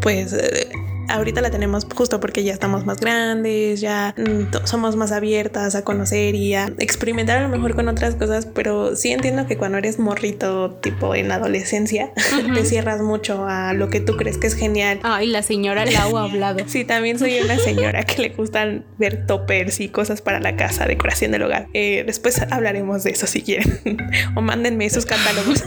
pues... 0.00 0.32
Eh, 0.32 0.72
ahorita 1.08 1.40
la 1.40 1.50
tenemos 1.50 1.86
justo 1.94 2.20
porque 2.20 2.44
ya 2.44 2.52
estamos 2.52 2.84
más 2.84 3.00
grandes, 3.00 3.80
ya 3.80 4.14
mm, 4.16 4.66
somos 4.66 4.96
más 4.96 5.12
abiertas 5.12 5.74
a 5.74 5.82
conocer 5.82 6.34
y 6.34 6.54
a 6.54 6.72
experimentar 6.78 7.38
a 7.38 7.42
lo 7.42 7.48
mejor 7.48 7.74
con 7.74 7.88
otras 7.88 8.14
cosas, 8.14 8.46
pero 8.46 8.96
sí 8.96 9.12
entiendo 9.12 9.46
que 9.46 9.56
cuando 9.56 9.78
eres 9.78 9.98
morrito, 9.98 10.72
tipo 10.82 11.14
en 11.14 11.32
adolescencia, 11.32 12.12
te 12.54 12.64
cierras 12.64 13.00
mucho 13.00 13.46
a 13.46 13.72
lo 13.72 13.90
que 13.90 14.00
tú 14.00 14.16
crees 14.16 14.38
que 14.38 14.46
es 14.46 14.54
genial. 14.54 15.00
Ay, 15.02 15.26
la 15.26 15.42
señora 15.42 15.84
Lau 15.84 16.16
ha 16.16 16.24
hablado. 16.30 16.60
sí, 16.66 16.84
también 16.84 17.18
soy 17.18 17.38
una 17.40 17.58
señora 17.58 18.04
que 18.04 18.22
le 18.22 18.28
gustan 18.30 18.84
ver 18.98 19.26
toppers 19.26 19.80
y 19.80 19.88
cosas 19.88 20.20
para 20.20 20.40
la 20.40 20.56
casa, 20.56 20.86
decoración 20.86 21.32
del 21.32 21.42
hogar. 21.42 21.68
Eh, 21.74 22.04
después 22.06 22.40
hablaremos 22.50 23.04
de 23.04 23.10
eso 23.10 23.26
si 23.26 23.42
quieren. 23.42 23.80
o 24.36 24.40
mándenme 24.40 24.86
esos 24.86 25.06
catálogos. 25.06 25.64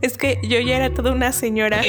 es 0.00 0.16
que 0.16 0.38
yo 0.42 0.58
ya 0.60 0.76
era 0.76 0.90
toda 0.90 1.12
una 1.12 1.32
señora. 1.32 1.80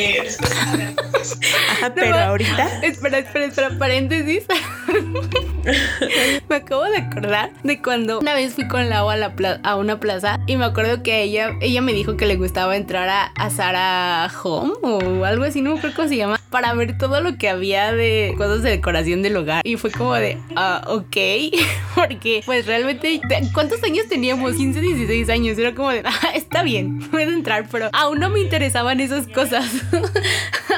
Ajá, 1.71 1.93
pero 1.93 2.17
ahorita 2.41 2.81
Espera, 2.83 3.19
espera, 3.19 3.45
espera, 3.45 3.69
paréntesis. 3.77 4.45
me 6.49 6.55
acabo 6.55 6.83
de 6.85 6.97
acordar 6.97 7.51
de 7.63 7.81
cuando 7.81 8.19
una 8.19 8.33
vez 8.33 8.53
fui 8.53 8.67
con 8.67 8.89
Lau 8.89 9.09
a, 9.09 9.15
la 9.15 9.33
a 9.63 9.75
una 9.75 9.99
plaza 9.99 10.39
y 10.47 10.57
me 10.57 10.65
acuerdo 10.65 11.03
que 11.03 11.21
ella, 11.23 11.51
ella 11.61 11.81
me 11.81 11.93
dijo 11.93 12.17
que 12.17 12.25
le 12.25 12.35
gustaba 12.35 12.75
entrar 12.75 13.09
a, 13.09 13.25
a 13.35 13.49
Sara 13.49 14.31
Home 14.43 14.73
o 14.81 15.25
algo 15.25 15.43
así, 15.43 15.61
no 15.61 15.71
me 15.71 15.77
acuerdo 15.77 15.95
cómo 15.95 16.07
se 16.07 16.17
llama, 16.17 16.39
para 16.51 16.73
ver 16.73 16.97
todo 16.97 17.21
lo 17.21 17.37
que 17.37 17.49
había 17.49 17.93
de 17.93 18.35
cosas 18.37 18.61
de 18.61 18.71
decoración 18.71 19.21
del 19.21 19.37
hogar. 19.37 19.61
Y 19.65 19.77
fue 19.77 19.89
como 19.89 20.13
de, 20.13 20.37
ah, 20.55 20.83
ok, 20.87 21.17
porque 21.95 22.43
pues 22.45 22.65
realmente, 22.67 23.21
¿cuántos 23.53 23.81
años 23.83 24.07
teníamos? 24.07 24.55
15, 24.55 24.81
16 24.81 25.29
años. 25.29 25.57
Era 25.57 25.73
como 25.73 25.89
de, 25.91 26.03
ah, 26.05 26.31
está 26.35 26.61
bien, 26.61 26.99
puedo 27.09 27.31
entrar, 27.31 27.67
pero 27.71 27.89
aún 27.93 28.19
no 28.19 28.29
me 28.29 28.41
interesaban 28.41 28.99
esas 28.99 29.27
cosas. 29.27 29.65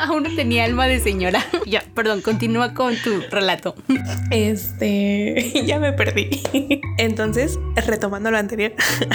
aún 0.02 0.24
no 0.24 0.36
tenía 0.36 0.64
alma 0.66 0.88
de 0.88 1.00
señora. 1.00 1.44
ya, 1.66 1.84
perdón, 1.94 2.22
continúa 2.22 2.74
con 2.74 2.96
tu 2.96 3.22
relato. 3.30 3.76
Este, 4.32 5.64
ya 5.66 5.80
me 5.80 5.94
perdí. 5.94 6.42
Entonces, 6.98 7.60
retomando 7.88 8.32
lo 8.32 8.38
anterior, 8.38 8.74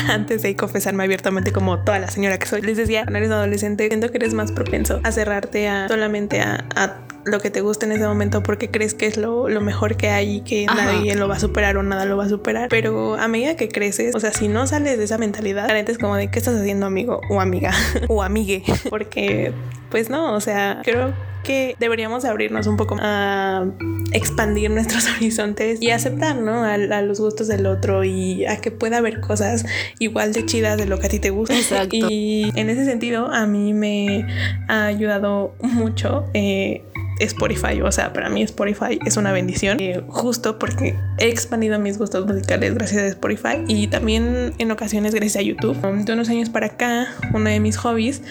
antes 0.08 0.42
de 0.42 0.54
confesarme 0.54 1.04
abiertamente 1.04 1.50
como 1.50 1.82
toda 1.82 1.98
la 1.98 2.10
señora 2.10 2.38
que 2.38 2.46
soy, 2.46 2.62
les 2.62 2.76
decía, 2.76 3.02
cuando 3.02 3.18
eres 3.18 3.30
adolescente, 3.30 3.88
siento 3.88 4.10
que 4.10 4.18
eres 4.18 4.34
más 4.34 4.52
propenso 4.52 5.00
a 5.02 5.12
cerrarte 5.12 5.68
a 5.68 5.88
solamente 5.88 6.40
a, 6.40 6.98
lo 7.24 7.40
que 7.40 7.50
te 7.50 7.60
gusta 7.60 7.84
en 7.84 7.92
ese 7.92 8.06
momento 8.06 8.42
porque 8.42 8.70
crees 8.70 8.94
que 8.94 9.06
es 9.06 9.18
lo, 9.18 9.48
mejor 9.60 9.96
que 9.96 10.08
hay 10.08 10.36
y 10.36 10.40
que 10.40 10.66
nadie 10.66 11.14
lo 11.14 11.28
va 11.28 11.34
a 11.34 11.40
superar 11.40 11.76
o 11.76 11.82
nada 11.82 12.04
lo 12.04 12.16
va 12.16 12.24
a 12.24 12.28
superar. 12.28 12.68
Pero 12.70 13.16
a 13.16 13.28
medida 13.28 13.56
que 13.56 13.68
creces, 13.68 14.14
o 14.14 14.20
sea, 14.20 14.32
si 14.32 14.48
no 14.48 14.66
sales 14.66 14.98
de 14.98 15.04
esa 15.04 15.18
mentalidad, 15.18 15.68
la 15.68 15.78
es 15.78 15.98
como 15.98 16.16
de 16.16 16.30
qué 16.30 16.38
estás 16.38 16.54
haciendo, 16.54 16.86
amigo 16.86 17.20
o 17.28 17.40
amiga 17.40 17.72
o 18.08 18.22
amigue, 18.22 18.62
porque 18.88 19.52
pues 19.90 20.10
no, 20.10 20.34
o 20.34 20.40
sea, 20.40 20.80
creo 20.84 21.12
que 21.48 21.76
deberíamos 21.78 22.26
abrirnos 22.26 22.66
un 22.66 22.76
poco 22.76 22.98
a 23.00 23.64
expandir 24.12 24.70
nuestros 24.70 25.08
horizontes 25.16 25.80
y 25.80 25.90
aceptar, 25.90 26.36
¿no? 26.36 26.62
A, 26.62 26.76
los 26.76 27.20
gustos 27.20 27.48
del 27.48 27.64
otro 27.64 28.04
y 28.04 28.44
a 28.44 28.58
que 28.58 28.70
pueda 28.70 28.98
haber 28.98 29.20
cosas 29.20 29.64
igual 29.98 30.34
de 30.34 30.44
chidas 30.44 30.76
de 30.76 30.84
lo 30.84 30.98
que 30.98 31.06
a 31.06 31.08
ti 31.08 31.20
te 31.20 31.30
gusta. 31.30 31.56
Exacto. 31.56 31.96
Y 31.96 32.52
en 32.54 32.68
ese 32.68 32.84
sentido, 32.84 33.32
a 33.32 33.46
mí 33.46 33.72
me 33.72 34.26
ha 34.68 34.84
ayudado 34.84 35.54
mucho. 35.62 36.26
Eh, 36.34 36.82
Spotify. 37.20 37.80
O 37.82 37.92
sea, 37.92 38.12
para 38.12 38.28
mí 38.28 38.42
Spotify 38.42 38.98
es 39.04 39.16
una 39.16 39.32
bendición, 39.32 39.78
eh, 39.80 40.02
justo 40.08 40.58
porque 40.58 40.96
he 41.18 41.28
expandido 41.28 41.78
mis 41.78 41.98
gustos 41.98 42.26
musicales 42.26 42.74
gracias 42.74 43.02
a 43.02 43.06
Spotify 43.06 43.64
y 43.66 43.88
también 43.88 44.52
en 44.58 44.70
ocasiones 44.70 45.14
gracias 45.14 45.36
a 45.36 45.42
YouTube. 45.42 45.76
De 46.04 46.12
unos 46.12 46.28
años 46.28 46.48
para 46.50 46.66
acá, 46.66 47.08
uno 47.34 47.50
de 47.50 47.60
mis 47.60 47.76
hobbies 47.76 48.22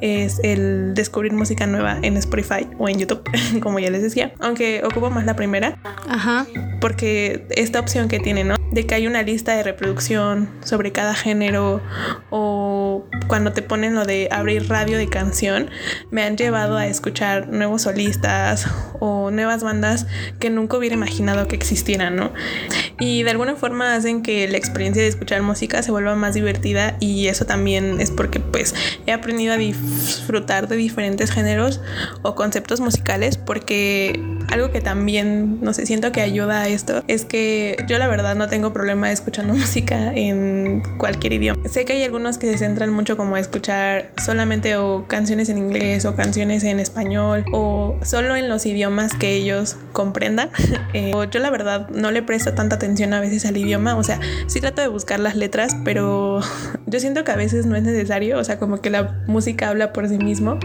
es 0.00 0.40
el 0.42 0.94
descubrir 0.94 1.32
música 1.32 1.66
nueva 1.66 1.98
en 2.02 2.16
Spotify 2.16 2.66
o 2.78 2.88
en 2.88 2.98
YouTube, 2.98 3.22
como 3.60 3.78
ya 3.78 3.90
les 3.90 4.02
decía, 4.02 4.32
aunque 4.40 4.82
ocupo 4.84 5.10
más 5.10 5.26
la 5.26 5.34
primera. 5.34 5.78
Ajá. 6.08 6.46
Porque 6.80 7.46
esta 7.50 7.80
opción 7.80 8.08
que 8.08 8.20
tiene, 8.20 8.44
¿no? 8.44 8.56
De 8.72 8.86
que 8.86 8.94
hay 8.94 9.06
una 9.06 9.22
lista 9.22 9.56
de 9.56 9.62
reproducción 9.62 10.48
sobre 10.62 10.92
cada 10.92 11.14
género 11.14 11.80
o 12.30 13.06
cuando 13.28 13.52
te 13.52 13.62
ponen 13.62 13.94
lo 13.94 14.04
de 14.04 14.28
abrir 14.30 14.68
radio 14.68 14.98
de 14.98 15.08
canción, 15.08 15.70
me 16.10 16.22
han 16.22 16.36
llevado 16.36 16.76
a 16.76 16.86
escuchar 16.86 17.48
nuevos 17.48 17.82
solistas 17.82 18.35
o 19.00 19.30
nuevas 19.30 19.62
bandas 19.62 20.06
que 20.38 20.50
nunca 20.50 20.76
hubiera 20.76 20.94
imaginado 20.94 21.48
que 21.48 21.56
existieran, 21.56 22.16
¿no? 22.16 22.32
Y 22.98 23.22
de 23.22 23.30
alguna 23.30 23.56
forma 23.56 23.94
hacen 23.94 24.22
que 24.22 24.48
la 24.48 24.56
experiencia 24.56 25.02
de 25.02 25.08
escuchar 25.08 25.42
música 25.42 25.82
se 25.82 25.90
vuelva 25.90 26.14
más 26.14 26.34
divertida 26.34 26.96
y 27.00 27.28
eso 27.28 27.44
también 27.44 28.00
es 28.00 28.10
porque 28.10 28.40
pues 28.40 28.74
he 29.06 29.12
aprendido 29.12 29.52
a 29.54 29.56
disfrutar 29.56 30.68
de 30.68 30.76
diferentes 30.76 31.30
géneros 31.30 31.80
o 32.22 32.34
conceptos 32.34 32.80
musicales 32.80 33.36
porque 33.36 34.20
algo 34.48 34.70
que 34.70 34.80
también, 34.80 35.60
no 35.60 35.72
sé, 35.72 35.86
siento 35.86 36.12
que 36.12 36.20
ayuda 36.20 36.62
a 36.62 36.68
esto 36.68 37.02
es 37.08 37.24
que 37.24 37.76
yo 37.88 37.98
la 37.98 38.08
verdad 38.08 38.36
no 38.36 38.48
tengo 38.48 38.72
problema 38.72 39.12
escuchando 39.12 39.54
música 39.54 40.12
en 40.14 40.82
cualquier 40.98 41.34
idioma. 41.34 41.68
Sé 41.68 41.84
que 41.84 41.94
hay 41.94 42.02
algunos 42.02 42.38
que 42.38 42.50
se 42.50 42.58
centran 42.58 42.90
mucho 42.90 43.16
como 43.16 43.36
a 43.36 43.40
escuchar 43.40 44.10
solamente 44.24 44.76
o 44.76 45.06
canciones 45.06 45.48
en 45.48 45.58
inglés 45.58 46.04
o 46.04 46.14
canciones 46.14 46.64
en 46.64 46.80
español 46.80 47.44
o 47.52 47.98
solo 48.02 48.25
en 48.34 48.48
los 48.48 48.66
idiomas 48.66 49.14
que 49.14 49.34
ellos 49.34 49.76
comprendan. 49.92 50.50
Eh, 50.92 51.12
yo 51.30 51.40
la 51.40 51.50
verdad 51.50 51.90
no 51.90 52.10
le 52.10 52.22
presto 52.22 52.54
tanta 52.54 52.76
atención 52.76 53.12
a 53.12 53.20
veces 53.20 53.44
al 53.44 53.56
idioma, 53.56 53.96
o 53.96 54.02
sea, 54.02 54.18
sí 54.46 54.60
trato 54.60 54.80
de 54.80 54.88
buscar 54.88 55.20
las 55.20 55.36
letras, 55.36 55.76
pero 55.84 56.40
yo 56.86 57.00
siento 57.00 57.22
que 57.22 57.32
a 57.32 57.36
veces 57.36 57.66
no 57.66 57.76
es 57.76 57.82
necesario, 57.82 58.38
o 58.38 58.44
sea, 58.44 58.58
como 58.58 58.80
que 58.80 58.88
la 58.88 59.22
música 59.26 59.68
habla 59.68 59.92
por 59.92 60.08
sí 60.08 60.16
mismo 60.16 60.58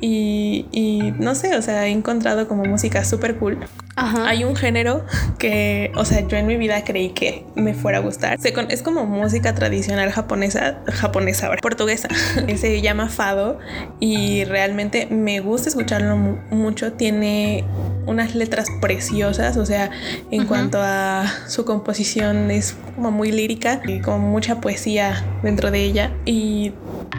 y, 0.00 0.66
y 0.72 1.12
no 1.18 1.36
sé, 1.36 1.56
o 1.56 1.62
sea, 1.62 1.86
he 1.86 1.90
encontrado 1.90 2.48
como 2.48 2.64
música 2.64 3.04
súper 3.04 3.36
cool. 3.36 3.58
Hay 4.00 4.44
un 4.44 4.56
género 4.56 5.04
que, 5.38 5.92
o 5.94 6.04
sea, 6.04 6.26
yo 6.26 6.36
en 6.36 6.46
mi 6.46 6.56
vida 6.56 6.82
creí 6.84 7.10
que 7.10 7.44
me 7.54 7.74
fuera 7.74 7.98
a 7.98 8.00
gustar. 8.00 8.38
es 8.68 8.82
como 8.82 9.04
música 9.06 9.54
tradicional 9.54 10.10
japonesa, 10.10 10.80
japonesa, 10.86 11.50
portuguesa. 11.60 12.08
Se 12.56 12.80
llama 12.80 13.08
fado 13.08 13.58
y 13.98 14.44
realmente 14.44 15.06
me 15.06 15.40
gusta 15.40 15.68
escucharlo 15.68 16.16
mucho. 16.16 16.92
Tiene 16.92 17.64
unas 18.06 18.34
letras 18.34 18.68
preciosas, 18.80 19.56
o 19.56 19.66
sea, 19.66 19.90
en 20.30 20.46
cuanto 20.46 20.78
a 20.80 21.26
su 21.48 21.64
composición 21.64 22.50
es 22.50 22.76
como 22.94 23.10
muy 23.10 23.32
lírica 23.32 23.80
y 23.86 24.00
con 24.00 24.20
mucha 24.20 24.60
poesía 24.60 25.24
dentro 25.42 25.70
de 25.70 25.84
ella 25.84 26.12
y 26.24 26.72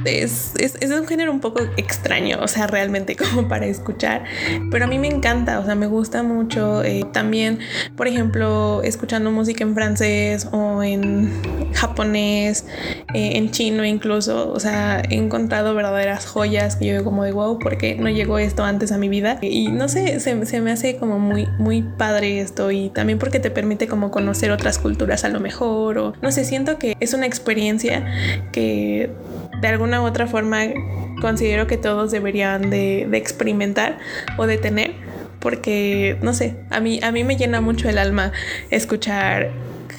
es, 0.06 0.54
es, 0.58 0.76
es, 0.80 0.92
un 0.92 1.08
género 1.08 1.32
un 1.32 1.40
poco 1.40 1.62
extraño, 1.78 2.40
o 2.42 2.48
sea, 2.48 2.68
realmente 2.68 3.16
como 3.16 3.48
para 3.48 3.66
escuchar, 3.66 4.24
pero 4.70 4.86
a 4.86 4.88
mí 4.88 4.98
me 5.00 5.08
encanta, 5.08 5.60
o 5.60 5.66
sea, 5.66 5.76
me 5.76 5.88
gusta 5.88 6.24
mucho. 6.24 6.84
Eh, 6.84 7.06
también, 7.12 7.60
por 7.96 8.08
ejemplo, 8.08 8.82
escuchando 8.84 9.32
música 9.32 9.64
en 9.64 9.76
francés 9.76 10.48
o 10.52 10.84
en 10.84 11.32
japonés, 11.74 12.66
eh, 13.14 13.38
en 13.38 13.52
chino 13.52 13.86
incluso, 13.86 14.52
o 14.52 14.60
sea, 14.60 15.02
he 15.10 15.16
encontrado 15.16 15.74
verdaderas 15.76 16.26
joyas 16.26 16.76
que 16.76 16.88
yo 16.88 17.04
como 17.04 17.24
de 17.24 17.32
wow, 17.32 17.60
porque 17.60 17.96
no 17.96 18.10
llegó 18.10 18.40
esto 18.40 18.64
antes 18.64 18.92
a 18.92 18.98
mi 18.98 19.10
vida? 19.10 19.40
Y 19.42 19.70
no 19.70 19.88
sé, 19.88 20.20
se, 20.20 20.46
se 20.46 20.62
me 20.62 20.71
hace 20.72 20.98
como 20.98 21.20
muy, 21.20 21.48
muy 21.58 21.84
padre 21.84 22.42
esto 22.42 22.72
y 22.72 22.90
también 22.90 23.20
porque 23.20 23.40
te 23.40 23.52
permite 23.52 23.88
como 23.88 24.12
conocer 24.12 24.52
otras 24.52 24.80
culturas 24.80 25.24
a 25.24 25.30
lo 25.30 25.40
mejor 25.40 25.98
o 25.98 26.14
no 26.22 26.32
sé, 26.32 26.46
siento 26.46 26.78
que 26.80 26.96
es 27.00 27.14
una 27.14 27.26
experiencia 27.26 28.06
que 28.52 29.12
de 29.62 29.68
alguna 29.68 30.02
u 30.02 30.06
otra 30.06 30.28
forma 30.28 30.62
considero 31.22 31.68
que 31.68 31.78
todos 31.78 32.12
deberían 32.12 32.70
de, 32.70 33.08
experimentar 33.14 34.00
o 34.38 34.48
de 34.48 34.58
tener 34.58 34.94
porque 35.40 36.18
no 36.22 36.34
sé, 36.34 36.56
a 36.70 36.80
mí, 36.80 37.00
a 37.04 37.12
mí 37.12 37.24
me 37.24 37.36
llena 37.36 37.62
mucho 37.62 37.90
el 37.90 37.98
alma 37.98 38.32
escuchar 38.70 39.52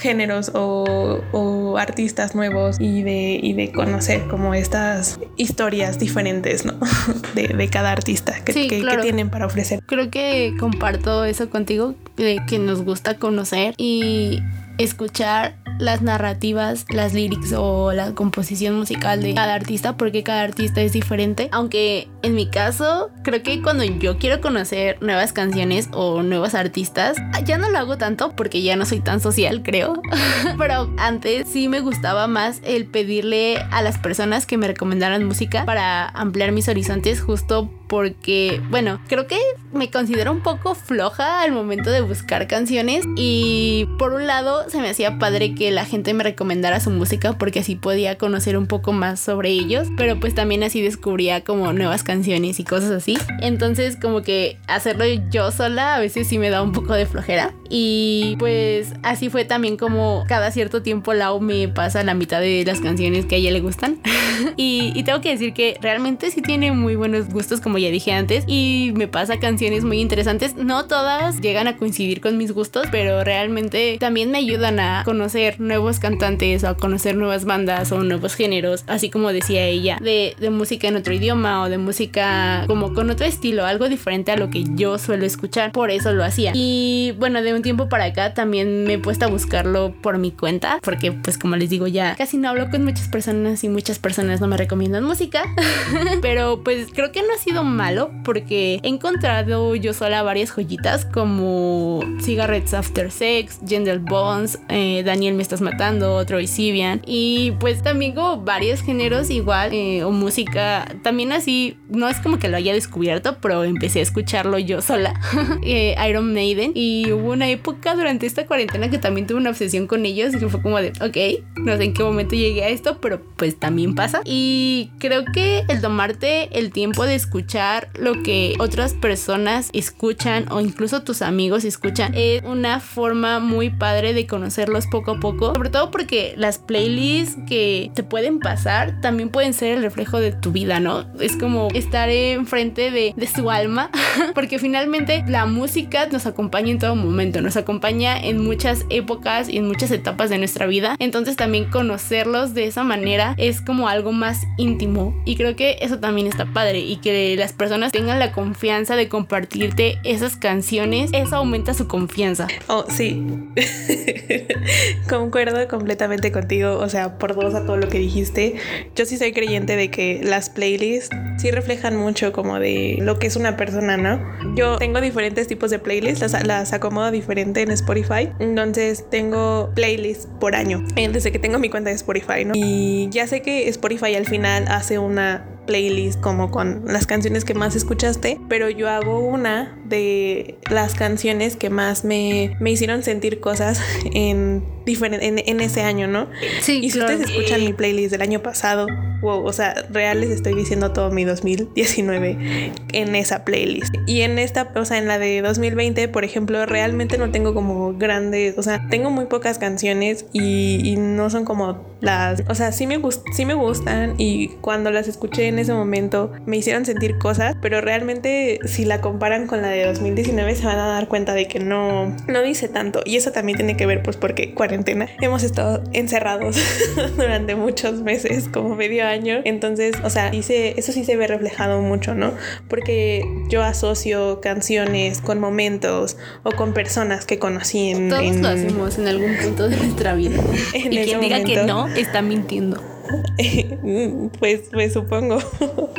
géneros 0.02 0.50
o, 0.54 1.78
artistas 1.78 2.34
nuevos 2.34 2.76
y 2.78 3.02
de, 3.02 3.40
y 3.42 3.54
de 3.54 3.72
conocer 3.72 4.28
como 4.28 4.52
estas 4.52 5.18
historias 5.38 5.98
diferentes, 5.98 6.66
¿no? 6.66 6.74
De, 7.34 7.68
cada 7.68 7.92
artista 7.92 8.34
que, 8.44 8.68
que, 8.68 8.84
tienen 9.00 9.30
para 9.30 9.46
ofrecer. 9.46 9.82
Creo 9.86 10.10
que 10.10 10.54
comparto 10.60 11.24
eso 11.24 11.48
contigo, 11.48 11.94
de 12.16 12.42
que 12.46 12.58
nos 12.58 12.82
gusta 12.82 13.16
conocer 13.16 13.74
y 13.78 14.42
escuchar 14.76 15.56
las 15.78 16.02
narrativas, 16.02 16.86
las 16.90 17.14
lyrics 17.14 17.52
o 17.56 17.92
la 17.92 18.14
composición 18.14 18.76
musical 18.76 19.22
de 19.22 19.34
cada 19.34 19.54
artista 19.54 19.96
porque 19.96 20.22
cada 20.22 20.42
artista 20.42 20.80
es 20.80 20.92
diferente. 20.92 21.48
Aunque 21.52 22.08
en 22.22 22.34
mi 22.34 22.48
caso, 22.48 23.10
creo 23.22 23.42
que 23.42 23.62
cuando 23.62 23.84
yo 23.84 24.18
quiero 24.18 24.40
conocer 24.40 24.98
nuevas 25.00 25.32
canciones 25.32 25.88
o 25.92 26.22
nuevos 26.22 26.54
artistas, 26.54 27.16
ya 27.44 27.58
no 27.58 27.70
lo 27.70 27.78
hago 27.78 27.98
tanto 27.98 28.34
porque 28.36 28.62
ya 28.62 28.76
no 28.76 28.84
soy 28.84 29.00
tan 29.00 29.20
social, 29.20 29.62
creo. 29.62 30.00
Pero 30.58 30.92
antes 30.98 31.48
sí 31.48 31.68
me 31.68 31.80
gustaba 31.80 32.26
más 32.26 32.60
el 32.64 32.86
pedirle 32.86 33.58
a 33.70 33.82
las 33.82 33.98
personas 33.98 34.46
que 34.46 34.58
me 34.58 34.68
recomendaran 34.68 35.24
música 35.24 35.64
para 35.64 36.08
ampliar 36.08 36.52
mis 36.52 36.68
horizontes 36.68 37.20
justo 37.20 37.70
porque, 37.92 38.62
bueno, 38.70 39.02
creo 39.06 39.26
que 39.26 39.38
me 39.70 39.90
considero 39.90 40.32
un 40.32 40.40
poco 40.40 40.74
floja 40.74 41.42
al 41.42 41.52
momento 41.52 41.90
de 41.90 42.00
buscar 42.00 42.48
canciones 42.48 43.04
y 43.16 43.86
por 43.98 44.14
un 44.14 44.26
lado 44.26 44.64
se 44.70 44.80
me 44.80 44.88
hacía 44.88 45.18
padre 45.18 45.54
que 45.54 45.70
la 45.70 45.84
gente 45.84 46.14
me 46.14 46.24
recomendara 46.24 46.80
su 46.80 46.88
música 46.88 47.34
porque 47.34 47.60
así 47.60 47.76
podía 47.76 48.16
conocer 48.16 48.56
un 48.56 48.66
poco 48.66 48.94
más 48.94 49.20
sobre 49.20 49.50
ellos, 49.50 49.88
pero 49.98 50.18
pues 50.18 50.34
también 50.34 50.62
así 50.62 50.80
descubría 50.80 51.44
como 51.44 51.74
nuevas 51.74 52.02
canciones 52.02 52.58
y 52.60 52.64
cosas 52.64 52.92
así. 52.92 53.18
Entonces 53.40 53.98
como 54.00 54.22
que 54.22 54.56
hacerlo 54.68 55.04
yo 55.30 55.50
sola 55.50 55.96
a 55.96 56.00
veces 56.00 56.26
sí 56.26 56.38
me 56.38 56.48
da 56.48 56.62
un 56.62 56.72
poco 56.72 56.94
de 56.94 57.04
flojera 57.04 57.52
y 57.68 58.36
pues 58.38 58.94
así 59.02 59.28
fue 59.28 59.44
también 59.44 59.76
como 59.76 60.24
cada 60.28 60.50
cierto 60.50 60.80
tiempo 60.80 61.12
Lau 61.12 61.40
me 61.40 61.68
pasa 61.68 62.02
la 62.04 62.14
mitad 62.14 62.40
de 62.40 62.64
las 62.66 62.80
canciones 62.80 63.26
que 63.26 63.34
a 63.34 63.38
ella 63.38 63.50
le 63.50 63.60
gustan 63.60 64.00
y, 64.56 65.02
tengo 65.02 65.20
que 65.20 65.30
decir 65.30 65.52
que 65.52 65.76
realmente 65.80 66.30
sí 66.30 66.42
tiene 66.42 66.70
muy 66.70 66.94
buenos 66.94 67.28
gustos 67.28 67.60
como 67.60 67.78
ya 67.82 67.90
dije 67.90 68.12
antes, 68.12 68.44
y 68.46 68.92
me 68.94 69.08
pasa 69.08 69.38
canciones 69.38 69.84
muy 69.84 70.00
interesantes. 70.00 70.56
No 70.56 70.86
todas 70.86 71.40
llegan 71.40 71.68
a 71.68 71.76
coincidir 71.76 72.20
con 72.20 72.38
mis 72.38 72.52
gustos, 72.52 72.86
pero 72.90 73.24
realmente 73.24 73.96
también 74.00 74.30
me 74.30 74.38
ayudan 74.38 74.80
a 74.80 75.02
conocer 75.04 75.60
nuevos 75.60 75.98
cantantes, 75.98 76.64
o 76.64 76.68
a 76.68 76.76
conocer 76.76 77.16
nuevas 77.16 77.44
bandas 77.44 77.92
o 77.92 78.02
nuevos 78.02 78.34
géneros, 78.34 78.84
así 78.86 79.10
como 79.10 79.32
decía 79.32 79.64
ella, 79.66 79.98
de, 80.00 80.34
de 80.38 80.50
música 80.50 80.88
en 80.88 80.96
otro 80.96 81.12
idioma 81.12 81.62
o 81.62 81.68
de 81.68 81.78
música 81.78 82.64
como 82.66 82.94
con 82.94 83.10
otro 83.10 83.26
estilo, 83.26 83.64
algo 83.64 83.88
diferente 83.88 84.32
a 84.32 84.36
lo 84.36 84.50
que 84.50 84.64
yo 84.74 84.98
suelo 84.98 85.24
escuchar. 85.24 85.72
Por 85.72 85.90
eso 85.90 86.12
lo 86.12 86.24
hacía. 86.24 86.52
Y 86.54 87.14
bueno, 87.18 87.42
de 87.42 87.54
un 87.54 87.62
tiempo 87.62 87.88
para 87.88 88.04
acá 88.04 88.34
también 88.34 88.84
me 88.84 88.94
he 88.94 88.98
puesto 88.98 89.24
a 89.24 89.28
buscarlo 89.28 89.94
por 90.00 90.18
mi 90.18 90.30
cuenta, 90.30 90.78
porque 90.82 91.12
pues 91.12 91.38
como 91.38 91.56
les 91.56 91.70
digo 91.70 91.86
ya 91.86 92.14
casi 92.16 92.36
no 92.36 92.48
hablo 92.48 92.70
con 92.70 92.84
muchas 92.84 93.08
personas 93.08 93.64
y 93.64 93.68
muchas 93.68 93.98
personas 93.98 94.40
no 94.40 94.46
me 94.46 94.56
recomiendan 94.56 95.04
música, 95.04 95.44
pero 96.22 96.62
pues 96.62 96.88
creo 96.92 97.12
que 97.12 97.22
no 97.22 97.28
ha 97.34 97.38
sido 97.38 97.61
malo 97.64 98.10
porque 98.24 98.80
he 98.82 98.88
encontrado 98.88 99.74
yo 99.74 99.92
sola 99.92 100.22
varias 100.22 100.50
joyitas 100.50 101.04
como 101.04 102.00
Cigarettes 102.20 102.74
After 102.74 103.10
Sex, 103.10 103.60
Gender 103.66 103.98
Bones, 103.98 104.58
eh, 104.68 105.02
Daniel 105.04 105.34
Me 105.34 105.42
Estás 105.42 105.60
Matando, 105.60 106.24
Troy 106.26 106.46
Sibian 106.46 107.02
y 107.06 107.52
pues 107.60 107.82
también 107.82 108.14
como 108.14 108.42
varios 108.42 108.80
géneros 108.82 109.30
igual 109.30 109.72
eh, 109.72 110.04
o 110.04 110.10
música 110.10 110.86
también 111.02 111.32
así, 111.32 111.78
no 111.88 112.08
es 112.08 112.18
como 112.20 112.38
que 112.38 112.48
lo 112.48 112.56
haya 112.56 112.72
descubierto, 112.72 113.38
pero 113.40 113.64
empecé 113.64 114.00
a 114.00 114.02
escucharlo 114.02 114.58
yo 114.58 114.80
sola, 114.82 115.20
eh, 115.62 115.94
Iron 116.08 116.32
Maiden 116.32 116.72
y 116.74 117.10
hubo 117.12 117.32
una 117.32 117.48
época 117.48 117.94
durante 117.94 118.26
esta 118.26 118.46
cuarentena 118.46 118.90
que 118.90 118.98
también 118.98 119.26
tuve 119.26 119.38
una 119.38 119.50
obsesión 119.50 119.86
con 119.86 120.04
ellos 120.06 120.34
y 120.34 120.38
que 120.38 120.48
fue 120.48 120.62
como 120.62 120.78
de, 120.78 120.92
ok, 121.00 121.56
no 121.56 121.76
sé 121.76 121.84
en 121.84 121.94
qué 121.94 122.02
momento 122.02 122.34
llegué 122.34 122.64
a 122.64 122.68
esto, 122.68 122.98
pero 123.00 123.22
pues 123.36 123.58
también 123.58 123.94
pasa 123.94 124.22
y 124.24 124.90
creo 124.98 125.24
que 125.32 125.64
el 125.68 125.80
tomarte 125.80 126.58
el 126.58 126.72
tiempo 126.72 127.04
de 127.04 127.14
escuchar 127.14 127.51
lo 127.94 128.22
que 128.22 128.54
otras 128.58 128.94
personas 128.94 129.68
escuchan 129.74 130.46
o 130.50 130.60
incluso 130.60 131.02
tus 131.02 131.20
amigos 131.20 131.64
escuchan 131.64 132.14
es 132.14 132.42
una 132.44 132.80
forma 132.80 133.40
muy 133.40 133.68
padre 133.68 134.14
de 134.14 134.26
conocerlos 134.26 134.86
poco 134.86 135.12
a 135.12 135.20
poco. 135.20 135.52
Sobre 135.54 135.68
todo 135.68 135.90
porque 135.90 136.34
las 136.38 136.58
playlists 136.58 137.36
que 137.46 137.90
te 137.94 138.02
pueden 138.02 138.38
pasar 138.38 139.00
también 139.02 139.28
pueden 139.28 139.52
ser 139.52 139.76
el 139.76 139.82
reflejo 139.82 140.18
de 140.18 140.32
tu 140.32 140.50
vida, 140.52 140.80
¿no? 140.80 141.04
Es 141.20 141.36
como 141.36 141.68
estar 141.74 142.08
enfrente 142.08 142.90
de, 142.90 143.12
de 143.14 143.26
su 143.26 143.50
alma 143.50 143.90
porque 144.34 144.58
finalmente 144.58 145.22
la 145.28 145.44
música 145.44 146.06
nos 146.06 146.26
acompaña 146.26 146.70
en 146.70 146.78
todo 146.78 146.96
momento, 146.96 147.42
nos 147.42 147.56
acompaña 147.56 148.18
en 148.18 148.42
muchas 148.42 148.86
épocas 148.88 149.48
y 149.50 149.58
en 149.58 149.68
muchas 149.68 149.90
etapas 149.90 150.30
de 150.30 150.38
nuestra 150.38 150.66
vida. 150.66 150.96
Entonces 150.98 151.36
también 151.36 151.66
conocerlos 151.66 152.54
de 152.54 152.66
esa 152.66 152.82
manera 152.82 153.34
es 153.36 153.60
como 153.60 153.88
algo 153.88 154.12
más 154.12 154.40
íntimo 154.56 155.14
y 155.26 155.36
creo 155.36 155.54
que 155.54 155.76
eso 155.80 155.98
también 155.98 156.26
está 156.26 156.46
padre 156.46 156.80
y 156.80 156.96
que 156.96 157.41
las 157.42 157.52
personas 157.52 157.90
tengan 157.90 158.20
la 158.20 158.30
confianza 158.30 158.94
de 158.94 159.08
compartirte 159.08 159.98
esas 160.04 160.36
canciones, 160.36 161.10
eso 161.12 161.34
aumenta 161.34 161.74
su 161.74 161.88
confianza. 161.88 162.46
Oh, 162.68 162.84
sí. 162.88 163.26
Concuerdo 165.08 165.66
completamente 165.66 166.30
contigo, 166.30 166.78
o 166.78 166.88
sea, 166.88 167.18
por 167.18 167.34
dos 167.34 167.56
a 167.56 167.66
todo 167.66 167.78
lo 167.78 167.88
que 167.88 167.98
dijiste. 167.98 168.54
Yo 168.94 169.06
sí 169.06 169.16
soy 169.16 169.32
creyente 169.32 169.74
de 169.74 169.90
que 169.90 170.20
las 170.22 170.50
playlists 170.50 171.10
sí 171.36 171.50
reflejan 171.50 171.96
mucho 171.96 172.32
como 172.32 172.60
de 172.60 172.98
lo 173.00 173.18
que 173.18 173.26
es 173.26 173.34
una 173.34 173.56
persona, 173.56 173.96
¿no? 173.96 174.20
Yo 174.54 174.78
tengo 174.78 175.00
diferentes 175.00 175.48
tipos 175.48 175.72
de 175.72 175.80
playlists, 175.80 176.20
las, 176.20 176.46
las 176.46 176.72
acomodo 176.72 177.10
diferente 177.10 177.62
en 177.62 177.72
Spotify. 177.72 178.30
Entonces 178.38 179.04
tengo 179.10 179.72
playlists 179.74 180.28
por 180.38 180.54
año, 180.54 180.84
eh, 180.94 181.08
desde 181.08 181.32
que 181.32 181.40
tengo 181.40 181.58
mi 181.58 181.70
cuenta 181.70 181.90
de 181.90 181.96
Spotify, 181.96 182.44
¿no? 182.44 182.52
Y 182.54 183.08
ya 183.10 183.26
sé 183.26 183.42
que 183.42 183.68
Spotify 183.68 184.14
al 184.14 184.26
final 184.26 184.66
hace 184.68 185.00
una 185.00 185.44
playlist 185.66 186.20
como 186.20 186.50
con 186.50 186.82
las 186.86 187.06
canciones 187.06 187.44
que 187.44 187.54
más 187.54 187.76
escuchaste, 187.76 188.40
pero 188.48 188.70
yo 188.70 188.88
hago 188.88 189.20
una 189.20 189.78
de 189.84 190.58
las 190.70 190.94
canciones 190.94 191.56
que 191.56 191.70
más 191.70 192.04
me, 192.04 192.56
me 192.60 192.70
hicieron 192.70 193.02
sentir 193.02 193.40
cosas 193.40 193.80
en, 194.14 194.64
diferente, 194.84 195.50
en, 195.50 195.60
ese 195.60 195.82
año, 195.82 196.08
¿no? 196.08 196.28
Sí. 196.60 196.80
Y 196.82 196.90
si 196.90 196.98
ustedes 196.98 197.30
escuchan 197.30 197.64
mi 197.64 197.72
playlist 197.72 198.10
del 198.10 198.22
año 198.22 198.42
pasado, 198.42 198.86
wow, 199.22 199.44
o 199.44 199.52
sea, 199.52 199.74
real 199.90 200.20
les 200.20 200.30
estoy 200.30 200.54
diciendo 200.54 200.92
todo 200.92 201.10
mi 201.10 201.24
2019 201.24 202.72
en 202.92 203.14
esa 203.14 203.44
playlist. 203.44 203.94
Y 204.06 204.22
en 204.22 204.38
esta, 204.38 204.72
o 204.74 204.84
sea, 204.84 204.98
en 204.98 205.06
la 205.06 205.18
de 205.18 205.40
2020, 205.42 206.08
por 206.08 206.24
ejemplo, 206.24 206.66
realmente 206.66 207.18
no 207.18 207.30
tengo 207.30 207.54
como 207.54 207.94
grandes, 207.94 208.58
o 208.58 208.62
sea, 208.62 208.88
tengo 208.90 209.10
muy 209.10 209.26
pocas 209.26 209.58
canciones 209.58 210.26
y, 210.32 210.94
no 210.98 211.30
son 211.30 211.44
como 211.44 211.84
las, 212.00 212.42
o 212.48 212.54
sea, 212.54 212.72
sí 212.72 212.86
me, 212.86 213.00
sí 213.32 213.44
me 213.44 213.54
gustan 213.54 214.14
y 214.18 214.48
cuando 214.60 214.90
las 214.90 215.08
escuché 215.08 215.51
en 215.52 215.58
ese 215.58 215.72
momento 215.72 216.32
me 216.46 216.56
hicieron 216.56 216.84
sentir 216.84 217.18
cosas, 217.18 217.56
pero 217.60 217.80
realmente 217.80 218.58
si 218.64 218.84
la 218.84 219.00
comparan 219.00 219.46
con 219.46 219.62
la 219.62 219.68
de 219.68 219.86
2019 219.86 220.54
se 220.56 220.66
van 220.66 220.78
a 220.78 220.86
dar 220.86 221.08
cuenta 221.08 221.34
de 221.34 221.46
que 221.46 221.60
no, 221.60 222.16
no 222.26 222.42
dice 222.42 222.68
tanto. 222.68 223.02
Y 223.04 223.16
eso 223.16 223.32
también 223.32 223.56
tiene 223.56 223.76
que 223.76 223.86
ver 223.86 224.02
pues 224.02 224.16
porque 224.16 224.54
cuarentena 224.54 225.08
hemos 225.20 225.42
estado 225.42 225.82
encerrados 225.92 226.56
durante 227.16 227.54
muchos 227.54 228.02
meses, 228.02 228.48
como 228.52 228.74
medio 228.74 229.06
año. 229.06 229.40
Entonces, 229.44 229.94
o 230.02 230.10
sea, 230.10 230.30
dice, 230.30 230.74
eso 230.76 230.92
sí 230.92 231.04
se 231.04 231.16
ve 231.16 231.26
reflejado 231.26 231.80
mucho, 231.80 232.14
¿no? 232.14 232.32
Porque 232.68 233.24
yo 233.48 233.62
asocio 233.62 234.40
canciones 234.40 235.20
con 235.20 235.38
momentos 235.38 236.16
o 236.42 236.52
con 236.52 236.72
personas 236.72 237.26
que 237.26 237.38
conocí 237.38 237.90
en... 237.90 238.08
Todos 238.08 238.36
lo 238.36 238.48
hacemos 238.48 238.98
en 238.98 239.08
algún 239.08 239.36
punto 239.36 239.68
de 239.68 239.76
nuestra 239.76 240.14
vida. 240.14 240.40
y 240.74 240.88
quien 240.88 241.20
diga 241.20 241.42
que 241.44 241.62
no, 241.64 241.88
está 241.88 242.22
mintiendo. 242.22 242.91
pues, 244.38 244.62
pues 244.70 244.92
supongo. 244.92 245.38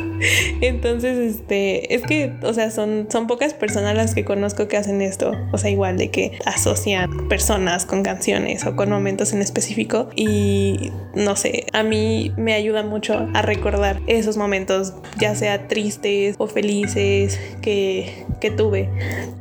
Entonces, 0.60 1.36
este, 1.36 1.94
es 1.94 2.02
que, 2.02 2.32
o 2.42 2.52
sea, 2.54 2.70
son, 2.70 3.08
son 3.10 3.26
pocas 3.26 3.54
personas 3.54 3.96
las 3.96 4.14
que 4.14 4.24
conozco 4.24 4.68
que 4.68 4.76
hacen 4.76 5.02
esto. 5.02 5.32
O 5.52 5.58
sea, 5.58 5.70
igual 5.70 5.98
de 5.98 6.10
que 6.10 6.38
asocian 6.46 7.28
personas 7.28 7.86
con 7.86 8.02
canciones 8.02 8.64
o 8.66 8.76
con 8.76 8.90
momentos 8.90 9.32
en 9.32 9.42
específico. 9.42 10.08
Y 10.16 10.92
no 11.14 11.36
sé, 11.36 11.66
a 11.72 11.82
mí 11.82 12.32
me 12.36 12.54
ayuda 12.54 12.82
mucho 12.82 13.28
a 13.34 13.42
recordar 13.42 14.00
esos 14.06 14.36
momentos, 14.36 14.94
ya 15.18 15.34
sea 15.34 15.68
tristes 15.68 16.36
o 16.38 16.46
felices 16.46 17.40
que, 17.60 18.24
que 18.40 18.50
tuve 18.50 18.88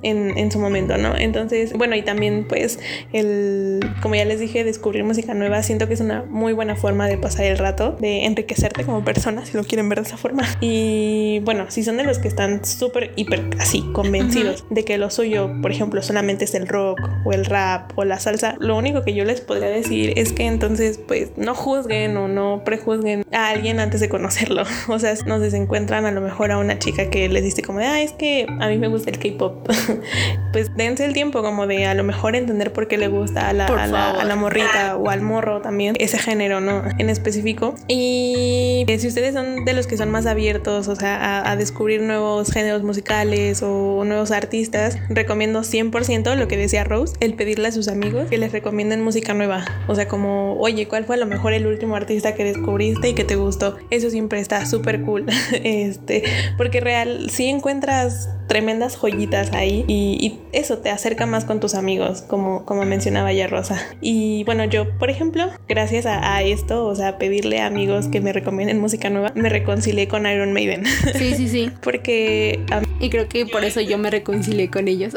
en, 0.01 0.38
en 0.38 0.51
su 0.51 0.59
momento, 0.59 0.97
¿no? 0.97 1.16
Entonces, 1.16 1.74
bueno, 1.74 1.95
y 1.95 2.01
también, 2.01 2.47
pues, 2.47 2.80
el, 3.14 3.80
como 4.01 4.16
ya 4.16 4.26
les 4.26 4.39
dije, 4.39 4.64
descubrir 4.64 5.03
música 5.03 5.34
nueva, 5.34 5.64
siento 5.64 5.88
que 5.88 5.93
es 5.93 6.01
una 6.01 6.24
muy 6.24 6.53
buena 6.53 6.76
forma 6.76 7.07
de 7.07 7.18
pasar 7.18 7.53
el 7.54 7.60
rato, 7.60 7.95
de 7.99 8.26
enriquecerte 8.26 8.84
como 8.84 9.04
persona, 9.04 9.45
si 9.45 9.56
lo 9.56 9.64
quieren 9.64 9.89
ver 9.89 10.01
de 10.01 10.08
esa 10.08 10.18
forma. 10.18 10.43
Y 10.62 11.39
bueno, 11.43 11.66
si 11.70 11.84
son 11.84 11.97
de 11.97 12.04
los 12.04 12.20
que 12.20 12.28
están 12.28 12.66
súper, 12.66 13.12
hiper, 13.16 13.43
así, 13.60 13.84
convencidos 13.93 14.66
de 14.70 14.84
que 14.84 14.97
lo 14.97 15.10
suyo, 15.10 15.49
por 15.62 15.72
ejemplo, 15.72 16.01
solamente 16.01 16.45
es 16.45 16.56
el 16.56 16.68
rock 16.68 16.99
o 17.26 17.32
el 17.32 17.45
rap 17.45 17.91
o 17.97 18.04
la 18.04 18.20
salsa, 18.20 18.56
lo 18.60 18.78
único 18.78 19.04
que 19.04 19.14
yo 19.14 19.24
les 19.26 19.41
podría 19.41 19.70
decir 19.70 20.14
es 20.16 20.34
que 20.34 20.45
entonces, 20.45 20.99
pues, 21.08 21.32
no 21.38 21.56
juzguen 21.56 22.18
o 22.18 22.28
no 22.28 22.64
prejuzguen 22.66 23.26
a 23.32 23.49
alguien 23.49 23.80
antes 23.80 24.01
de 24.01 24.10
conocerlo. 24.10 24.64
O 24.89 24.99
sea, 24.99 25.14
no 25.26 25.39
sé, 25.39 25.49
se 25.49 25.58
encuentran 25.58 26.06
a 26.06 26.12
lo 26.12 26.22
mejor 26.22 26.51
a 26.51 26.58
una 26.58 26.78
chica 26.78 27.10
que 27.10 27.28
les 27.30 27.43
dice 27.43 27.62
como 27.64 27.80
de, 27.80 27.86
ah, 27.86 28.01
es 28.01 28.12
que 28.12 28.45
a 28.60 28.68
mí 28.68 28.78
me 28.78 28.88
gusta 28.88 29.10
el 29.10 29.18
K-pop. 29.18 29.68
pues 30.54 30.76
dense 30.76 31.06
el 31.06 31.14
tiempo 31.14 31.41
como 31.41 31.66
de 31.68 31.86
a 31.86 31.93
lo 31.93 32.04
mejor 32.04 32.36
entender 32.36 32.74
por 32.74 32.88
qué 32.88 32.97
le 32.97 33.08
gusta 33.08 33.49
a 33.49 33.54
la, 33.54 33.66
a 33.66 33.88
la, 33.88 34.12
a 34.12 34.24
la 34.24 34.36
morrita 34.36 34.97
o 34.97 35.10
al 35.10 35.22
morro 35.22 35.62
también 35.62 35.95
ese 35.99 36.18
género, 36.18 36.60
¿no? 36.60 36.84
En 36.99 37.10
específico 37.10 37.43
y 37.88 38.86
si 38.98 39.08
ustedes 39.08 39.34
son 39.34 39.66
de 39.66 39.74
los 39.74 39.88
que 39.88 39.98
son 39.98 40.12
más 40.12 40.26
abiertos, 40.26 40.88
o 40.88 40.96
sea, 40.96 41.50
a, 41.50 41.56
descubrir 41.56 42.02
nuevos 42.02 42.52
géneros 42.52 42.84
musicales 42.84 43.62
o 43.64 44.04
nuevos 44.06 44.32
artistas, 44.32 44.98
recomiendo 45.10 45.62
100% 45.62 46.36
lo 46.36 46.48
que 46.48 46.58
decía 46.58 46.84
Rose, 46.84 47.16
el 47.20 47.34
pedirle 47.34 47.68
a 47.68 47.72
sus 47.72 47.88
amigos 47.88 48.28
que 48.30 48.38
les 48.38 48.52
recomienden 48.52 49.02
música 49.02 49.34
nueva. 49.34 49.66
O 49.88 49.96
sea, 49.96 50.08
como, 50.08 50.58
oye, 50.60 50.88
¿cuál 50.88 51.06
fue 51.06 51.16
a 51.16 51.20
lo 51.20 51.26
mejor 51.26 51.54
el 51.54 51.68
último 51.68 51.96
artista 51.96 52.34
que 52.36 52.44
descubriste 52.44 53.10
y 53.10 53.14
que 53.14 53.24
te 53.24 53.36
gustó? 53.36 53.78
Eso 53.89 54.10
siempre 54.10 54.39
está 54.39 54.66
súper 54.66 55.02
cool. 55.02 55.26
este, 55.64 56.24
porque 56.58 56.80
real, 56.80 57.30
si 57.30 57.48
encuentras 57.48 58.30
tremendas 58.48 58.96
joyitas 58.96 59.52
ahí 59.54 59.86
y, 59.88 60.39
eso 60.54 60.78
te 60.78 60.91
acerca 60.91 61.26
más 61.26 61.46
con 61.46 61.60
tus 61.60 61.74
amigos, 61.74 62.22
como, 62.22 62.64
como 62.66 62.86
mencionaba 62.86 63.34
ya 63.34 63.48
Rosa. 63.48 63.82
Y 64.02 64.44
bueno, 64.44 64.66
yo, 64.66 65.00
por 65.00 65.10
ejemplo, 65.10 65.50
gracias 65.68 66.06
a, 66.06 66.36
a 66.36 66.44
esto, 66.44 66.86
o 66.86 66.96
sea, 66.96 67.18
pedir 67.18 67.33
a 67.42 67.66
amigos 67.66 68.08
que 68.08 68.22
me 68.22 68.32
recomienden 68.32 68.80
música 68.80 69.10
nueva, 69.10 69.32
me 69.36 69.50
reconcilié 69.50 70.08
con 70.08 70.26
Iron 70.26 70.54
Maiden. 70.54 70.86
Sí, 71.18 71.34
sí, 71.36 71.48
sí. 71.48 71.72
porque... 71.82 72.60
y 73.00 73.10
creo 73.10 73.28
que 73.28 73.46
por 73.46 73.64
eso 73.64 73.82
yo 73.82 73.98
me 73.98 74.10
reconcilié 74.10 74.70
con 74.70 74.88
ellos. 74.88 75.14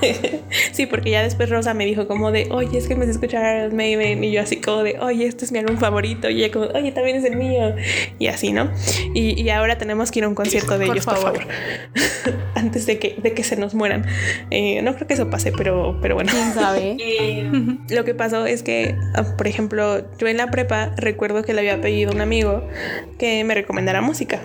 sí, 0.72 0.86
porque 0.86 1.10
ya 1.10 1.22
después 1.22 1.50
Rosa 1.50 1.74
me 1.74 1.84
dijo 1.84 2.06
como 2.06 2.30
de, 2.32 2.48
oye, 2.50 2.78
es 2.78 2.88
que 2.88 2.94
me 2.94 3.04
escuchar 3.04 3.58
Iron 3.58 3.76
Maiden. 3.76 4.24
Y 4.24 4.32
yo 4.32 4.40
así 4.40 4.56
como 4.56 4.82
de, 4.82 4.98
oye, 5.00 5.26
este 5.26 5.44
es 5.44 5.52
mi 5.52 5.58
álbum 5.58 5.76
favorito. 5.78 6.28
Y 6.30 6.42
ella 6.42 6.52
como, 6.52 6.66
oye, 6.66 6.92
también 6.92 7.16
es 7.16 7.24
el 7.24 7.36
mío. 7.36 7.74
Y 8.18 8.26
así, 8.28 8.52
¿no? 8.52 8.70
Y, 9.14 9.48
ahora 9.50 9.78
tenemos 9.78 10.10
que 10.10 10.20
ir 10.20 10.24
a 10.24 10.28
un 10.28 10.34
concierto 10.34 10.78
de 10.78 10.86
ellos, 10.86 11.04
por 11.04 11.18
favor. 11.18 11.46
Antes 12.54 12.86
de 12.86 12.98
que, 12.98 13.16
de 13.22 13.34
que 13.34 13.44
se 13.44 13.56
nos 13.56 13.74
mueran. 13.74 14.06
Eh, 14.50 14.80
no 14.82 14.94
creo 14.94 15.06
que 15.06 15.14
eso 15.14 15.30
pase, 15.30 15.52
pero, 15.52 15.98
pero 16.00 16.14
bueno. 16.14 16.30
¿Quién 16.32 16.54
sabe? 16.54 16.96
lo 17.88 18.04
que 18.04 18.14
pasó 18.14 18.46
es 18.46 18.62
que, 18.62 18.96
ah, 19.14 19.36
por 19.36 19.46
ejemplo, 19.46 20.04
yo 20.18 20.26
en 20.26 20.36
la 20.36 20.50
pre 20.54 20.66
recuerdo 20.96 21.42
que 21.42 21.52
le 21.52 21.60
había 21.60 21.80
pedido 21.80 22.12
a 22.12 22.14
un 22.14 22.20
amigo 22.20 22.62
que 23.18 23.42
me 23.42 23.54
recomendara 23.54 24.00
música. 24.00 24.40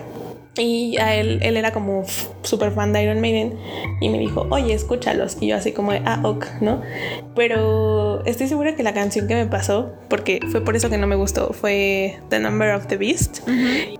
Y 0.56 0.98
a 0.98 1.14
él, 1.14 1.38
él 1.42 1.56
era 1.56 1.72
como 1.72 2.04
súper 2.42 2.72
fan 2.72 2.92
de 2.92 3.02
Iron 3.04 3.20
Maiden 3.20 3.56
y 4.00 4.08
me 4.08 4.18
dijo, 4.18 4.46
oye, 4.50 4.74
escúchalos. 4.74 5.36
Y 5.40 5.48
yo 5.48 5.56
así 5.56 5.72
como 5.72 5.92
de, 5.92 6.02
ah, 6.04 6.20
ok, 6.24 6.46
¿no? 6.60 6.82
Pero 7.36 8.24
estoy 8.26 8.48
segura 8.48 8.74
que 8.74 8.82
la 8.82 8.92
canción 8.92 9.28
que 9.28 9.34
me 9.34 9.46
pasó, 9.46 9.92
porque 10.08 10.40
fue 10.50 10.60
por 10.62 10.76
eso 10.76 10.90
que 10.90 10.98
no 10.98 11.06
me 11.06 11.16
gustó, 11.16 11.52
fue 11.52 12.18
The 12.30 12.40
Number 12.40 12.74
of 12.74 12.88
the 12.88 12.96
Beast. 12.96 13.48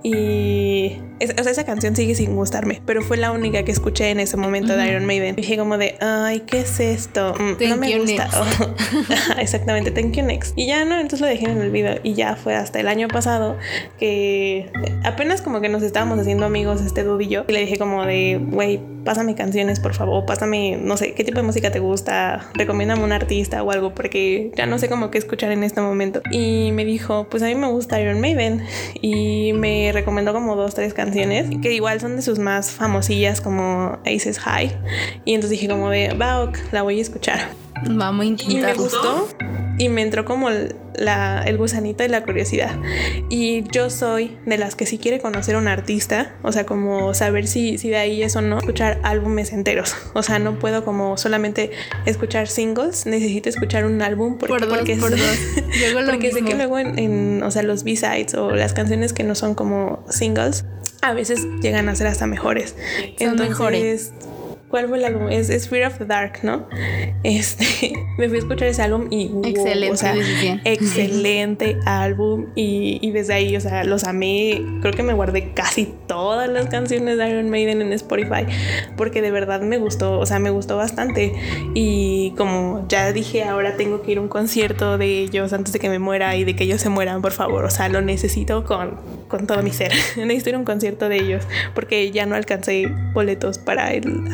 Y 0.03 0.97
o 1.39 1.43
sea, 1.43 1.51
esa 1.51 1.63
canción 1.65 1.95
sigue 1.95 2.15
sin 2.15 2.35
gustarme, 2.35 2.81
pero 2.85 3.01
fue 3.01 3.17
la 3.17 3.31
única 3.31 3.63
que 3.63 3.71
escuché 3.71 4.09
en 4.09 4.19
ese 4.19 4.37
momento 4.37 4.75
de 4.75 4.87
Iron 4.87 5.05
Maiden. 5.05 5.35
Dije 5.35 5.57
como 5.57 5.77
de, 5.77 5.95
ay, 6.01 6.41
¿qué 6.41 6.61
es 6.61 6.79
esto? 6.79 7.35
Mm, 7.35 7.69
no 7.69 7.77
me 7.77 7.99
gusta. 7.99 8.29
exactamente, 9.39 9.91
thank 9.91 10.13
you 10.13 10.23
next. 10.23 10.53
Y 10.57 10.67
ya 10.67 10.83
no, 10.83 10.95
entonces 10.95 11.21
lo 11.21 11.27
dejé 11.27 11.45
en 11.45 11.61
el 11.61 11.69
video 11.69 11.99
y 12.03 12.15
ya 12.15 12.35
fue 12.35 12.55
hasta 12.55 12.79
el 12.79 12.87
año 12.87 13.07
pasado 13.07 13.57
que 13.99 14.71
apenas 15.03 15.41
como 15.41 15.61
que 15.61 15.69
nos 15.69 15.83
estábamos 15.83 16.19
haciendo 16.19 16.40
amigos 16.45 16.81
este 16.81 17.03
dude 17.03 17.25
y 17.25 17.27
yo 17.27 17.45
le 17.47 17.59
dije 17.59 17.77
como 17.77 18.05
de, 18.05 18.39
güey, 18.41 18.79
pásame 19.03 19.35
canciones 19.35 19.79
por 19.79 19.93
favor, 19.93 20.25
pásame, 20.25 20.77
no 20.81 20.97
sé, 20.97 21.13
qué 21.13 21.23
tipo 21.23 21.37
de 21.37 21.43
música 21.43 21.71
te 21.71 21.79
gusta, 21.79 22.49
recomiéndame 22.53 23.03
un 23.03 23.11
artista 23.11 23.63
o 23.63 23.71
algo 23.71 23.93
porque 23.93 24.51
ya 24.55 24.65
no 24.65 24.77
sé 24.79 24.89
cómo 24.89 25.11
qué 25.11 25.17
escuchar 25.17 25.51
en 25.51 25.63
este 25.63 25.81
momento. 25.81 26.21
Y 26.31 26.71
me 26.73 26.85
dijo, 26.85 27.27
pues 27.29 27.43
a 27.43 27.47
mí 27.47 27.55
me 27.55 27.67
gusta 27.67 27.99
Iron 27.99 28.21
Maiden 28.21 28.63
y 29.01 29.53
me 29.53 29.91
recomendó 29.93 30.33
como 30.33 30.55
dos, 30.55 30.75
tres 30.75 30.93
canciones 30.93 31.49
que 31.61 31.73
igual 31.73 31.99
son 31.99 32.15
de 32.15 32.21
sus 32.21 32.39
más 32.39 32.71
famosillas 32.71 33.41
como 33.41 33.99
Aces 34.05 34.39
High. 34.39 34.71
Y 35.25 35.33
entonces 35.33 35.59
dije 35.59 35.67
como 35.67 35.89
de, 35.89 36.13
va, 36.13 36.51
la 36.71 36.81
voy 36.81 36.99
a 36.99 37.01
escuchar. 37.01 37.39
Vamos 37.89 38.23
a 38.23 38.25
intentar. 38.25 38.57
Y 38.57 38.61
me 38.61 38.73
gustó 38.73 39.27
y 39.77 39.89
me 39.89 40.03
entró 40.03 40.25
como 40.25 40.49
la, 40.95 41.43
el 41.43 41.57
gusanito 41.57 42.03
y 42.03 42.07
la 42.07 42.23
curiosidad. 42.23 42.77
Y 43.29 43.63
yo 43.71 43.89
soy 43.89 44.37
de 44.45 44.57
las 44.57 44.75
que 44.75 44.85
si 44.85 44.99
quiere 44.99 45.19
conocer 45.19 45.55
a 45.55 45.57
un 45.57 45.67
artista, 45.67 46.35
o 46.43 46.51
sea, 46.51 46.65
como 46.65 47.13
saber 47.13 47.47
si, 47.47 47.79
si 47.79 47.89
de 47.89 47.97
ahí 47.97 48.21
es 48.21 48.35
o 48.35 48.41
no, 48.41 48.59
escuchar 48.59 48.99
álbumes 49.03 49.51
enteros. 49.51 49.95
O 50.13 50.23
sea, 50.23 50.37
no 50.37 50.59
puedo 50.59 50.85
como 50.85 51.17
solamente 51.17 51.71
escuchar 52.05 52.47
singles, 52.47 53.05
necesito 53.05 53.49
escuchar 53.49 53.85
un 53.85 54.01
álbum 54.01 54.37
porque, 54.37 54.53
por 54.53 54.67
dos, 54.67 54.77
porque, 54.77 54.95
por 54.97 55.11
dos. 55.11 55.37
porque 56.05 56.31
sé 56.31 56.43
que 56.43 56.53
luego 56.53 56.77
en, 56.77 56.99
en, 56.99 57.43
o 57.43 57.49
sea, 57.49 57.63
los 57.63 57.83
B-sides 57.83 58.35
o 58.35 58.51
las 58.51 58.73
canciones 58.73 59.13
que 59.13 59.23
no 59.23 59.33
son 59.33 59.55
como 59.55 60.05
singles, 60.09 60.65
a 61.01 61.13
veces 61.13 61.47
llegan 61.61 61.89
a 61.89 61.95
ser 61.95 62.07
hasta 62.07 62.27
mejores. 62.27 62.75
Son 63.17 63.35
mejores 63.35 64.13
¿Cuál 64.71 64.87
fue 64.87 64.97
el 64.97 65.05
álbum? 65.05 65.29
Es, 65.29 65.49
es, 65.49 65.67
Fear 65.67 65.91
of 65.91 65.97
the 65.97 66.05
Dark, 66.05 66.39
¿no? 66.43 66.67
Este, 67.23 67.93
me 68.17 68.29
fui 68.29 68.37
a 68.37 68.39
escuchar 68.39 68.69
ese 68.69 68.81
álbum 68.81 69.07
y... 69.11 69.29
excelente, 69.43 69.91
o 69.91 69.97
sea, 69.97 70.15
excelente 70.63 71.77
álbum 71.85 72.47
y, 72.55 72.97
y, 73.01 73.11
desde 73.11 73.33
ahí, 73.33 73.55
o 73.57 73.61
sea, 73.61 73.83
los 73.83 74.05
amé. 74.05 74.61
Creo 74.81 74.93
que 74.93 75.03
me 75.03 75.13
guardé 75.13 75.51
casi 75.53 75.93
todas 76.07 76.49
las 76.49 76.67
canciones 76.67 77.17
de 77.17 77.29
Iron 77.29 77.49
Maiden 77.49 77.81
en 77.81 77.91
Spotify 77.93 78.45
porque 78.95 79.21
de 79.21 79.31
verdad 79.31 79.61
me 79.61 79.77
gustó, 79.77 80.19
o 80.19 80.25
sea, 80.25 80.39
me 80.39 80.49
gustó 80.49 80.77
bastante. 80.77 81.33
Y 81.73 82.31
como 82.37 82.85
ya 82.87 83.11
dije, 83.11 83.43
ahora 83.43 83.75
tengo 83.75 84.01
que 84.01 84.13
ir 84.13 84.17
a 84.19 84.21
un 84.21 84.29
concierto 84.29 84.97
de 84.97 85.19
ellos 85.19 85.53
antes 85.53 85.73
de 85.73 85.79
que 85.79 85.89
me 85.89 85.99
muera 85.99 86.35
y 86.35 86.43
de 86.43 86.55
que 86.55 86.63
ellos 86.63 86.81
se 86.81 86.89
mueran, 86.89 87.21
por 87.21 87.33
favor. 87.33 87.65
O 87.65 87.69
sea, 87.69 87.89
lo 87.89 88.01
necesito 88.01 88.63
con, 88.63 88.97
con 89.27 89.47
todo 89.47 89.61
mi 89.63 89.71
ser. 89.71 89.91
necesito 90.15 90.49
ir 90.49 90.55
a 90.55 90.59
un 90.59 90.65
concierto 90.65 91.09
de 91.09 91.17
ellos 91.17 91.43
porque 91.75 92.11
ya 92.11 92.25
no 92.25 92.35
alcancé 92.35 92.87
boletos 93.13 93.57
para 93.57 93.91
el 93.93 94.33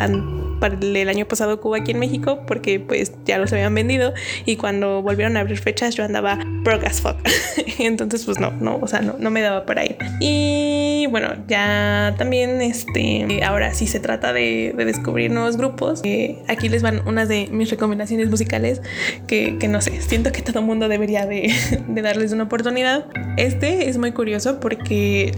el 0.61 1.09
año 1.09 1.27
pasado 1.27 1.59
Cuba 1.59 1.77
aquí 1.77 1.91
en 1.91 1.99
México 1.99 2.41
porque 2.47 2.79
pues 2.79 3.13
ya 3.25 3.37
los 3.37 3.51
habían 3.53 3.73
vendido 3.73 4.13
y 4.45 4.55
cuando 4.55 5.01
volvieron 5.01 5.37
a 5.37 5.41
abrir 5.41 5.57
fechas 5.59 5.95
yo 5.95 6.03
andaba 6.03 6.39
broke 6.63 6.85
as 6.85 7.01
fuck. 7.01 7.17
Entonces 7.79 8.25
pues 8.25 8.39
no, 8.39 8.51
no, 8.51 8.77
o 8.81 8.87
sea, 8.87 9.01
no, 9.01 9.15
no 9.19 9.29
me 9.29 9.41
daba 9.41 9.65
para 9.65 9.85
ir. 9.85 9.97
Y 10.19 11.07
bueno, 11.11 11.33
ya 11.47 12.15
también 12.17 12.61
este, 12.61 13.43
ahora 13.43 13.73
sí 13.73 13.87
se 13.87 13.99
trata 13.99 14.33
de, 14.33 14.73
descubrir 14.77 15.31
nuevos 15.31 15.57
grupos. 15.57 16.01
Eh, 16.03 16.37
aquí 16.47 16.69
les 16.69 16.81
van 16.81 17.07
unas 17.07 17.27
de 17.27 17.47
mis 17.51 17.69
recomendaciones 17.69 18.29
musicales 18.29 18.81
que, 19.27 19.57
que 19.57 19.67
no 19.67 19.81
sé, 19.81 20.01
siento 20.01 20.31
que 20.31 20.41
todo 20.41 20.61
mundo 20.61 20.87
debería 20.87 21.25
de, 21.25 21.53
de 21.87 22.01
darles 22.01 22.31
una 22.31 22.43
oportunidad. 22.43 23.05
Este 23.37 23.89
es 23.89 23.97
muy 23.97 24.11
curioso 24.11 24.59
porque 24.59 25.31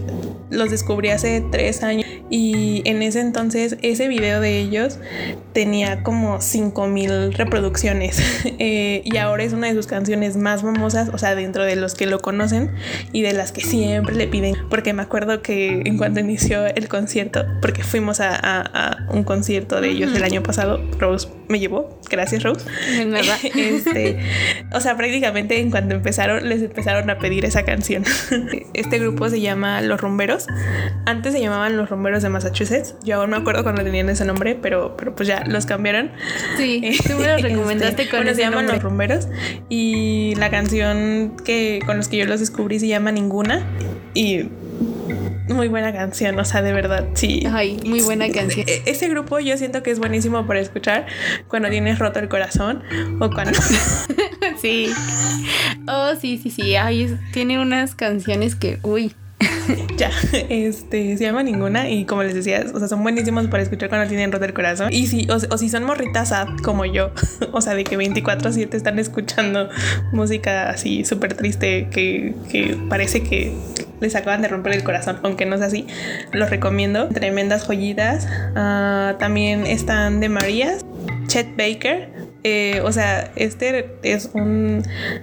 los 0.50 0.70
descubrí 0.70 1.10
hace 1.10 1.42
tres 1.50 1.82
años 1.82 2.06
y 2.28 2.82
en 2.84 3.02
ese 3.02 3.20
entonces 3.20 3.76
ese 3.82 4.08
video 4.08 4.40
de 4.40 4.58
ellos 4.58 4.98
tenía 5.52 6.02
como 6.02 6.40
5000 6.40 7.34
reproducciones 7.34 8.20
eh, 8.58 9.02
y 9.04 9.16
ahora 9.16 9.44
es 9.44 9.52
una 9.52 9.68
de 9.68 9.74
sus 9.74 9.86
canciones 9.86 10.36
más 10.36 10.62
famosas, 10.62 11.10
o 11.12 11.18
sea, 11.18 11.34
dentro 11.34 11.64
de 11.64 11.76
los 11.76 11.94
que 11.94 12.06
lo 12.06 12.20
conocen 12.20 12.70
y 13.12 13.22
de 13.22 13.32
las 13.32 13.52
que 13.52 13.60
siempre 13.60 14.14
le 14.14 14.26
piden, 14.28 14.56
porque 14.68 14.92
me 14.92 15.02
acuerdo 15.02 15.42
que 15.42 15.82
en 15.84 15.98
cuanto 15.98 16.20
inició 16.20 16.66
el 16.66 16.88
concierto, 16.88 17.44
porque 17.60 17.82
fuimos 17.82 18.20
a, 18.20 19.06
un 19.12 19.24
concierto 19.24 19.80
de 19.80 19.90
ellos 19.90 20.14
el 20.14 20.22
año 20.22 20.42
pasado, 20.42 20.80
Rose 20.98 21.28
me 21.48 21.58
llevó, 21.58 21.98
gracias 22.08 22.42
Rose. 22.42 22.64
este, 23.54 24.18
o 24.72 24.80
sea, 24.80 24.96
prácticamente 24.96 25.58
en 25.58 25.70
cuanto 25.70 25.94
empezaron, 25.94 26.48
les 26.48 26.62
empezaron 26.62 27.10
a 27.10 27.18
pedir 27.18 27.44
esa 27.44 27.64
canción. 27.64 28.04
Este 28.72 28.98
grupo 28.98 29.28
se 29.28 29.40
llama 29.40 29.80
Los 29.82 30.00
Rumberos, 30.00 30.39
antes 31.06 31.32
se 31.32 31.40
llamaban 31.40 31.76
Los 31.76 31.90
Rumberos 31.90 32.22
de 32.22 32.28
Massachusetts, 32.28 32.94
yo 33.02 33.20
aún 33.20 33.30
me 33.30 33.36
acuerdo 33.36 33.62
cuando 33.62 33.82
tenían 33.82 34.08
ese 34.08 34.24
nombre, 34.24 34.58
pero, 34.60 34.96
pero 34.96 35.14
pues 35.14 35.28
ya 35.28 35.44
los 35.46 35.66
cambiaron. 35.66 36.10
Sí, 36.56 36.98
tú 37.06 37.16
me 37.16 37.26
lo 37.26 37.36
este, 37.36 37.48
recomendaste 37.48 38.08
con 38.08 38.26
se 38.26 38.42
llaman 38.42 38.66
Los 38.66 38.82
Rumberos 38.82 39.28
y 39.68 40.34
la 40.36 40.50
canción 40.50 41.36
que 41.44 41.80
con 41.84 41.96
los 41.96 42.08
que 42.08 42.18
yo 42.18 42.26
los 42.26 42.40
descubrí 42.40 42.78
se 42.78 42.88
llama 42.88 43.12
Ninguna 43.12 43.64
y 44.14 44.48
muy 45.48 45.68
buena 45.68 45.92
canción, 45.92 46.38
o 46.38 46.44
sea, 46.44 46.62
de 46.62 46.72
verdad, 46.72 47.08
sí. 47.14 47.42
Ay, 47.52 47.78
muy 47.84 48.00
buena 48.00 48.30
canción. 48.30 48.66
E-, 48.68 48.82
ese 48.86 49.08
grupo 49.08 49.38
yo 49.40 49.56
siento 49.56 49.82
que 49.82 49.90
es 49.90 49.98
buenísimo 49.98 50.46
para 50.46 50.60
escuchar 50.60 51.06
cuando 51.48 51.68
tienes 51.68 51.98
roto 51.98 52.18
el 52.20 52.28
corazón 52.28 52.82
o 53.20 53.30
cuando... 53.30 53.58
sí. 54.60 54.90
Oh, 55.88 56.14
sí, 56.20 56.38
sí, 56.38 56.50
sí. 56.50 56.76
Ay, 56.76 57.16
tiene 57.32 57.60
unas 57.60 57.94
canciones 57.94 58.54
que, 58.54 58.78
uy, 58.82 59.14
ya, 59.96 60.10
este, 60.48 61.16
se 61.16 61.24
llama 61.24 61.42
ninguna 61.42 61.88
y 61.88 62.04
como 62.04 62.22
les 62.22 62.34
decía, 62.34 62.64
o 62.72 62.78
sea, 62.78 62.88
son 62.88 63.02
buenísimos 63.02 63.46
para 63.48 63.62
escuchar 63.62 63.88
cuando 63.88 64.08
tienen 64.08 64.32
roto 64.32 64.44
el 64.44 64.54
corazón. 64.54 64.92
Y 64.92 65.06
si, 65.06 65.28
o, 65.30 65.58
si 65.58 65.68
son 65.68 65.84
morritas 65.84 66.32
como 66.62 66.84
yo, 66.84 67.10
o 67.52 67.60
sea, 67.60 67.74
de 67.74 67.84
que 67.84 67.98
24/7 67.98 68.74
están 68.74 68.98
escuchando 68.98 69.68
música 70.12 70.70
así 70.70 71.04
súper 71.04 71.34
triste 71.34 71.88
que, 71.90 72.34
que 72.50 72.76
parece 72.88 73.22
que 73.22 73.52
les 74.00 74.14
acaban 74.16 74.42
de 74.42 74.48
romper 74.48 74.72
el 74.72 74.82
corazón, 74.82 75.20
aunque 75.22 75.46
no 75.46 75.56
es 75.56 75.62
así, 75.62 75.86
los 76.32 76.50
recomiendo. 76.50 77.08
Tremendas 77.08 77.66
joyitas. 77.66 78.26
Ah, 78.56 79.16
también 79.18 79.66
están 79.66 80.20
de 80.20 80.28
Marías, 80.28 80.84
Chet 81.26 81.56
Baker. 81.56 82.19
Eh, 82.42 82.80
o 82.84 82.92
sea, 82.92 83.32
este 83.36 83.96
es 84.02 84.30
un... 84.34 84.82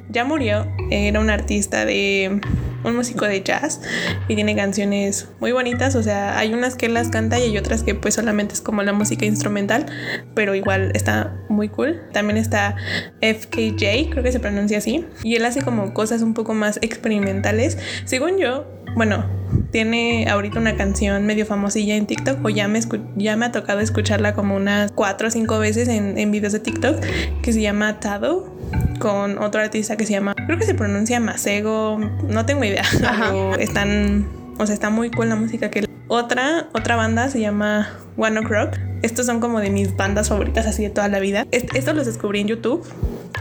Ya 0.09 0.23
murió, 0.23 0.67
era 0.91 1.19
un 1.19 1.29
artista 1.29 1.85
de 1.85 2.39
un 2.83 2.95
músico 2.95 3.25
de 3.25 3.41
jazz 3.43 3.81
y 4.27 4.35
tiene 4.35 4.55
canciones 4.55 5.29
muy 5.39 5.51
bonitas, 5.51 5.95
o 5.95 6.03
sea, 6.03 6.37
hay 6.37 6.53
unas 6.53 6.75
que 6.75 6.89
las 6.89 7.09
canta 7.09 7.39
y 7.39 7.43
hay 7.43 7.57
otras 7.57 7.83
que 7.83 7.95
pues 7.95 8.15
solamente 8.15 8.53
es 8.53 8.61
como 8.61 8.83
la 8.83 8.93
música 8.93 9.25
instrumental, 9.25 9.85
pero 10.33 10.55
igual 10.55 10.91
está 10.93 11.35
muy 11.49 11.69
cool. 11.69 12.01
También 12.13 12.37
está 12.37 12.75
FKJ, 13.21 14.09
creo 14.11 14.23
que 14.23 14.31
se 14.31 14.39
pronuncia 14.39 14.77
así, 14.77 15.05
y 15.23 15.35
él 15.35 15.45
hace 15.45 15.61
como 15.61 15.93
cosas 15.93 16.21
un 16.21 16.33
poco 16.33 16.53
más 16.53 16.77
experimentales. 16.81 17.77
Según 18.05 18.37
yo, 18.37 18.76
bueno, 18.95 19.25
tiene 19.71 20.27
ahorita 20.29 20.59
una 20.59 20.75
canción 20.75 21.25
medio 21.25 21.45
famosilla 21.45 21.95
en 21.95 22.05
TikTok 22.05 22.43
o 22.43 22.49
ya 22.49 22.67
me, 22.67 22.79
ya 23.15 23.35
me 23.35 23.45
ha 23.45 23.51
tocado 23.51 23.79
escucharla 23.79 24.33
como 24.33 24.55
unas 24.55 24.91
cuatro 24.91 25.27
o 25.27 25.31
cinco 25.31 25.59
veces 25.59 25.87
en, 25.87 26.17
en 26.17 26.31
videos 26.31 26.53
de 26.53 26.59
TikTok 26.59 26.99
que 27.41 27.53
se 27.53 27.61
llama 27.61 27.99
Tado 27.99 28.55
con 28.99 29.37
otro 29.37 29.61
artista 29.61 29.95
que 29.95 30.05
se 30.05 30.13
llama, 30.13 30.33
creo 30.33 30.57
que 30.57 30.65
se 30.65 30.73
pronuncia 30.73 31.19
Masego, 31.19 31.99
no 32.27 32.45
tengo 32.45 32.63
idea, 32.63 32.83
pero 32.99 33.55
están, 33.55 34.27
o 34.57 34.65
sea, 34.65 34.73
está 34.73 34.89
muy 34.89 35.11
cool 35.11 35.29
la 35.29 35.35
música 35.35 35.69
que 35.69 35.87
otra, 36.07 36.69
otra 36.73 36.95
banda 36.95 37.29
se 37.29 37.39
llama 37.39 37.89
One 38.17 38.39
Ok 38.39 38.47
Rock. 38.47 38.86
Estos 39.01 39.25
son 39.25 39.39
como 39.39 39.59
de 39.59 39.69
mis 39.69 39.95
bandas 39.95 40.29
favoritas 40.29 40.65
así 40.65 40.83
de 40.83 40.89
toda 40.89 41.07
la 41.07 41.19
vida. 41.19 41.45
Estos 41.51 41.95
los 41.95 42.05
descubrí 42.05 42.41
en 42.41 42.47
YouTube 42.47 42.85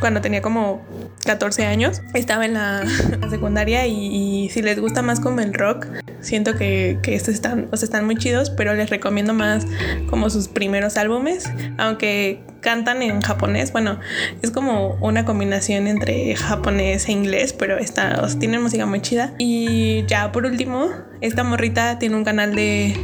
cuando 0.00 0.20
tenía 0.20 0.42
como 0.42 0.84
14 1.24 1.66
años. 1.66 2.02
Estaba 2.14 2.44
en 2.44 2.54
la, 2.54 2.84
secundaria 3.30 3.86
y, 3.86 4.48
si 4.50 4.62
les 4.62 4.80
gusta 4.80 5.02
más 5.02 5.20
como 5.20 5.40
el 5.40 5.54
rock, 5.54 5.86
siento 6.20 6.54
que, 6.54 6.98
que 7.02 7.14
estos 7.14 7.34
están, 7.34 7.68
o 7.72 7.76
sea, 7.76 7.86
están 7.86 8.04
muy 8.04 8.16
chidos, 8.16 8.50
pero 8.50 8.74
les 8.74 8.90
recomiendo 8.90 9.34
más 9.34 9.66
como 10.08 10.30
sus 10.30 10.48
primeros 10.48 10.96
álbumes, 10.96 11.50
aunque 11.78 12.42
cantan 12.60 13.02
en 13.02 13.20
japonés. 13.20 13.72
Bueno, 13.72 13.98
es 14.42 14.50
como 14.50 14.96
una 15.00 15.24
combinación 15.24 15.86
entre 15.86 16.34
japonés 16.36 17.08
e 17.08 17.12
inglés, 17.12 17.52
pero 17.52 17.78
está, 17.78 18.20
o 18.22 18.28
sea, 18.28 18.38
tienen 18.38 18.62
música 18.62 18.86
muy 18.86 19.00
chida. 19.00 19.34
Y 19.38 20.04
ya 20.06 20.32
por 20.32 20.46
último, 20.46 20.90
esta 21.20 21.44
morrita 21.44 21.98
tiene 21.98 22.16
un 22.16 22.24
canal 22.24 22.54
de 22.54 22.96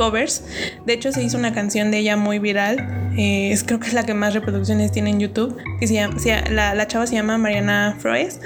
covers. 0.00 0.42
De 0.86 0.94
hecho, 0.94 1.12
se 1.12 1.22
hizo 1.22 1.36
una 1.36 1.52
canción 1.52 1.90
de 1.90 1.98
ella 1.98 2.16
muy 2.16 2.38
viral. 2.38 3.12
Eh, 3.18 3.52
es, 3.52 3.64
creo 3.64 3.78
que 3.80 3.88
es 3.88 3.92
la 3.92 4.04
que 4.04 4.14
más 4.14 4.32
reproducciones 4.32 4.92
tiene 4.92 5.10
en 5.10 5.20
YouTube. 5.20 5.54
Que 5.78 5.86
se 5.86 5.92
llama, 5.92 6.16
la, 6.50 6.74
la, 6.74 6.86
chava 6.86 7.06
se 7.06 7.16
llama 7.16 7.36
Mariana 7.36 7.96
Froes. 7.98 8.40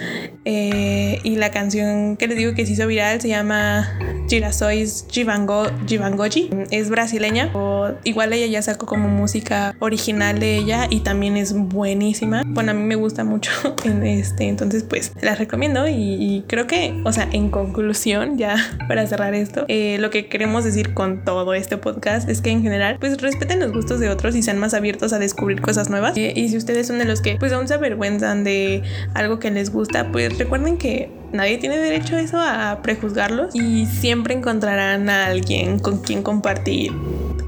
Eh, 0.44 1.20
y 1.22 1.36
la 1.36 1.52
canción 1.52 2.16
que 2.16 2.26
les 2.26 2.36
digo 2.38 2.54
que 2.54 2.66
se 2.66 2.72
hizo 2.72 2.88
viral 2.88 3.20
se 3.20 3.28
llama 3.28 3.96
Girasois 4.28 5.06
Jivango, 5.08 5.66
Jivangoji. 5.86 6.50
Es 6.72 6.90
brasileña. 6.90 7.52
Igual 8.02 8.32
ella 8.32 8.46
ya 8.46 8.62
sacó 8.62 8.86
como 8.86 9.08
música 9.08 9.76
original 9.78 10.40
de 10.40 10.56
ella 10.56 10.88
y 10.90 11.00
también 11.00 11.36
es 11.36 11.52
buenísima. 11.54 12.42
Bueno, 12.44 12.72
a 12.72 12.74
mí 12.74 12.82
me 12.82 12.96
gusta 12.96 13.22
mucho. 13.22 13.52
En 13.84 14.04
este, 14.06 14.48
entonces, 14.48 14.82
pues 14.82 15.12
la 15.20 15.34
recomiendo. 15.34 15.86
Y, 15.86 16.42
creo 16.48 16.66
que, 16.66 17.02
o 17.04 17.12
sea, 17.12 17.28
en 17.30 17.50
conclusión, 17.50 18.38
ya 18.38 18.56
para 18.88 19.06
cerrar 19.06 19.34
esto, 19.34 19.66
eh, 19.68 19.98
lo 20.00 20.10
que 20.10 20.26
queremos 20.26 20.64
decir 20.64 20.94
con 20.94 21.22
todo 21.22 21.43
este 21.52 21.76
podcast 21.76 22.28
es 22.28 22.40
que 22.40 22.50
en 22.50 22.62
general 22.62 22.96
pues 22.98 23.20
respeten 23.20 23.60
los 23.60 23.72
gustos 23.72 24.00
de 24.00 24.08
otros 24.08 24.34
y 24.36 24.42
sean 24.42 24.58
más 24.58 24.72
abiertos 24.72 25.12
a 25.12 25.18
descubrir 25.18 25.60
cosas 25.60 25.90
nuevas. 25.90 26.16
Eh, 26.16 26.32
y 26.34 26.48
si 26.48 26.56
ustedes 26.56 26.86
son 26.86 26.98
de 26.98 27.04
los 27.04 27.20
que 27.20 27.36
pues 27.38 27.52
aún 27.52 27.68
se 27.68 27.74
avergüenzan 27.74 28.44
de 28.44 28.82
algo 29.12 29.38
que 29.38 29.50
les 29.50 29.70
gusta, 29.70 30.10
pues 30.12 30.38
recuerden 30.38 30.78
que 30.78 31.10
nadie 31.32 31.58
tiene 31.58 31.76
derecho 31.76 32.16
a 32.16 32.20
eso, 32.20 32.38
a 32.40 32.80
prejuzgarlos 32.82 33.54
y 33.54 33.86
siempre 33.86 34.34
encontrarán 34.34 35.10
a 35.10 35.26
alguien 35.26 35.78
con 35.78 35.98
quien 35.98 36.22
compartir 36.22 36.92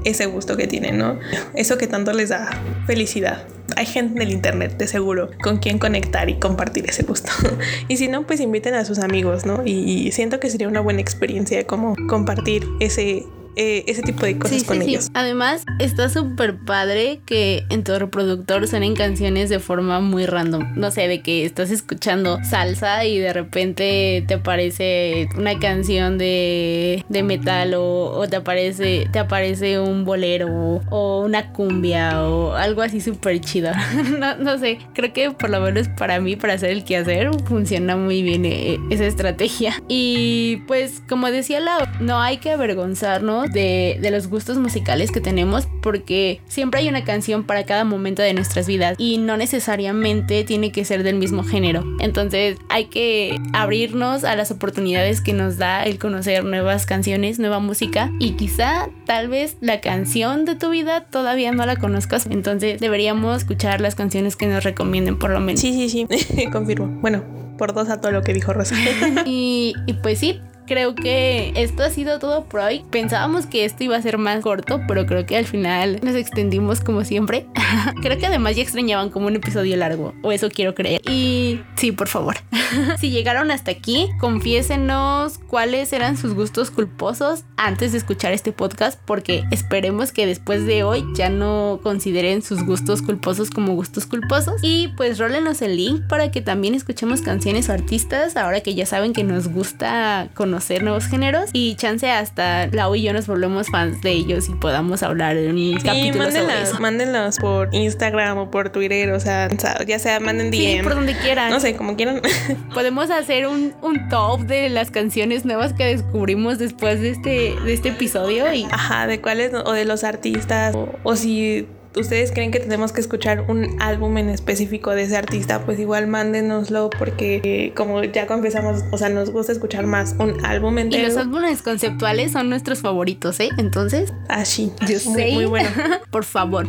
ese 0.03 0.25
gusto 0.25 0.55
que 0.57 0.67
tienen, 0.67 0.97
¿no? 0.97 1.19
Eso 1.53 1.77
que 1.77 1.87
tanto 1.87 2.13
les 2.13 2.29
da 2.29 2.49
felicidad. 2.85 3.43
Hay 3.75 3.85
gente 3.85 4.15
en 4.15 4.27
el 4.27 4.33
internet, 4.33 4.77
de 4.77 4.87
seguro, 4.87 5.29
con 5.43 5.57
quien 5.57 5.79
conectar 5.79 6.29
y 6.29 6.35
compartir 6.35 6.85
ese 6.87 7.03
gusto. 7.03 7.31
y 7.87 7.97
si 7.97 8.07
no, 8.07 8.25
pues 8.25 8.39
inviten 8.39 8.73
a 8.73 8.85
sus 8.85 8.99
amigos, 8.99 9.45
¿no? 9.45 9.63
Y, 9.65 9.71
y 9.71 10.11
siento 10.11 10.39
que 10.39 10.49
sería 10.49 10.67
una 10.67 10.79
buena 10.79 11.01
experiencia 11.01 11.65
como 11.67 11.95
compartir 12.07 12.65
ese 12.79 13.25
eh, 13.59 13.83
ese 13.87 14.03
tipo 14.03 14.23
de 14.23 14.37
cosas 14.37 14.63
con 14.63 14.83
ellos. 14.83 15.09
Además, 15.15 15.65
está 15.79 16.09
súper 16.09 16.57
padre 16.57 17.21
que 17.25 17.65
en 17.71 17.83
tu 17.83 17.97
reproductor 17.97 18.67
suenen 18.67 18.95
canciones 18.95 19.49
de 19.49 19.57
forma 19.57 19.99
muy 19.99 20.27
random. 20.27 20.73
No 20.75 20.91
sé, 20.91 21.07
de 21.07 21.21
que 21.23 21.43
estás 21.43 21.71
escuchando 21.71 22.37
salsa 22.43 23.05
y 23.05 23.17
de 23.17 23.33
repente 23.33 24.23
te 24.27 24.35
aparece 24.35 25.27
una 25.35 25.57
canción 25.57 26.19
de, 26.19 27.03
de 27.09 27.23
metal 27.23 27.73
o, 27.75 28.27
te 28.29 28.35
aparece 28.35 29.07
te 29.11 29.19
aparece 29.19 29.79
un 29.79 30.05
bolero 30.05 30.81
o 30.91 31.23
una 31.25 31.51
cumbia 31.51 32.21
o 32.23 32.53
algo 32.53 32.83
así 32.83 33.01
súper 33.01 33.41
chido. 33.41 33.71
no, 34.19 34.35
no, 34.35 34.59
sé, 34.59 34.77
creo 34.93 35.13
que 35.13 35.31
por 35.31 35.49
lo 35.49 35.61
menos 35.61 35.87
para 35.89 36.19
mí, 36.19 36.35
para 36.35 36.53
hacer 36.53 36.69
el 36.69 36.83
quehacer, 36.83 37.31
funciona 37.45 37.95
muy 37.95 38.21
bien 38.21 38.45
eh, 38.45 38.77
esa 38.91 39.05
estrategia. 39.05 39.73
Y 39.87 40.57
pues, 40.67 41.01
como 41.09 41.31
decía 41.31 41.59
la, 41.59 41.91
no 41.99 42.19
hay 42.19 42.37
que 42.37 42.51
avergonzarnos 42.51 43.46
de, 43.51 43.97
de 44.01 44.11
los 44.11 44.27
gustos 44.27 44.57
musicales 44.57 45.11
que 45.11 45.21
tenemos 45.21 45.67
porque 45.81 46.41
siempre 46.47 46.81
hay 46.81 46.89
una 46.89 47.03
canción 47.03 47.43
para 47.43 47.65
cada 47.65 47.83
momento 47.83 48.21
de 48.21 48.33
nuestras 48.33 48.67
vidas 48.67 48.95
y 48.97 49.17
no 49.17 49.37
necesariamente 49.37 50.43
tiene 50.43 50.71
que 50.71 50.85
ser 50.85 51.03
del 51.03 51.15
mismo 51.15 51.43
género. 51.43 51.83
Entonces 51.99 52.57
hay 52.69 52.85
que 52.85 53.37
abrirnos 53.53 54.23
a 54.23 54.35
las 54.35 54.51
oportunidades 54.51 55.21
que 55.21 55.33
nos 55.33 55.57
da 55.57 55.83
el 55.83 55.99
conocer 55.99 56.43
nuevas 56.43 56.85
canciones, 56.85 57.39
nueva 57.39 57.59
música 57.59 58.11
y 58.19 58.31
quizá 58.31 58.89
tal 59.05 59.27
vez 59.27 59.57
la 59.61 59.81
canción 59.81 60.45
de 60.45 60.55
tu 60.55 60.69
vida 60.69 61.01
todavía 61.01 61.51
no 61.51 61.65
la 61.65 61.75
conozcas. 61.75 62.27
Entonces 62.29 62.79
deberíamos 62.79 63.37
escuchar 63.37 63.81
las 63.81 63.95
canciones 63.95 64.35
que 64.35 64.47
nos 64.47 64.63
recomienden 64.63 65.17
por 65.17 65.29
lo 65.29 65.39
menos. 65.39 65.61
Sí, 65.61 65.89
sí, 65.89 66.07
sí, 66.09 66.47
confirmo. 66.51 66.87
Bueno, 67.01 67.23
por 67.57 67.73
dos 67.73 67.89
a 67.89 67.99
todo 67.99 68.11
lo 68.11 68.21
que 68.21 68.33
dijo 68.33 68.53
Rosa. 68.53 68.75
y, 69.25 69.73
y 69.85 69.93
pues 69.93 70.19
sí, 70.19 70.39
creo 70.67 70.93
que 70.93 71.53
esto 71.55 71.83
ha 71.83 71.89
sido 71.89 72.19
todo 72.19 72.43
por 72.45 72.59
hoy. 72.59 72.83
Pensábamos 72.91 73.47
que 73.47 73.65
esto 73.65 73.83
iba 73.83 73.95
a 73.95 74.01
ser 74.01 74.17
más 74.17 74.41
corto, 74.41 74.81
pero 74.87 75.05
creo 75.05 75.25
que 75.25 75.37
al 75.37 75.45
final 75.45 75.99
nos 76.03 76.15
extendimos 76.15 76.81
como 76.81 77.03
siempre. 77.03 77.47
creo 78.01 78.17
que 78.17 78.27
además 78.27 78.55
ya 78.55 78.61
extrañaban 78.61 79.09
como 79.09 79.27
un 79.27 79.35
episodio 79.35 79.75
largo, 79.77 80.13
o 80.21 80.31
eso 80.31 80.49
quiero 80.49 80.75
creer. 80.75 81.01
Y 81.09 81.61
sí, 81.75 81.91
por 81.91 82.07
favor. 82.07 82.35
si 82.99 83.09
llegaron 83.09 83.49
hasta 83.49 83.71
aquí, 83.71 84.09
confiésenos 84.19 85.39
cuáles 85.39 85.91
eran 85.93 86.17
sus 86.17 86.33
gustos 86.33 86.69
culposos 86.69 87.45
antes 87.55 87.93
de 87.93 87.97
escuchar 87.97 88.33
este 88.33 88.51
podcast, 88.51 88.99
porque 89.05 89.45
esperemos 89.51 90.11
que 90.11 90.25
después 90.25 90.65
de 90.65 90.83
hoy 90.83 91.05
ya 91.15 91.29
no 91.29 91.79
consideren 91.81 92.41
sus 92.41 92.63
gustos 92.63 93.01
culposos 93.01 93.49
como 93.49 93.73
gustos 93.73 94.05
culposos. 94.05 94.55
Y 94.61 94.89
pues 94.89 95.17
rólenos 95.17 95.61
el 95.61 95.77
link 95.77 96.07
para 96.07 96.29
que 96.29 96.41
también 96.41 96.75
escuchemos 96.75 97.21
canciones 97.21 97.69
o 97.69 97.73
artistas, 97.73 98.35
ahora 98.35 98.61
que 98.61 98.75
ya 98.75 98.85
saben 98.85 99.13
que 99.13 99.23
nos 99.23 99.47
gusta 99.47 100.29
conocer 100.33 100.56
conocer 100.57 100.81
nuevos 100.81 101.05
géneros 101.05 101.51
y 101.53 101.75
chance 101.75 102.09
hasta 102.09 102.65
Lau 102.67 102.95
y 102.95 103.03
yo 103.03 103.13
nos 103.13 103.27
volvemos 103.27 103.67
fans 103.67 104.01
de 104.01 104.09
ellos 104.09 104.49
y 104.49 104.53
podamos 104.55 105.03
hablar 105.03 105.37
en 105.37 105.51
un 105.51 105.79
sí, 105.79 105.85
capítulo 105.85 106.23
mándenlos, 106.23 106.79
mándenlos 106.79 107.37
por 107.37 107.69
Instagram 107.75 108.39
o 108.39 108.49
por 108.49 108.71
Twitter, 108.71 109.11
o 109.11 109.19
sea, 109.19 109.49
ya 109.85 109.99
sea 109.99 110.19
manden 110.19 110.49
DM. 110.49 110.57
Sí, 110.57 110.79
por 110.81 110.95
donde 110.95 111.15
quieran. 111.15 111.51
No 111.51 111.59
sé, 111.59 111.75
como 111.75 111.95
quieran. 111.95 112.23
Podemos 112.73 113.11
hacer 113.11 113.45
un, 113.45 113.75
un 113.83 114.09
top 114.09 114.41
de 114.47 114.69
las 114.69 114.89
canciones 114.89 115.45
nuevas 115.45 115.73
que 115.73 115.85
descubrimos 115.85 116.57
después 116.57 117.01
de 117.01 117.11
este, 117.11 117.55
de 117.63 117.73
este 117.73 117.89
episodio 117.89 118.51
y... 118.51 118.63
Ajá, 118.71 119.05
de 119.05 119.21
cuáles 119.21 119.53
o 119.53 119.73
de 119.73 119.85
los 119.85 120.03
artistas 120.03 120.73
o, 120.73 120.89
o 121.03 121.15
si 121.15 121.67
ustedes 121.99 122.31
creen 122.31 122.51
que 122.51 122.59
tenemos 122.59 122.91
que 122.91 123.01
escuchar 123.01 123.45
un 123.49 123.81
álbum 123.81 124.17
en 124.17 124.29
específico 124.29 124.91
de 124.91 125.03
ese 125.03 125.17
artista, 125.17 125.65
pues 125.65 125.79
igual 125.79 126.07
mándenoslo 126.07 126.89
porque 126.89 127.41
eh, 127.43 127.73
como 127.75 128.03
ya 128.03 128.27
confesamos, 128.27 128.83
o 128.91 128.97
sea, 128.97 129.09
nos 129.09 129.31
gusta 129.31 129.51
escuchar 129.51 129.85
más 129.87 130.15
un 130.19 130.45
álbum 130.45 130.77
entero. 130.77 131.03
Y 131.03 131.07
los 131.07 131.17
álbumes 131.17 131.61
conceptuales 131.61 132.31
son 132.31 132.49
nuestros 132.49 132.79
favoritos, 132.79 133.39
¿eh? 133.39 133.49
Entonces, 133.57 134.13
así, 134.29 134.71
ah, 134.79 134.85
yo 134.87 135.11
muy, 135.11 135.31
muy 135.31 135.45
bueno. 135.45 135.69
Por 136.11 136.23
favor. 136.23 136.67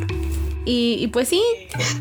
Y, 0.70 1.08
pues 1.08 1.28
sí, 1.28 1.42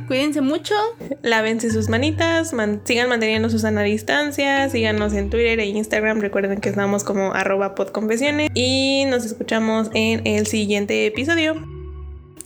cuídense 0.08 0.42
mucho. 0.42 0.74
Lávense 1.22 1.72
sus 1.72 1.88
manitas, 1.88 2.54
sigan 2.84 3.08
manteniendo 3.08 3.50
su 3.50 3.60
sana 3.60 3.82
distancia, 3.84 4.70
síganos 4.70 5.14
en 5.14 5.30
Twitter 5.30 5.62
e 5.62 5.68
Instagram. 5.68 6.20
Recuerden 6.20 6.60
que 6.60 6.68
estamos 6.68 7.06
como 7.06 7.34
arroba 7.34 7.76
podconfesiones. 7.76 8.50
Y 8.56 9.06
nos 9.06 9.24
escuchamos 9.24 9.90
en 9.94 10.28
el 10.28 10.48
siguiente 10.48 11.06
episodio. 11.06 11.77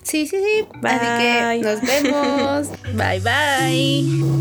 Sí, 0.03 0.27
sí, 0.27 0.37
sí. 0.37 0.65
Bye. 0.81 0.91
Así 0.91 1.05
que 1.23 1.61
nos 1.63 1.81
vemos. 1.81 2.67
bye, 2.95 3.19
bye. 3.19 4.31